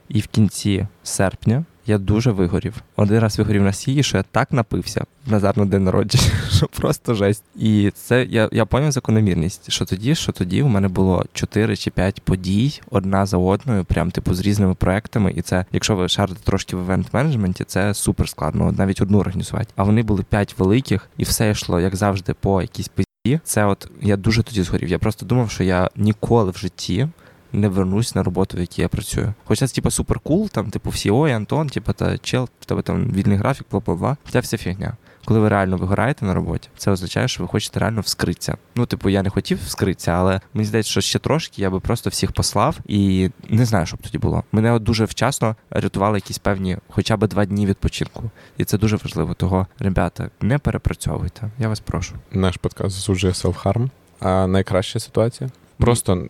і 0.10 0.20
в 0.20 0.28
кінці 0.28 0.88
серпня 1.04 1.66
я 1.88 1.98
дуже 1.98 2.32
вигорів. 2.32 2.76
Один 2.96 3.20
раз 3.20 3.38
вигорів 3.38 3.64
на 3.64 3.74
сії, 3.74 4.04
що 4.04 4.18
я 4.18 4.24
так 4.32 4.52
напився 4.52 5.06
в 5.28 5.32
Назар 5.32 5.58
на 5.58 5.66
день 5.66 5.84
народження, 5.84 6.24
що 6.52 6.68
просто 6.68 7.14
жесть. 7.14 7.44
І 7.56 7.92
це 7.96 8.26
я, 8.30 8.50
я 8.52 8.66
поняв 8.66 8.92
закономірність, 8.92 9.72
що 9.72 9.86
тоді, 9.86 10.16
що 10.16 10.32
тоді 10.32 10.64
у 10.64 10.68
мене 10.68 10.88
було 10.88 11.26
4 11.34 11.76
чи 11.76 11.92
5 11.92 12.22
подій 12.22 12.82
одна 12.92 13.26
за 13.26 13.38
одною, 13.38 13.86
прям 13.86 14.12
типу 14.12 14.34
з 14.34 14.40
різними 14.40 14.74
проектами. 14.74 15.34
І 15.36 15.42
це, 15.42 15.66
якщо 15.72 15.96
ви 15.96 16.08
шарите 16.08 16.40
трошки 16.44 16.76
в 16.76 16.80
івент-менеджменті, 16.80 17.64
це 17.64 17.94
супер 17.94 18.30
складно, 18.30 18.72
навіть 18.72 19.02
одну 19.02 19.20
організувати. 19.20 19.70
А 19.76 19.84
вони 19.84 20.04
були 20.04 20.24
5 20.24 20.56
великих, 20.60 21.10
і 21.18 21.24
все 21.24 21.52
йшло, 21.52 21.80
як 21.80 21.96
завжди, 21.96 22.34
по 22.34 22.62
якійсь 22.62 22.88
пизді. 22.88 23.40
Це 23.44 23.66
от 23.66 23.92
я 24.02 24.18
дуже 24.18 24.44
тоді 24.44 24.64
згорів. 24.64 24.90
Я 24.90 25.00
просто 25.00 25.26
думав, 25.26 25.52
що 25.52 25.64
я 25.64 25.90
ніколи 25.96 26.52
в 26.52 26.58
житті 26.58 27.08
не 27.54 27.70
вернусь 27.70 28.16
на 28.16 28.24
роботу, 28.24 28.58
в 28.58 28.60
якій 28.60 28.82
я 28.82 28.88
працюю. 28.88 29.34
Хоча 29.46 29.68
це 29.68 29.76
типу 29.76 29.92
супер 29.92 30.20
кул, 30.20 30.50
там, 30.50 30.70
типу, 30.70 30.90
всі 30.90 31.12
ой, 31.12 31.32
Антон, 31.32 31.70
типу, 31.70 31.94
та 31.94 32.18
чел, 32.18 32.50
в 32.60 32.66
тебе 32.66 32.82
там 32.82 33.12
вільний 33.12 33.38
графік, 33.38 33.68
бла 33.72 33.80
бла 33.86 33.96
бла. 33.96 34.18
Ця 34.32 34.40
вся 34.40 34.58
фігня. 34.58 34.94
Коли 35.26 35.40
ви 35.40 35.50
реально 35.50 35.78
вигораєте 35.78 36.26
на 36.26 36.34
роботі, 36.34 36.70
це 36.78 36.92
означає, 36.92 37.28
що 37.28 37.44
ви 37.44 37.50
хочете 37.50 37.80
реально 37.80 38.02
вскритися. 38.02 38.58
Ну, 38.76 38.86
типу, 38.86 39.10
я 39.10 39.24
не 39.24 39.30
хотів 39.30 39.60
вскритися, 39.66 40.12
але 40.12 40.42
мені 40.54 40.66
здається, 40.66 40.92
що 40.92 41.02
ще 41.02 41.20
трошки 41.20 41.62
я 41.62 41.70
би 41.70 41.80
просто 41.80 42.10
всіх 42.10 42.32
послав 42.32 42.78
і 42.88 43.30
не 43.50 43.66
знаю, 43.66 43.86
що 43.86 43.98
б 43.98 44.00
тоді 44.02 44.18
було. 44.18 44.44
Мене 44.52 44.72
от 44.72 44.84
дуже 44.84 45.06
вчасно 45.06 45.56
рятували 45.70 46.18
якісь 46.18 46.38
певні, 46.38 46.78
хоча 46.90 47.18
б 47.18 47.28
два 47.28 47.46
дні 47.46 47.66
відпочинку. 47.66 48.24
І 48.58 48.66
це 48.66 48.78
дуже 48.78 48.96
важливо. 48.96 49.34
Того, 49.34 49.68
ребята, 49.80 50.30
не 50.42 50.58
перепрацьовуйте. 50.58 51.52
Я 51.60 51.68
вас 51.68 51.80
прошу. 51.80 52.16
Наш 52.32 52.58
подкаст 52.58 52.96
засуджує 52.96 53.34
селф-харм. 53.34 53.90
А 54.20 54.48
найкраща 54.48 55.00
ситуація? 55.00 55.50
Просто 55.78 56.28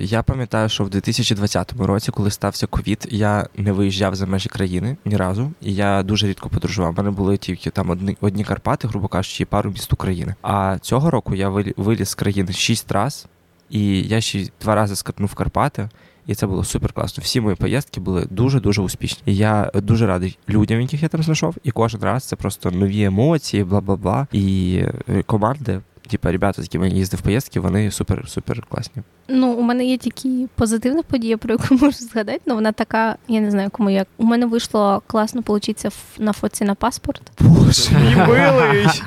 Я 0.00 0.22
пам'ятаю, 0.22 0.68
що 0.68 0.84
в 0.84 0.90
2020 0.90 1.72
році, 1.78 2.10
коли 2.12 2.30
стався 2.30 2.66
ковід, 2.66 3.08
я 3.10 3.46
не 3.56 3.72
виїжджав 3.72 4.14
за 4.14 4.26
межі 4.26 4.48
країни 4.48 4.96
ні 5.04 5.16
разу, 5.16 5.52
і 5.60 5.74
я 5.74 6.02
дуже 6.02 6.26
рідко 6.26 6.48
подорожував. 6.48 6.90
У 6.92 6.96
мене 6.96 7.10
були 7.10 7.36
тільки 7.36 7.70
там 7.70 7.90
одні, 7.90 8.16
одні 8.20 8.44
Карпати, 8.44 8.88
грубо 8.88 9.08
кажучи, 9.08 9.42
і 9.42 9.46
пару 9.46 9.70
міст 9.70 9.92
України. 9.92 10.34
А 10.42 10.78
цього 10.80 11.10
року 11.10 11.34
я 11.34 11.48
вилі- 11.50 11.74
виліз 11.76 12.08
з 12.08 12.14
країни 12.14 12.52
шість 12.52 12.92
раз, 12.92 13.26
і 13.70 14.02
я 14.02 14.20
ще 14.20 14.46
два 14.60 14.74
рази 14.74 14.96
скатнув 14.96 15.34
Карпати. 15.34 15.88
і 16.26 16.34
це 16.34 16.46
було 16.46 16.64
супер 16.64 16.92
класно. 16.92 17.22
Всі 17.24 17.40
мої 17.40 17.56
поїздки 17.56 18.00
були 18.00 18.26
дуже 18.30 18.60
дуже 18.60 18.82
успішні. 18.82 19.22
І 19.26 19.36
я 19.36 19.70
дуже 19.74 20.06
радий 20.06 20.38
людям, 20.48 20.80
яких 20.80 21.02
я 21.02 21.08
там 21.08 21.22
знайшов. 21.22 21.56
І 21.64 21.70
кожен 21.70 22.00
раз 22.00 22.24
це 22.24 22.36
просто 22.36 22.70
нові 22.70 23.02
емоції, 23.02 23.64
бла 23.64 23.80
бла 23.80 23.96
бла. 23.96 24.26
І 24.32 24.80
е, 25.08 25.22
команди. 25.22 25.80
Типа, 26.10 26.32
ребята, 26.32 26.62
з 26.62 26.64
якими 26.64 26.88
я 26.88 26.94
їздив 26.94 27.20
в 27.20 27.22
поїздки, 27.22 27.60
вони 27.60 27.88
супер-супер 27.88 28.62
класні. 28.68 29.02
Ну, 29.28 29.52
у 29.52 29.62
мене 29.62 29.84
є 29.84 29.96
тільки 29.96 30.48
позитивна 30.54 31.02
подія, 31.02 31.36
про 31.38 31.52
яку 31.52 31.74
можу 31.74 31.98
згадати, 31.98 32.40
але 32.46 32.54
вона 32.54 32.72
така, 32.72 33.16
я 33.28 33.40
не 33.40 33.50
знаю, 33.50 33.70
кому 33.70 33.90
як. 33.90 34.08
У 34.16 34.24
мене 34.24 34.46
вийшло 34.46 35.02
класно 35.06 35.42
получитися 35.42 35.90
на 36.18 36.32
фоці 36.32 36.64
на 36.64 36.74
паспорт. 36.74 37.22
Боже, 37.40 37.90
милий! 38.28 38.86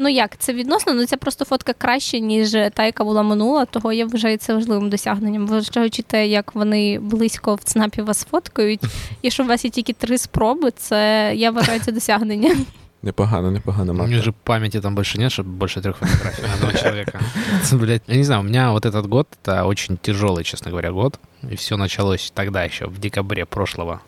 Ну 0.00 0.08
як, 0.08 0.36
це 0.38 0.52
відносно, 0.52 0.94
ну 0.94 1.06
це 1.06 1.16
просто 1.16 1.44
фотка 1.44 1.72
краще, 1.72 2.20
ніж 2.20 2.50
та, 2.50 2.84
яка 2.84 3.04
була 3.04 3.22
минула, 3.22 3.64
того 3.64 3.92
я 3.92 4.06
вважаю 4.06 4.36
це 4.36 4.54
важливим 4.54 4.90
досягненням. 4.90 5.46
Вважаючи 5.46 6.02
те, 6.02 6.26
як 6.26 6.54
вони 6.54 6.98
близько 6.98 7.54
в 7.54 7.62
ЦНАПі 7.64 8.02
вас 8.02 8.24
фоткають, 8.30 8.80
і 9.22 9.30
що 9.30 9.42
у 9.42 9.46
вас 9.46 9.64
є 9.64 9.70
тільки 9.70 9.92
три 9.92 10.18
спроби, 10.18 10.70
це 10.76 11.32
я 11.34 11.50
вважаю 11.50 11.80
це 11.80 11.92
досягнення. 11.92 12.56
Непогано, 13.02 13.48
непогано, 13.50 13.92
У 13.92 13.94
меня 13.94 14.06
Марта. 14.16 14.22
же 14.24 14.32
памяти 14.32 14.80
там 14.80 14.94
больше 14.96 15.18
нет, 15.18 15.30
чтобы 15.30 15.50
больше 15.50 15.80
трех 15.80 15.96
фотографий 15.98 16.42
на 16.42 16.54
одного 16.54 16.72
человека. 16.72 17.20
Это, 17.64 17.76
блядь, 17.76 18.02
я 18.08 18.16
не 18.16 18.24
знаю, 18.24 18.40
у 18.40 18.44
меня 18.44 18.72
вот 18.72 18.86
этот 18.86 19.06
год, 19.06 19.28
это 19.42 19.64
очень 19.64 19.96
тяжелый, 19.96 20.42
честно 20.42 20.70
говоря, 20.70 20.90
год. 20.90 21.20
И 21.48 21.54
все 21.54 21.76
началось 21.76 22.32
тогда 22.34 22.64
еще, 22.64 22.86
в 22.88 22.98
декабре 22.98 23.46
прошлого 23.46 24.00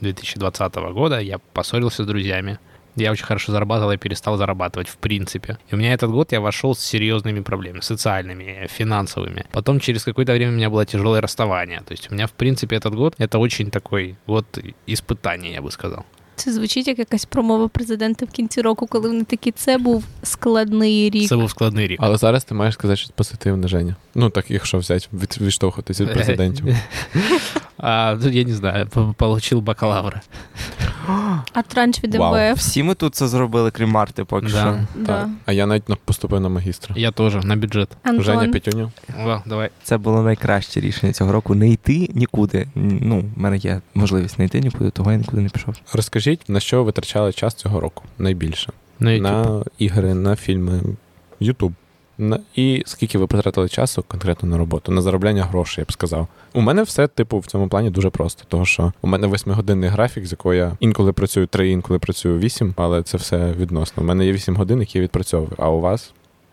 2020 0.00 0.74
года. 0.92 1.20
Я 1.20 1.38
поссорился 1.38 2.02
с 2.02 2.06
друзьями. 2.06 2.58
Я 2.96 3.10
очень 3.12 3.24
хорошо 3.24 3.52
зарабатывал, 3.52 3.92
я 3.92 3.96
перестал 3.98 4.36
зарабатывать 4.36 4.88
в 4.88 4.96
принципе. 4.98 5.56
И 5.70 5.74
у 5.74 5.78
меня 5.78 5.94
этот 5.94 6.10
год 6.10 6.32
я 6.32 6.40
вошел 6.40 6.74
с 6.74 6.80
серьезными 6.80 7.40
проблемами, 7.40 7.80
социальными, 7.80 8.66
финансовыми. 8.68 9.46
Потом 9.52 9.80
через 9.80 10.04
какое-то 10.04 10.32
время 10.32 10.52
у 10.52 10.56
меня 10.56 10.68
было 10.68 10.84
тяжелое 10.84 11.20
расставание. 11.22 11.80
То 11.86 11.92
есть 11.92 12.10
у 12.10 12.14
меня 12.14 12.26
в 12.26 12.32
принципе 12.32 12.76
этот 12.76 12.94
год 12.94 13.14
это 13.16 13.38
очень 13.38 13.70
такой 13.70 14.16
год 14.26 14.44
испытания, 14.86 15.54
я 15.54 15.62
бы 15.62 15.70
сказал. 15.70 16.04
Це 16.36 16.52
звучить 16.52 16.88
як 16.88 16.98
якась 16.98 17.24
промова 17.24 17.68
президента 17.68 18.26
в 18.26 18.28
кінці 18.28 18.60
року, 18.60 18.86
коли 18.86 19.08
вони 19.08 19.24
такі, 19.24 19.50
це 19.52 19.78
був 19.78 20.04
складний 20.22 21.10
рік. 21.10 21.28
Це 21.28 21.36
був 21.36 21.50
складний 21.50 21.86
рік. 21.86 21.98
Але 22.02 22.16
зараз 22.16 22.44
ти 22.44 22.54
маєш 22.54 22.74
сказати 22.74 22.96
щось 22.96 23.10
позитивне, 23.10 23.68
Женя. 23.68 23.96
Ну, 24.14 24.30
так, 24.30 24.50
якщо 24.50 24.78
взяти, 24.78 25.06
від, 25.12 25.38
відштовхуватись 25.40 26.00
від 26.00 26.12
президентів. 26.12 26.66
А, 27.84 28.16
ну, 28.22 28.28
я 28.30 28.44
не 28.44 28.54
знаю, 28.54 28.88
получил 29.16 29.60
бакалавра. 29.60 30.20
А 31.52 31.62
транш 31.62 32.04
від 32.04 32.14
Вау. 32.14 32.34
МВФ. 32.50 32.58
Всі 32.58 32.82
ми 32.82 32.94
тут 32.94 33.14
це 33.14 33.28
зробили, 33.28 33.70
крім 33.70 33.88
Марти, 33.90 34.24
поки 34.24 34.46
Да. 34.46 34.50
що. 34.60 34.80
Да. 34.94 35.06
Так. 35.06 35.28
А 35.46 35.52
я 35.52 35.66
навіть 35.66 35.88
на- 35.88 35.96
поступив 35.96 36.40
на 36.40 36.48
магістра. 36.48 36.94
Я 36.98 37.10
тоже, 37.10 37.40
на 37.44 37.56
бюджет. 37.56 37.88
Женя 38.04 38.32
Антон, 38.32 38.52
Петюню. 38.52 38.92
О, 39.26 39.40
давай. 39.46 39.70
Це 39.82 39.98
було 39.98 40.22
найкраще 40.22 40.80
рішення 40.80 41.12
цього 41.12 41.32
року. 41.32 41.54
Не 41.54 41.70
йти 41.70 42.10
нікуди. 42.14 42.68
Ну, 42.74 43.24
в 43.36 43.40
мене 43.40 43.56
є 43.56 43.80
можливість 43.94 44.38
не 44.38 44.44
йти 44.44 44.60
нікуди, 44.60 44.90
того 44.90 45.12
я 45.12 45.18
нікуди 45.18 45.42
не 45.42 45.48
пішов. 45.48 45.74
Розкажіть, 46.22 46.48
на 46.48 46.60
що 46.60 46.84
витрачали 46.84 47.32
час 47.32 47.54
цього 47.54 47.80
року 47.80 48.04
найбільше? 48.18 48.72
На 48.98 49.10
YouTube. 49.10 49.22
На 49.22 49.64
ігри, 49.78 50.14
на 50.14 50.36
фільми, 50.36 50.80
Ютуб. 51.40 51.72
На... 52.18 52.38
І 52.54 52.82
скільки 52.86 53.18
ви 53.18 53.26
потратили 53.26 53.68
часу 53.68 54.04
конкретно 54.08 54.48
на 54.48 54.58
роботу, 54.58 54.92
на 54.92 55.02
заробляння 55.02 55.44
грошей, 55.44 55.82
я 55.82 55.84
б 55.84 55.92
сказав. 55.92 56.28
У 56.52 56.60
мене 56.60 56.82
все, 56.82 57.08
типу, 57.08 57.38
в 57.38 57.46
цьому 57.46 57.68
плані 57.68 57.90
дуже 57.90 58.10
просто, 58.10 58.44
тому 58.48 58.64
що 58.64 58.92
у 59.02 59.08
мене 59.08 59.26
восьмигодинний 59.26 59.88
графік, 59.88 60.26
з 60.26 60.30
якого 60.30 60.54
я 60.54 60.76
інколи 60.80 61.12
працюю 61.12 61.46
три, 61.46 61.70
інколи 61.70 61.98
працюю 61.98 62.38
вісім, 62.38 62.74
але 62.76 63.02
це 63.02 63.16
все 63.16 63.52
відносно. 63.52 64.02
У 64.02 64.06
мене 64.06 64.26
є 64.26 64.32
вісім 64.32 64.56
годин, 64.56 64.80
які 64.80 64.98
я 64.98 65.04
відпрацьовую, 65.04 65.52
а 65.58 65.70
у 65.70 65.80
вас, 65.80 66.12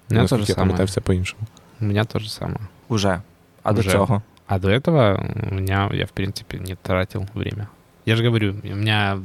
я 0.09 0.28
пам'ятаю, 0.55 0.86
все 0.88 1.01
по-іншому. 1.01 1.41
У 1.82 1.86
меня 1.86 2.05
то 2.05 2.20
же 2.20 2.30
самое. 2.30 2.59
Уже. 2.88 3.22
А 3.63 3.72
Уже. 3.72 3.84
до 3.84 3.91
цього? 3.91 4.22
А 4.47 4.59
до 4.59 4.70
этого 4.70 5.24
у 5.51 5.55
меня, 5.55 5.89
я, 5.93 6.05
в 6.05 6.11
принципе, 6.11 6.57
не 6.57 6.76
тратил 6.76 7.26
время. 7.36 7.67
Я 8.07 8.16
же 8.16 8.22
говорю, 8.24 8.55
у 8.64 8.76
меня 8.76 9.18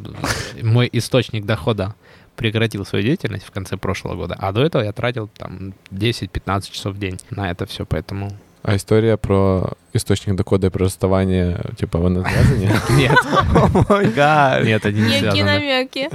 мой 0.64 0.90
источник 0.94 1.46
дохода 1.46 1.94
прекратил 2.36 2.86
свою 2.86 3.04
деятельность 3.04 3.46
в 3.46 3.52
конце 3.52 3.76
прошлого 3.78 4.16
года, 4.16 4.36
а 4.40 4.52
до 4.52 4.62
этого 4.62 4.84
я 4.84 4.92
тратил 4.94 5.30
там 5.38 5.74
10-15 5.92 6.72
часов 6.72 6.96
в 6.96 6.98
день 7.00 7.18
на 7.30 7.52
это 7.52 7.66
все, 7.66 7.84
поэтому... 7.84 8.32
А 8.64 8.74
історія 8.74 9.18
про 9.18 9.70
істочник 9.94 10.36
доходу 10.36 10.68
і 10.68 10.70
про 10.70 10.86
розставання, 10.86 11.60
типу, 11.76 12.00
вони 12.00 12.20
зв'язані? 12.30 12.70
Нет, 12.90 13.18
О 13.56 13.86
май 13.90 14.06
гад. 14.16 14.66
нет, 14.66 14.86
они 14.86 15.00
не 15.02 15.10
які 15.20 15.26
связаны. 15.26 15.46
намеки. 15.46 16.10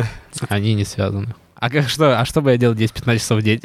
Они 0.50 0.74
не 0.74 0.84
связаны. 0.84 1.26
А 1.57 1.70
как 1.70 1.88
что? 1.88 2.05
А 2.18 2.24
что 2.24 2.40
бы 2.42 2.50
я 2.50 2.57
делал 2.57 2.74
10-15 2.76 3.18
часов 3.18 3.38
в 3.40 3.42
день? 3.42 3.61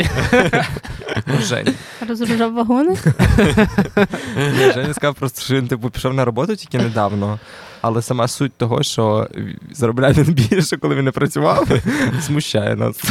Женя. 1.41 1.73
Розгружав 2.07 2.53
вагони. 2.53 2.95
Ні, 4.37 4.71
Женя 4.73 4.93
сказав 4.93 5.15
просто, 5.15 5.41
що 5.41 5.55
він 5.55 5.67
типу 5.67 5.89
пішов 5.89 6.13
на 6.13 6.25
роботу 6.25 6.55
тільки 6.55 6.77
недавно. 6.77 7.39
Але 7.86 8.02
сама 8.02 8.28
суть 8.28 8.52
того, 8.52 8.82
що 8.82 9.28
заробляє 9.72 10.14
він 10.14 10.34
більше, 10.34 10.76
коли 10.76 10.94
він 10.94 11.04
не 11.04 11.10
працював, 11.12 11.68
смущає 12.20 12.76
нас. 12.76 13.04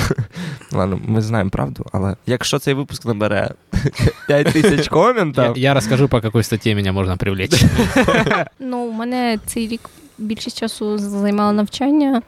Ладно, 0.72 1.00
ми 1.06 1.22
знаємо 1.22 1.50
правду, 1.50 1.86
але 1.92 2.16
якщо 2.26 2.60
цей 2.60 2.74
випуск 2.74 3.06
набере 3.06 3.52
5 4.28 4.48
тисяч 4.48 4.88
коментів, 4.88 5.58
я 5.58 5.74
расскажу, 5.74 6.08
по 6.08 6.22
какой 6.22 6.44
статье 6.44 6.76
меня 6.76 6.92
можно 6.92 7.18
привлечь. 7.18 7.64
Ну, 8.60 8.78
у 8.78 8.92
мене 8.92 9.40
цей 9.46 9.68
рік 9.68 9.90
більшість 10.18 10.58
часу 10.58 10.98
займало 10.98 11.54
навчання, 11.54 12.22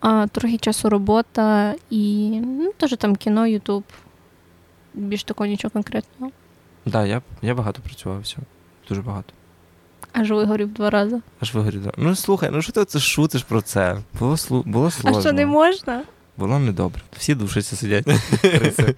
а 0.00 0.26
трохи 0.26 0.58
часу 0.58 0.88
робота 0.88 1.74
і 1.90 2.30
ну, 2.40 2.72
теж 2.76 2.96
там 2.98 3.16
кіно, 3.16 3.46
Ютуб. 3.46 3.84
Більш 4.94 5.24
такого 5.24 5.46
нічого 5.46 5.72
конкретного. 5.72 6.32
да, 6.86 7.06
я, 7.06 7.22
я 7.42 7.54
багато 7.54 7.82
працював, 7.82 8.20
все. 8.20 8.36
Дуже 8.88 9.02
багато. 9.02 9.32
Аж 10.15 10.31
вигорів 10.31 10.73
два 10.73 10.89
рази. 10.89 11.21
Аж 11.39 11.53
вигорів. 11.53 11.81
Ну 11.97 12.15
слухай, 12.15 12.49
ну 12.53 12.61
що 12.61 12.71
ти 12.71 12.85
це 12.85 12.99
шутиш 12.99 13.43
про 13.43 13.61
це? 13.61 13.97
Було, 14.19 14.37
слу... 14.37 14.63
було 14.65 14.91
сложно. 14.91 15.19
А 15.19 15.21
що 15.21 15.31
не 15.31 15.45
можна? 15.45 16.03
Було 16.37 16.59
недобре. 16.59 17.01
Всі 17.17 17.35
душиться 17.35 17.75
сидять. 17.75 18.05
Криси. 18.41 18.95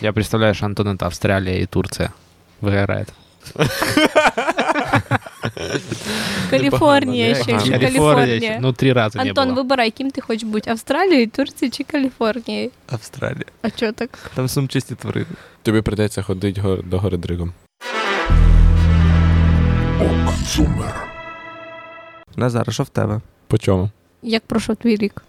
Я 0.00 0.12
представляю, 0.12 0.54
что 0.54 0.66
Антон 0.66 0.88
это 0.88 1.04
Австралия 1.04 1.62
и 1.62 1.66
Турция. 1.66 2.10
Выгорает. 2.62 3.06
Каліфорнія 6.50 7.34
ще, 7.34 7.52
Ага. 7.52 7.60
ще 7.64 7.70
Калифорния. 7.78 8.14
Каліфорнія. 8.14 8.58
Ну, 8.62 8.72
три 8.72 8.92
раза 8.92 9.18
не 9.24 9.28
Антон, 9.30 9.48
было. 9.50 9.54
вибирай, 9.54 9.90
ким 9.90 10.10
ти 10.10 10.20
хочеш 10.20 10.42
бути: 10.42 10.70
Австралією, 10.70 11.28
Турцією 11.30 11.72
чи 11.72 11.84
Каліфорнією? 11.84 12.70
Австралія. 12.86 13.44
А 13.62 13.70
чого 13.70 13.92
так? 13.92 14.30
Там 14.34 14.48
сумчисті 14.48 14.94
тварини. 14.94 15.26
Тобі 15.62 15.80
прийдеться 15.82 16.22
ходити 16.22 16.60
гор- 16.60 16.88
до 16.88 16.98
гори 16.98 17.16
Дригом. 17.16 17.52
Назар, 22.35 22.73
що 22.73 22.83
в 22.83 22.89
тебе? 22.89 23.21
По 23.47 23.57
чому? 23.57 23.89
Як 24.23 24.43
пройшов 24.43 24.75
твій 24.75 24.95
рік? 24.95 25.23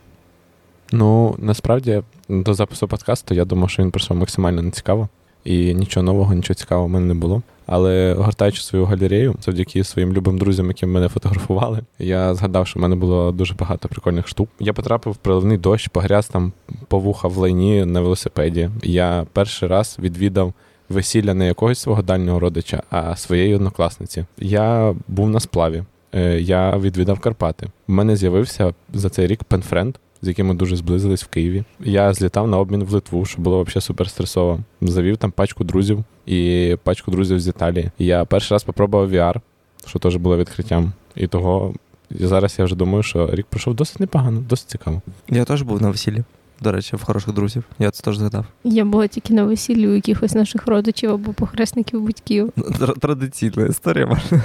Ну, 0.93 1.35
насправді, 1.39 2.03
до 2.29 2.55
запису 2.55 2.89
подкасту 2.89 3.35
я 3.35 3.45
думав, 3.45 3.71
що 3.71 3.83
він 3.83 3.91
пройшов 3.91 4.17
максимально 4.17 4.63
нецікаво. 4.63 5.09
І 5.45 5.75
нічого 5.75 6.05
нового, 6.05 6.35
нічого 6.35 6.55
цікавого 6.55 6.87
в 6.87 6.91
мене 6.91 7.07
не 7.07 7.15
було. 7.15 7.43
Але 7.67 8.15
гортаючи 8.19 8.63
свою 8.63 8.85
галерею, 8.85 9.35
завдяки 9.41 9.85
своїм 9.85 10.13
любим 10.13 10.39
друзям, 10.39 10.67
які 10.67 10.87
мене 10.87 11.09
фотографували, 11.09 11.81
я 11.99 12.35
згадав, 12.35 12.67
що 12.67 12.79
в 12.79 12.83
мене 12.83 12.97
було 12.97 13.33
дуже 13.33 13.55
багато 13.55 13.89
прикольних 13.89 14.29
штук. 14.29 14.49
Я 14.61 14.73
потрапив 14.73 15.13
в 15.13 15.17
приливний 15.17 15.59
дощ, 15.59 15.89
погряз 15.89 16.29
там 16.29 16.53
по 16.89 16.99
вуха 16.99 17.29
в 17.29 17.37
лайні 17.37 17.85
на 17.85 18.01
велосипеді. 18.01 18.71
Я 18.83 19.27
перший 19.33 19.69
раз 19.69 19.97
відвідав 20.01 20.53
весілля 20.91 21.35
не 21.35 21.47
якогось 21.47 21.79
свого 21.79 22.03
дальнього 22.03 22.41
родича, 22.41 22.83
а 22.91 23.17
своєї 23.17 23.55
однокласниці. 23.55 24.25
Я 24.39 24.95
був 25.09 25.31
на 25.31 25.41
сплаві. 25.41 25.85
Е, 26.15 26.41
Я 26.41 26.77
відвідав 26.77 27.21
Карпати. 27.21 27.67
У 27.89 27.93
мене 27.93 28.17
з'явився 28.17 28.75
за 28.95 29.11
цей 29.11 29.27
рік 29.27 29.45
пенфренд, 29.45 29.97
з 30.23 30.29
яким 30.29 30.47
ми 30.47 30.55
дуже 30.55 30.77
зблизились 30.77 31.25
в 31.25 31.27
Києві. 31.27 31.65
Я 31.81 32.13
злітав 32.13 32.49
на 32.49 32.59
обмін 32.59 32.85
в 32.85 32.93
Литву, 32.93 33.25
що 33.25 33.43
було 33.43 33.63
взагалі 33.63 33.83
супер 33.83 34.11
стресово. 34.11 34.61
Завів 34.81 35.17
там 35.17 35.31
пачку 35.31 35.65
друзів 35.65 36.05
і 36.27 36.77
пачку 36.83 37.11
друзів 37.11 37.41
з 37.41 37.49
Італії. 37.49 37.91
Я 37.99 38.25
перший 38.25 38.55
раз 38.55 38.65
попробував 38.65 39.13
VR, 39.13 39.41
що 39.87 39.99
теж 39.99 40.17
було 40.17 40.37
відкриттям. 40.37 40.93
І 41.17 41.27
того 41.27 41.75
і 42.19 42.27
зараз 42.27 42.57
я 42.59 42.65
вже 42.65 42.77
думаю, 42.77 43.03
що 43.03 43.31
рік 43.33 43.47
пройшов 43.47 43.75
досить 43.75 44.01
непогано, 44.01 44.41
досить 44.49 44.71
цікаво. 44.71 45.03
Я 45.29 45.45
теж 45.45 45.63
був 45.63 45.83
на 45.83 45.91
весіллі. 45.91 46.25
До 46.62 46.72
речі, 46.72 46.96
в 46.96 47.04
хороших 47.04 47.34
друзів. 47.34 47.64
Я 47.80 47.92
це 47.92 48.04
теж 48.04 48.18
згадав. 48.18 48.46
Я 48.64 48.86
була 48.86 49.08
тільки 49.08 49.34
на 49.34 49.44
весіллі 49.44 49.88
у 49.88 49.96
якихось 49.96 50.34
наших 50.34 50.68
родичів 50.68 51.12
або 51.12 51.34
похресників 51.34 52.02
батьків. 52.02 52.48
Тр- 52.58 53.00
Традиційна 53.00 53.66
історія. 53.66 54.06
Маша. 54.08 54.42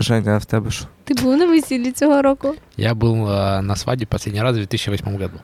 Женя, 0.00 0.30
а 0.34 0.38
в 0.38 0.44
тебе 0.44 0.70
що? 0.70 0.84
Ти 1.04 1.14
був 1.14 1.36
на 1.36 1.46
весіллі 1.46 1.92
цього 1.92 2.22
року? 2.22 2.54
Я 2.76 2.92
был 2.94 3.14
э, 3.28 3.60
на 3.62 3.76
свадьбе 3.76 4.06
последний 4.06 4.42
раз 4.42 4.56
в 4.56 4.58
2008 4.58 5.12
году. 5.12 5.40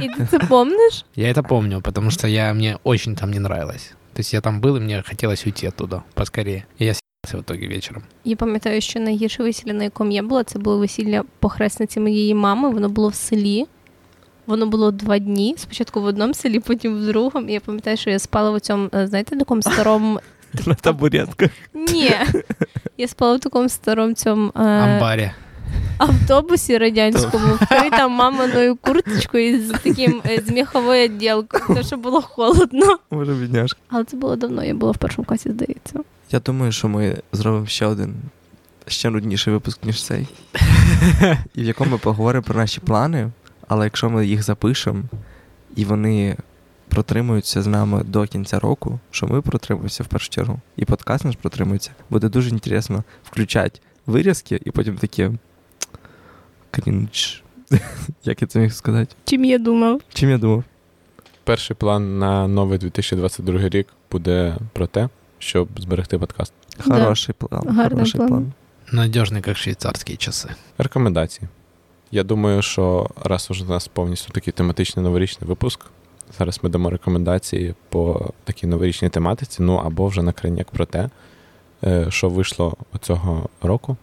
І 0.00 0.08
ти 0.08 0.26
це 0.30 0.38
помниш? 0.38 1.04
Я 1.16 1.28
это 1.32 1.48
помню, 1.48 1.80
потому 1.82 2.10
что 2.10 2.28
я, 2.28 2.52
мне 2.54 2.76
очень 2.84 3.14
там 3.14 3.30
не 3.30 3.36
нравилось. 3.36 3.92
То 4.12 4.20
есть 4.20 4.34
я 4.34 4.40
там 4.40 4.60
был, 4.60 4.76
и 4.76 4.80
мне 4.80 5.02
хотелось 5.08 5.46
уйти 5.46 5.66
оттуда 5.68 6.02
поскорее. 6.14 6.64
И 6.80 6.84
я 6.84 6.90
с***ся 6.92 7.36
в 7.38 7.40
итоге 7.40 7.68
вечером. 7.68 8.02
Я 8.24 8.36
пам'ятаю, 8.36 8.80
що 8.80 9.00
найгірше 9.00 9.42
весілля, 9.42 9.72
на 9.72 9.84
якому 9.84 10.10
я 10.12 10.22
була, 10.22 10.44
це 10.44 10.58
було 10.58 10.78
весілля 10.78 11.22
похресниці 11.38 12.00
моєї 12.00 12.34
мами. 12.34 12.70
Воно 12.70 12.88
було 12.88 13.08
в 13.08 13.14
селі. 13.14 13.66
Воно 14.47 14.65
було 14.65 14.91
два 14.91 15.19
дні. 15.19 15.55
Спочатку 15.57 16.01
в 16.01 16.05
одному 16.05 16.33
селі, 16.33 16.59
потім 16.59 16.95
в 16.97 17.05
другому. 17.05 17.49
І 17.49 17.53
я 17.53 17.59
пам'ятаю, 17.59 17.97
що 17.97 18.09
я 18.09 18.19
спала 18.19 18.51
в 18.51 18.59
цьому, 18.59 18.89
е, 18.93 19.07
знаєте, 19.07 19.35
такому 19.35 19.61
старому 19.61 20.19
На 20.65 20.73
табуретках. 20.75 21.51
Ні. 21.73 22.11
Я 22.97 23.07
спала 23.07 23.35
в 23.35 23.39
такому 23.39 23.69
старому 23.69 24.13
цьому 24.13 24.51
е, 24.55 24.59
Амбаре. 24.59 25.33
автобусі 25.97 26.77
радянському, 26.77 27.53
вкрита 27.61 28.07
маминою 28.07 28.75
курточкою 28.75 29.67
з 29.67 29.69
таким 29.69 30.21
е, 30.25 30.41
з 30.47 30.51
міховою 30.51 31.03
відділкою, 31.03 31.63
тому 31.67 31.83
що 31.83 31.97
було 31.97 32.21
холодно. 32.21 32.97
Може, 33.11 33.33
бідняшка. 33.33 33.79
Але 33.89 34.03
це 34.03 34.17
було 34.17 34.35
давно, 34.35 34.63
я 34.63 34.73
була 34.73 34.91
в 34.91 34.97
першому 34.97 35.25
класі, 35.25 35.49
здається. 35.49 35.99
Я 36.31 36.39
думаю, 36.39 36.71
що 36.71 36.87
ми 36.87 37.17
зробимо 37.31 37.65
ще 37.65 37.85
один 37.85 38.15
ще 38.87 39.09
нудніший 39.09 39.53
випуск, 39.53 39.83
ніж 39.83 40.03
цей. 40.03 40.27
І 41.55 41.61
в 41.61 41.65
якому 41.65 41.91
ми 41.91 41.97
поговоримо 41.97 42.43
про 42.43 42.55
наші 42.55 42.79
плани, 42.79 43.29
але 43.67 43.85
якщо 43.85 44.09
ми 44.09 44.25
їх 44.25 44.43
запишемо, 44.43 45.03
і 45.75 45.85
вони 45.85 46.37
протримуються 46.89 47.61
з 47.61 47.67
нами 47.67 48.03
до 48.03 48.25
кінця 48.25 48.59
року, 48.59 48.99
що 49.11 49.27
ми 49.27 49.41
протримуємося 49.41 50.03
в 50.03 50.07
першу 50.07 50.29
чергу, 50.29 50.59
і 50.75 50.85
подкаст 50.85 51.25
наш 51.25 51.35
протримується, 51.35 51.91
буде 52.09 52.29
дуже 52.29 52.49
інтересно 52.49 53.03
включати 53.23 53.79
вирізки 54.05 54.59
і 54.65 54.71
потім 54.71 54.97
такі 54.97 55.31
крінж. 56.71 57.43
Як 58.23 58.41
я 58.41 58.47
це 58.47 58.59
міг 58.59 58.73
сказати? 58.73 59.15
Чим 59.25 59.45
я 59.45 59.57
думав? 59.57 60.01
Чим 60.13 60.29
я 60.29 60.37
думав? 60.37 60.63
Перший 61.43 61.75
план 61.75 62.19
на 62.19 62.47
новий 62.47 62.77
2022 62.77 63.69
рік 63.69 63.87
буде 64.11 64.57
про 64.73 64.87
те, 64.87 65.09
щоб 65.39 65.67
зберегти 65.77 66.19
подкаст. 66.19 66.53
Да. 66.85 66.99
Хороший 66.99 67.35
план. 67.37 67.63
Гарний 67.67 67.89
хороший 67.89 68.17
план. 68.17 68.29
план. 68.29 68.53
Надежный, 68.91 69.41
как 69.41 69.57
швейцарские 69.57 70.17
часы. 70.17 70.49
Рекомендації. 70.77 71.47
Я 72.11 72.23
думаю, 72.23 72.61
що 72.61 73.09
раз 73.23 73.47
уже 73.51 73.65
у 73.65 73.67
нас 73.67 73.87
повністю 73.87 74.33
такий 74.33 74.53
тематичний 74.53 75.03
новорічний 75.03 75.49
випуск, 75.49 75.85
зараз 76.37 76.59
ми 76.63 76.69
дамо 76.69 76.89
рекомендації 76.89 77.75
по 77.89 78.29
такій 78.43 78.67
новорічній 78.67 79.09
тематиці, 79.09 79.63
ну 79.63 79.75
або 79.75 80.07
вже 80.07 80.21
на 80.21 80.31
крайняк 80.31 80.71
про 80.71 80.85
те, 80.85 81.09
е, 81.83 82.05
що 82.09 82.29
вийшло 82.29 82.77
цього 83.01 83.49
року, 83.61 83.97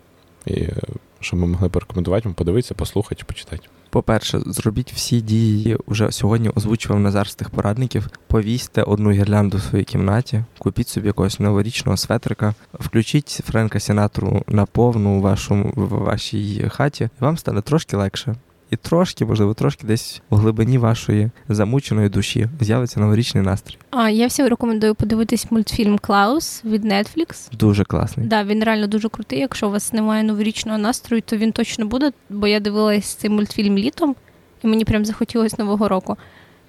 і 0.46 0.54
е, 0.54 0.76
що 1.20 1.36
ми 1.36 1.46
могли 1.46 1.68
порекомендувати, 1.68 2.28
подивитися, 2.28 2.74
послухати, 2.74 3.24
почитати. 3.26 3.68
По-перше, 3.94 4.40
зробіть 4.46 4.92
всі 4.92 5.20
дії. 5.20 5.76
Уже 5.86 6.12
сьогодні 6.12 6.48
озвучував 6.48 7.00
Назар 7.00 7.28
з 7.28 7.34
тих 7.34 7.50
порадників. 7.50 8.08
Повісьте 8.26 8.82
одну 8.82 9.10
гірлянду 9.10 9.56
в 9.56 9.62
своїй 9.62 9.84
кімнаті, 9.84 10.44
купіть 10.58 10.88
собі 10.88 11.06
якогось 11.06 11.40
новорічного 11.40 11.96
светрика, 11.96 12.54
включіть 12.72 13.40
Френка 13.46 13.80
Сінатру 13.80 14.42
на 14.48 14.66
повну 14.66 15.20
вашу 15.20 15.72
в 15.76 15.88
вашій 15.88 16.68
хаті, 16.68 17.04
і 17.04 17.24
вам 17.24 17.38
стане 17.38 17.62
трошки 17.62 17.96
легше. 17.96 18.34
І 18.70 18.76
трошки, 18.76 19.24
можливо, 19.24 19.54
трошки 19.54 19.86
десь 19.86 20.22
в 20.30 20.36
глибині 20.36 20.78
вашої 20.78 21.30
замученої 21.48 22.08
душі 22.08 22.48
з'явиться 22.60 23.00
новорічний 23.00 23.44
настрій. 23.44 23.78
А 23.90 24.10
я 24.10 24.26
всім 24.26 24.46
рекомендую 24.46 24.94
подивитись 24.94 25.50
мультфільм 25.50 25.98
Клаус 25.98 26.64
від 26.64 26.84
Netflix. 26.84 27.56
Дуже 27.56 27.84
класний. 27.84 28.26
Да, 28.26 28.44
він 28.44 28.64
реально 28.64 28.86
дуже 28.86 29.08
крутий. 29.08 29.38
Якщо 29.38 29.68
у 29.68 29.70
вас 29.70 29.92
немає 29.92 30.22
новорічного 30.22 30.78
настрою, 30.78 31.22
то 31.26 31.36
він 31.36 31.52
точно 31.52 31.86
буде, 31.86 32.12
бо 32.30 32.46
я 32.46 32.60
дивилась 32.60 33.06
цей 33.14 33.30
мультфільм 33.30 33.78
літом, 33.78 34.16
і 34.64 34.66
мені 34.66 34.84
прям 34.84 35.04
захотілося 35.04 35.56
нового 35.58 35.88
року. 35.88 36.16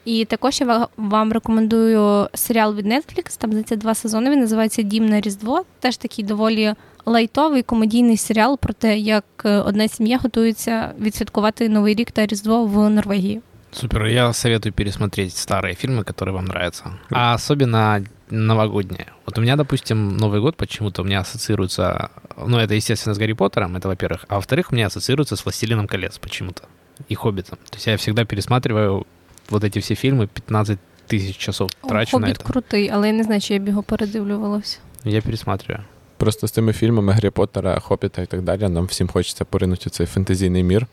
І 0.06 0.26
також 0.26 0.62
я 0.62 0.68
ва- 0.68 0.88
вам 0.98 1.34
рекомендую 1.34 2.28
серіал 2.34 2.76
від 2.76 2.86
Netflix, 2.88 3.38
там 3.38 3.50
здається 3.52 3.76
два 3.76 3.96
сезони. 3.96 4.30
Він 4.30 4.40
називається 4.40 4.82
Дім 4.82 5.06
на 5.06 5.22
Різдво. 5.22 5.66
Теж 5.80 5.98
такий 5.98 6.26
доволі 6.26 6.74
лайтовий 7.07 7.63
комедійний 7.63 8.17
серіал 8.17 8.59
про 8.59 8.73
те, 8.73 8.99
як 8.99 9.25
е, 9.45 9.59
одна 9.59 9.89
сім'я 9.89 10.19
готується 10.19 10.93
відсвяткувати 11.01 11.69
Новий 11.69 11.95
рік 11.95 12.11
та 12.11 12.27
Різдво 12.27 12.65
в 12.65 12.91
Норвегії. 12.91 13.41
Супер, 13.73 14.07
я 14.07 14.33
советую 14.33 14.73
пересмотреть 14.73 15.31
старые 15.33 15.75
фильмы, 15.75 16.03
которые 16.03 16.33
вам 16.33 16.45
нравятся. 16.47 16.85
А 17.11 17.35
особенно 17.35 18.05
новогодние. 18.31 19.07
Вот 19.27 19.39
у 19.39 19.41
меня, 19.41 19.57
допустим, 19.57 20.17
Новый 20.17 20.41
год 20.41 20.57
почему-то 20.57 21.03
у 21.03 21.05
меня 21.05 21.21
ассоциируется, 21.21 22.11
ну, 22.47 22.59
это, 22.59 22.75
естественно, 22.75 23.15
с 23.15 23.19
Гарри 23.19 23.33
Поттером, 23.35 23.77
это 23.77 23.87
во-первых, 23.89 24.25
а 24.29 24.35
во-вторых, 24.35 24.73
у 24.73 24.75
меня 24.75 24.87
ассоциируется 24.87 25.37
с 25.37 25.45
Властелином 25.45 25.87
колец 25.87 26.19
почему-то 26.19 26.63
и 27.09 27.15
Хоббитом. 27.15 27.59
То 27.71 27.77
есть 27.77 27.87
я 27.87 27.97
всегда 27.97 28.25
пересматриваю 28.25 29.07
вот 29.51 29.63
эти 29.65 29.79
все 29.79 29.95
фильмы, 29.95 30.27
15 30.27 30.79
тысяч 31.09 31.37
часов 31.37 31.71
трачу 31.89 32.19
на 32.19 32.27
Хобіт 32.27 32.39
это. 32.41 32.45
крутий, 32.47 32.91
але 32.93 33.07
я 33.07 33.13
не 33.15 33.23
знаю, 33.23 33.41
чи 33.41 33.55
я 33.55 33.61
б 33.61 33.69
його 33.69 33.83
передивлювалася. 33.83 34.79
Я 35.05 35.21
пересматриваю. 35.23 35.85
Просто 36.18 36.48
з 36.48 36.52
тими 36.52 36.74
фільмами 36.74 37.14
Гаррі 37.14 37.30
Поттера, 37.30 37.80
Хопіта 37.80 38.22
і 38.22 38.26
так 38.26 38.42
далі, 38.42 38.70
нам 38.70 38.86
всім 38.86 39.08
хочеться 39.08 39.46
поринути 39.46 39.90
цей 39.90 40.08
фентезійний 40.08 40.64
мір 40.64 40.88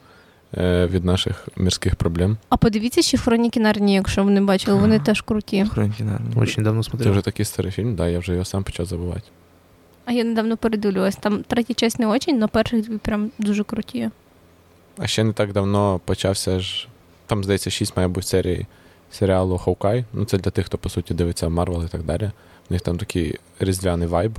е, 0.59 0.87
від 0.87 1.05
наших 1.05 1.49
мірських 1.57 1.97
проблем. 1.97 2.37
А 2.49 2.57
подивіться 2.57 3.03
ще 3.03 3.19
хроніки 3.19 3.61
Нарнії, 3.61 3.97
якщо 3.97 4.25
ви 4.25 4.31
не 4.31 4.41
бачили, 4.41 4.81
вони 4.81 4.99
теж 4.99 5.21
круті. 5.21 5.67
Хроніки 5.73 6.05
Нарнії. 6.05 6.37
Очень 6.37 6.65
давно 6.65 6.83
Це 6.83 7.11
вже 7.11 7.21
такий 7.21 7.45
старий 7.47 7.73
фільм, 7.73 7.95
да, 7.95 8.09
я 8.09 8.19
вже 8.19 8.33
його 8.33 8.45
сам 8.45 8.65
почав 8.65 8.87
забувати. 8.87 9.23
А 10.05 10.13
я 10.13 10.25
недавно 10.25 10.57
передивлювалась. 10.57 11.17
Там 11.17 11.43
третя 11.43 11.75
часть 11.75 11.99
не 11.99 12.07
очень, 12.07 12.37
але 12.39 12.47
перших 12.47 12.83
дві 12.83 12.99
прям 12.99 13.31
дуже 13.39 13.65
круті. 13.65 14.11
А 14.99 15.07
ще 15.07 15.25
не 15.25 15.33
так 15.33 15.53
давно 15.53 16.01
почався 16.05 16.61
ж. 16.61 16.89
Там, 17.27 17.45
здається, 17.45 17.71
шість 17.71 17.97
має 17.97 18.09
бути 18.09 18.27
серій 18.27 18.67
серіалу 19.11 19.59
Hawkeye. 19.59 20.05
Ну, 20.13 20.25
це 20.25 20.39
для 20.39 20.51
тих, 20.51 20.67
хто 20.67 20.79
по 20.79 20.89
суті 20.89 21.15
дивиться 21.15 21.49
Marvel 21.49 21.85
і 21.85 21.89
так 21.89 22.03
далі. 22.03 22.31
У 22.71 22.75
них 22.75 22.83
там 22.83 22.99
такий 22.99 23.39
різдвяний 23.61 24.09
вайб. 24.09 24.39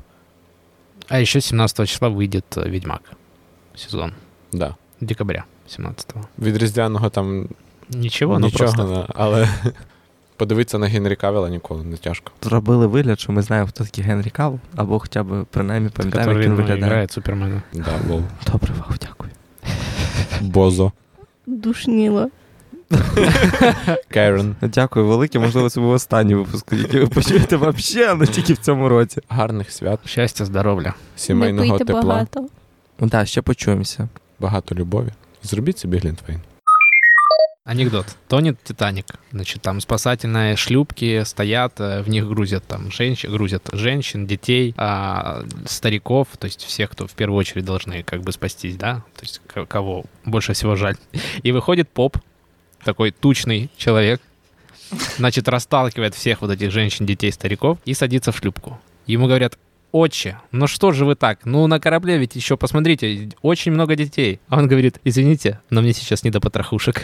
А 1.09 1.21
еще 1.21 1.41
17 1.41 1.89
числа 1.89 2.09
выйдет 2.09 2.45
э, 2.57 2.69
Ведьмак. 2.69 3.03
Сезон. 3.75 4.13
Да. 4.53 4.77
Декабря 5.01 5.45
17 5.67 6.15
Від 6.39 6.57
різдвяного 6.57 7.11
там 7.11 7.49
Ничего, 7.91 8.39
ну 8.39 8.47
нічого, 8.47 8.73
просто... 8.73 8.85
не, 8.99 9.07
але 9.15 9.49
подивитися 10.37 10.79
на 10.79 10.87
Генрі 10.87 11.17
Кавіла 11.17 11.49
ніколи 11.51 11.85
не 11.85 11.97
тяжко. 11.97 12.33
Зробили 12.43 12.87
вигляд, 12.87 13.21
що 13.21 13.33
ми 13.33 13.43
знаємо, 13.43 13.69
хто 13.69 13.85
такий 13.85 14.05
Генрі 14.05 14.31
Кавл, 14.31 14.59
або 14.77 14.99
хоча 14.99 15.23
б 15.23 15.47
принаймні 15.51 15.89
пам'ятаємо, 15.89 16.31
як 16.33 16.39
Который 16.39 16.45
він 16.45 16.51
ну, 16.51 16.57
виглядає. 16.57 16.83
играет 16.83 17.13
Супермена. 17.13 17.63
Да, 17.73 17.99
лол. 18.09 18.23
Добре, 18.53 18.75
вау, 18.79 18.99
дякую. 19.01 19.31
Бозо. 20.41 20.93
Душніло. 21.47 22.31
Керен. 24.11 24.57
Дякую 24.63 25.07
велике. 25.07 25.39
Можливо, 25.39 25.71
це 25.71 25.81
був 25.81 25.91
останній 25.91 26.35
випуск, 26.35 26.73
який 26.73 27.01
ви 27.01 27.07
почуєте 27.07 27.57
взагалі, 27.57 28.11
але 28.11 28.27
тільки 28.27 28.53
в 28.53 28.59
цьому 28.59 28.89
році. 28.89 29.21
Гарних 29.29 29.71
свят, 29.73 30.01
Счастья, 30.07 30.47
здоровья. 30.47 30.95
сімейного 31.17 31.65
не 31.65 31.71
пийте 31.71 31.85
тепла, 31.85 32.03
багато. 32.03 32.41
багато. 32.41 32.55
Ну 33.01 33.09
так, 33.09 33.27
ще 33.29 33.43
почуємося. 33.43 34.09
любові. 34.75 35.09
Зробіть 35.43 35.79
собі 35.79 35.99
глінтвейн. 35.99 36.41
Анекдот. 37.65 38.07
Тонет 38.29 38.57
Титаник. 38.59 39.05
Значит, 39.33 39.61
там 39.61 39.79
спасательные 39.81 40.57
шлюпки 40.57 41.25
стоят, 41.25 41.81
э, 41.81 42.03
в 42.03 42.09
них 42.09 42.25
грузят 42.25 42.63
там 42.67 42.91
женщин, 42.91 43.31
грузят 43.31 43.63
женщин, 43.75 44.27
детей, 44.27 44.75
а, 44.79 45.43
стариков, 45.67 46.29
то 46.39 46.47
есть 46.47 46.65
всех, 46.65 46.91
кто 46.91 47.07
в 47.07 47.13
первую 47.13 47.39
очередь 47.39 47.67
должны 47.67 48.03
как 48.05 48.23
бы 48.23 48.33
спастись, 48.33 48.77
да, 48.77 49.03
то 49.17 49.23
есть 49.23 49.41
к- 49.47 49.67
кого 49.67 50.05
больше 50.25 50.53
всего 50.53 50.77
жаль. 50.77 50.95
И 51.43 51.53
выходит 51.53 51.89
поп, 51.93 52.17
такой 52.84 53.12
тучный 53.12 53.70
человек, 53.78 54.22
значит, 55.18 55.48
расталкивает 55.48 56.16
всех 56.16 56.42
вот 56.42 56.52
этих 56.52 56.72
женщин, 56.72 57.06
детей, 57.06 57.32
стариков 57.32 57.78
и 57.86 57.94
садится 57.94 58.32
в 58.32 58.38
шлюпку. 58.38 58.80
Ему 59.06 59.28
говорят, 59.28 59.58
отче, 59.92 60.40
ну 60.52 60.68
что 60.68 60.92
же 60.92 61.06
вы 61.06 61.16
так? 61.16 61.46
Ну 61.46 61.66
на 61.68 61.80
корабле 61.80 62.18
ведь 62.18 62.36
еще, 62.36 62.58
посмотрите, 62.58 63.30
очень 63.42 63.72
много 63.72 63.96
детей. 63.96 64.40
А 64.50 64.58
он 64.58 64.68
говорит, 64.68 65.00
извините, 65.04 65.60
но 65.70 65.82
мне 65.82 65.94
сейчас 65.94 66.24
не 66.24 66.32
до 66.32 66.40
потрохушек. 66.40 67.02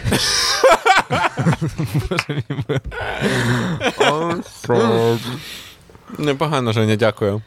Непогано, 6.17 6.73
Женя, 6.73 6.95
дякую. 6.95 7.43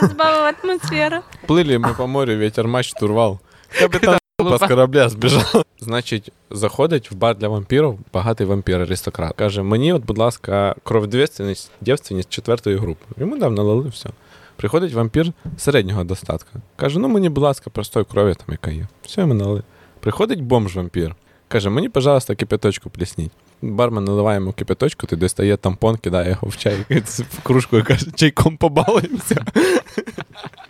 Розбавила 0.00 0.48
атмосфера. 0.48 1.22
Плыли 1.46 1.76
мы 1.76 1.94
по 1.94 2.06
морю, 2.06 2.36
ветер 2.38 2.66
матч 2.66 2.90
штурвал. 2.90 3.40
Капітан 3.78 4.19
з 4.58 4.68
корабля 4.68 5.08
збіжав. 5.08 5.64
Значить, 5.80 6.32
заходить 6.50 7.10
в 7.10 7.14
бар 7.14 7.36
для 7.36 7.48
вампірів 7.48 7.98
багатий 8.12 8.46
вампір-аристократ. 8.46 9.34
Каже: 9.36 9.62
мені, 9.62 9.92
от, 9.92 10.04
будь 10.04 10.18
ласка, 10.18 10.74
кров 10.82 11.06
дівственність, 11.06 12.28
четвертої 12.28 12.76
групи. 12.76 13.04
Йому 13.18 13.38
дав 13.38 13.52
налили 13.52 13.88
все. 13.88 14.10
Приходить 14.56 14.92
вампір 14.92 15.32
середнього 15.58 16.04
достатка. 16.04 16.50
Каже: 16.76 16.98
ну 16.98 17.08
мені, 17.08 17.28
будь 17.28 17.44
ласка, 17.44 17.70
простої 17.70 18.04
крові 18.04 18.34
там, 18.34 18.46
яка 18.48 18.70
є. 18.70 18.88
Все 19.02 19.20
йому 19.20 19.34
налили. 19.34 19.62
Приходить 20.00 20.40
бомж-вампір. 20.40 21.14
Каже, 21.48 21.70
мені, 21.70 21.88
пожалуйста, 21.88 22.34
кипяточку 22.34 22.90
плесніть. 22.90 23.32
Бармен 23.62 24.04
наливає 24.04 24.38
йому 24.38 24.52
кипяточку, 24.52 25.06
ти 25.06 25.16
достає 25.16 25.56
тампон, 25.56 25.96
кидає 25.96 26.30
його 26.30 26.48
в 26.48 26.56
чай 26.56 26.86
в 27.30 27.42
кружку 27.42 27.78
і 27.78 27.82
каже, 27.82 28.06
чайком 28.14 28.56
побалуємося. 28.56 29.44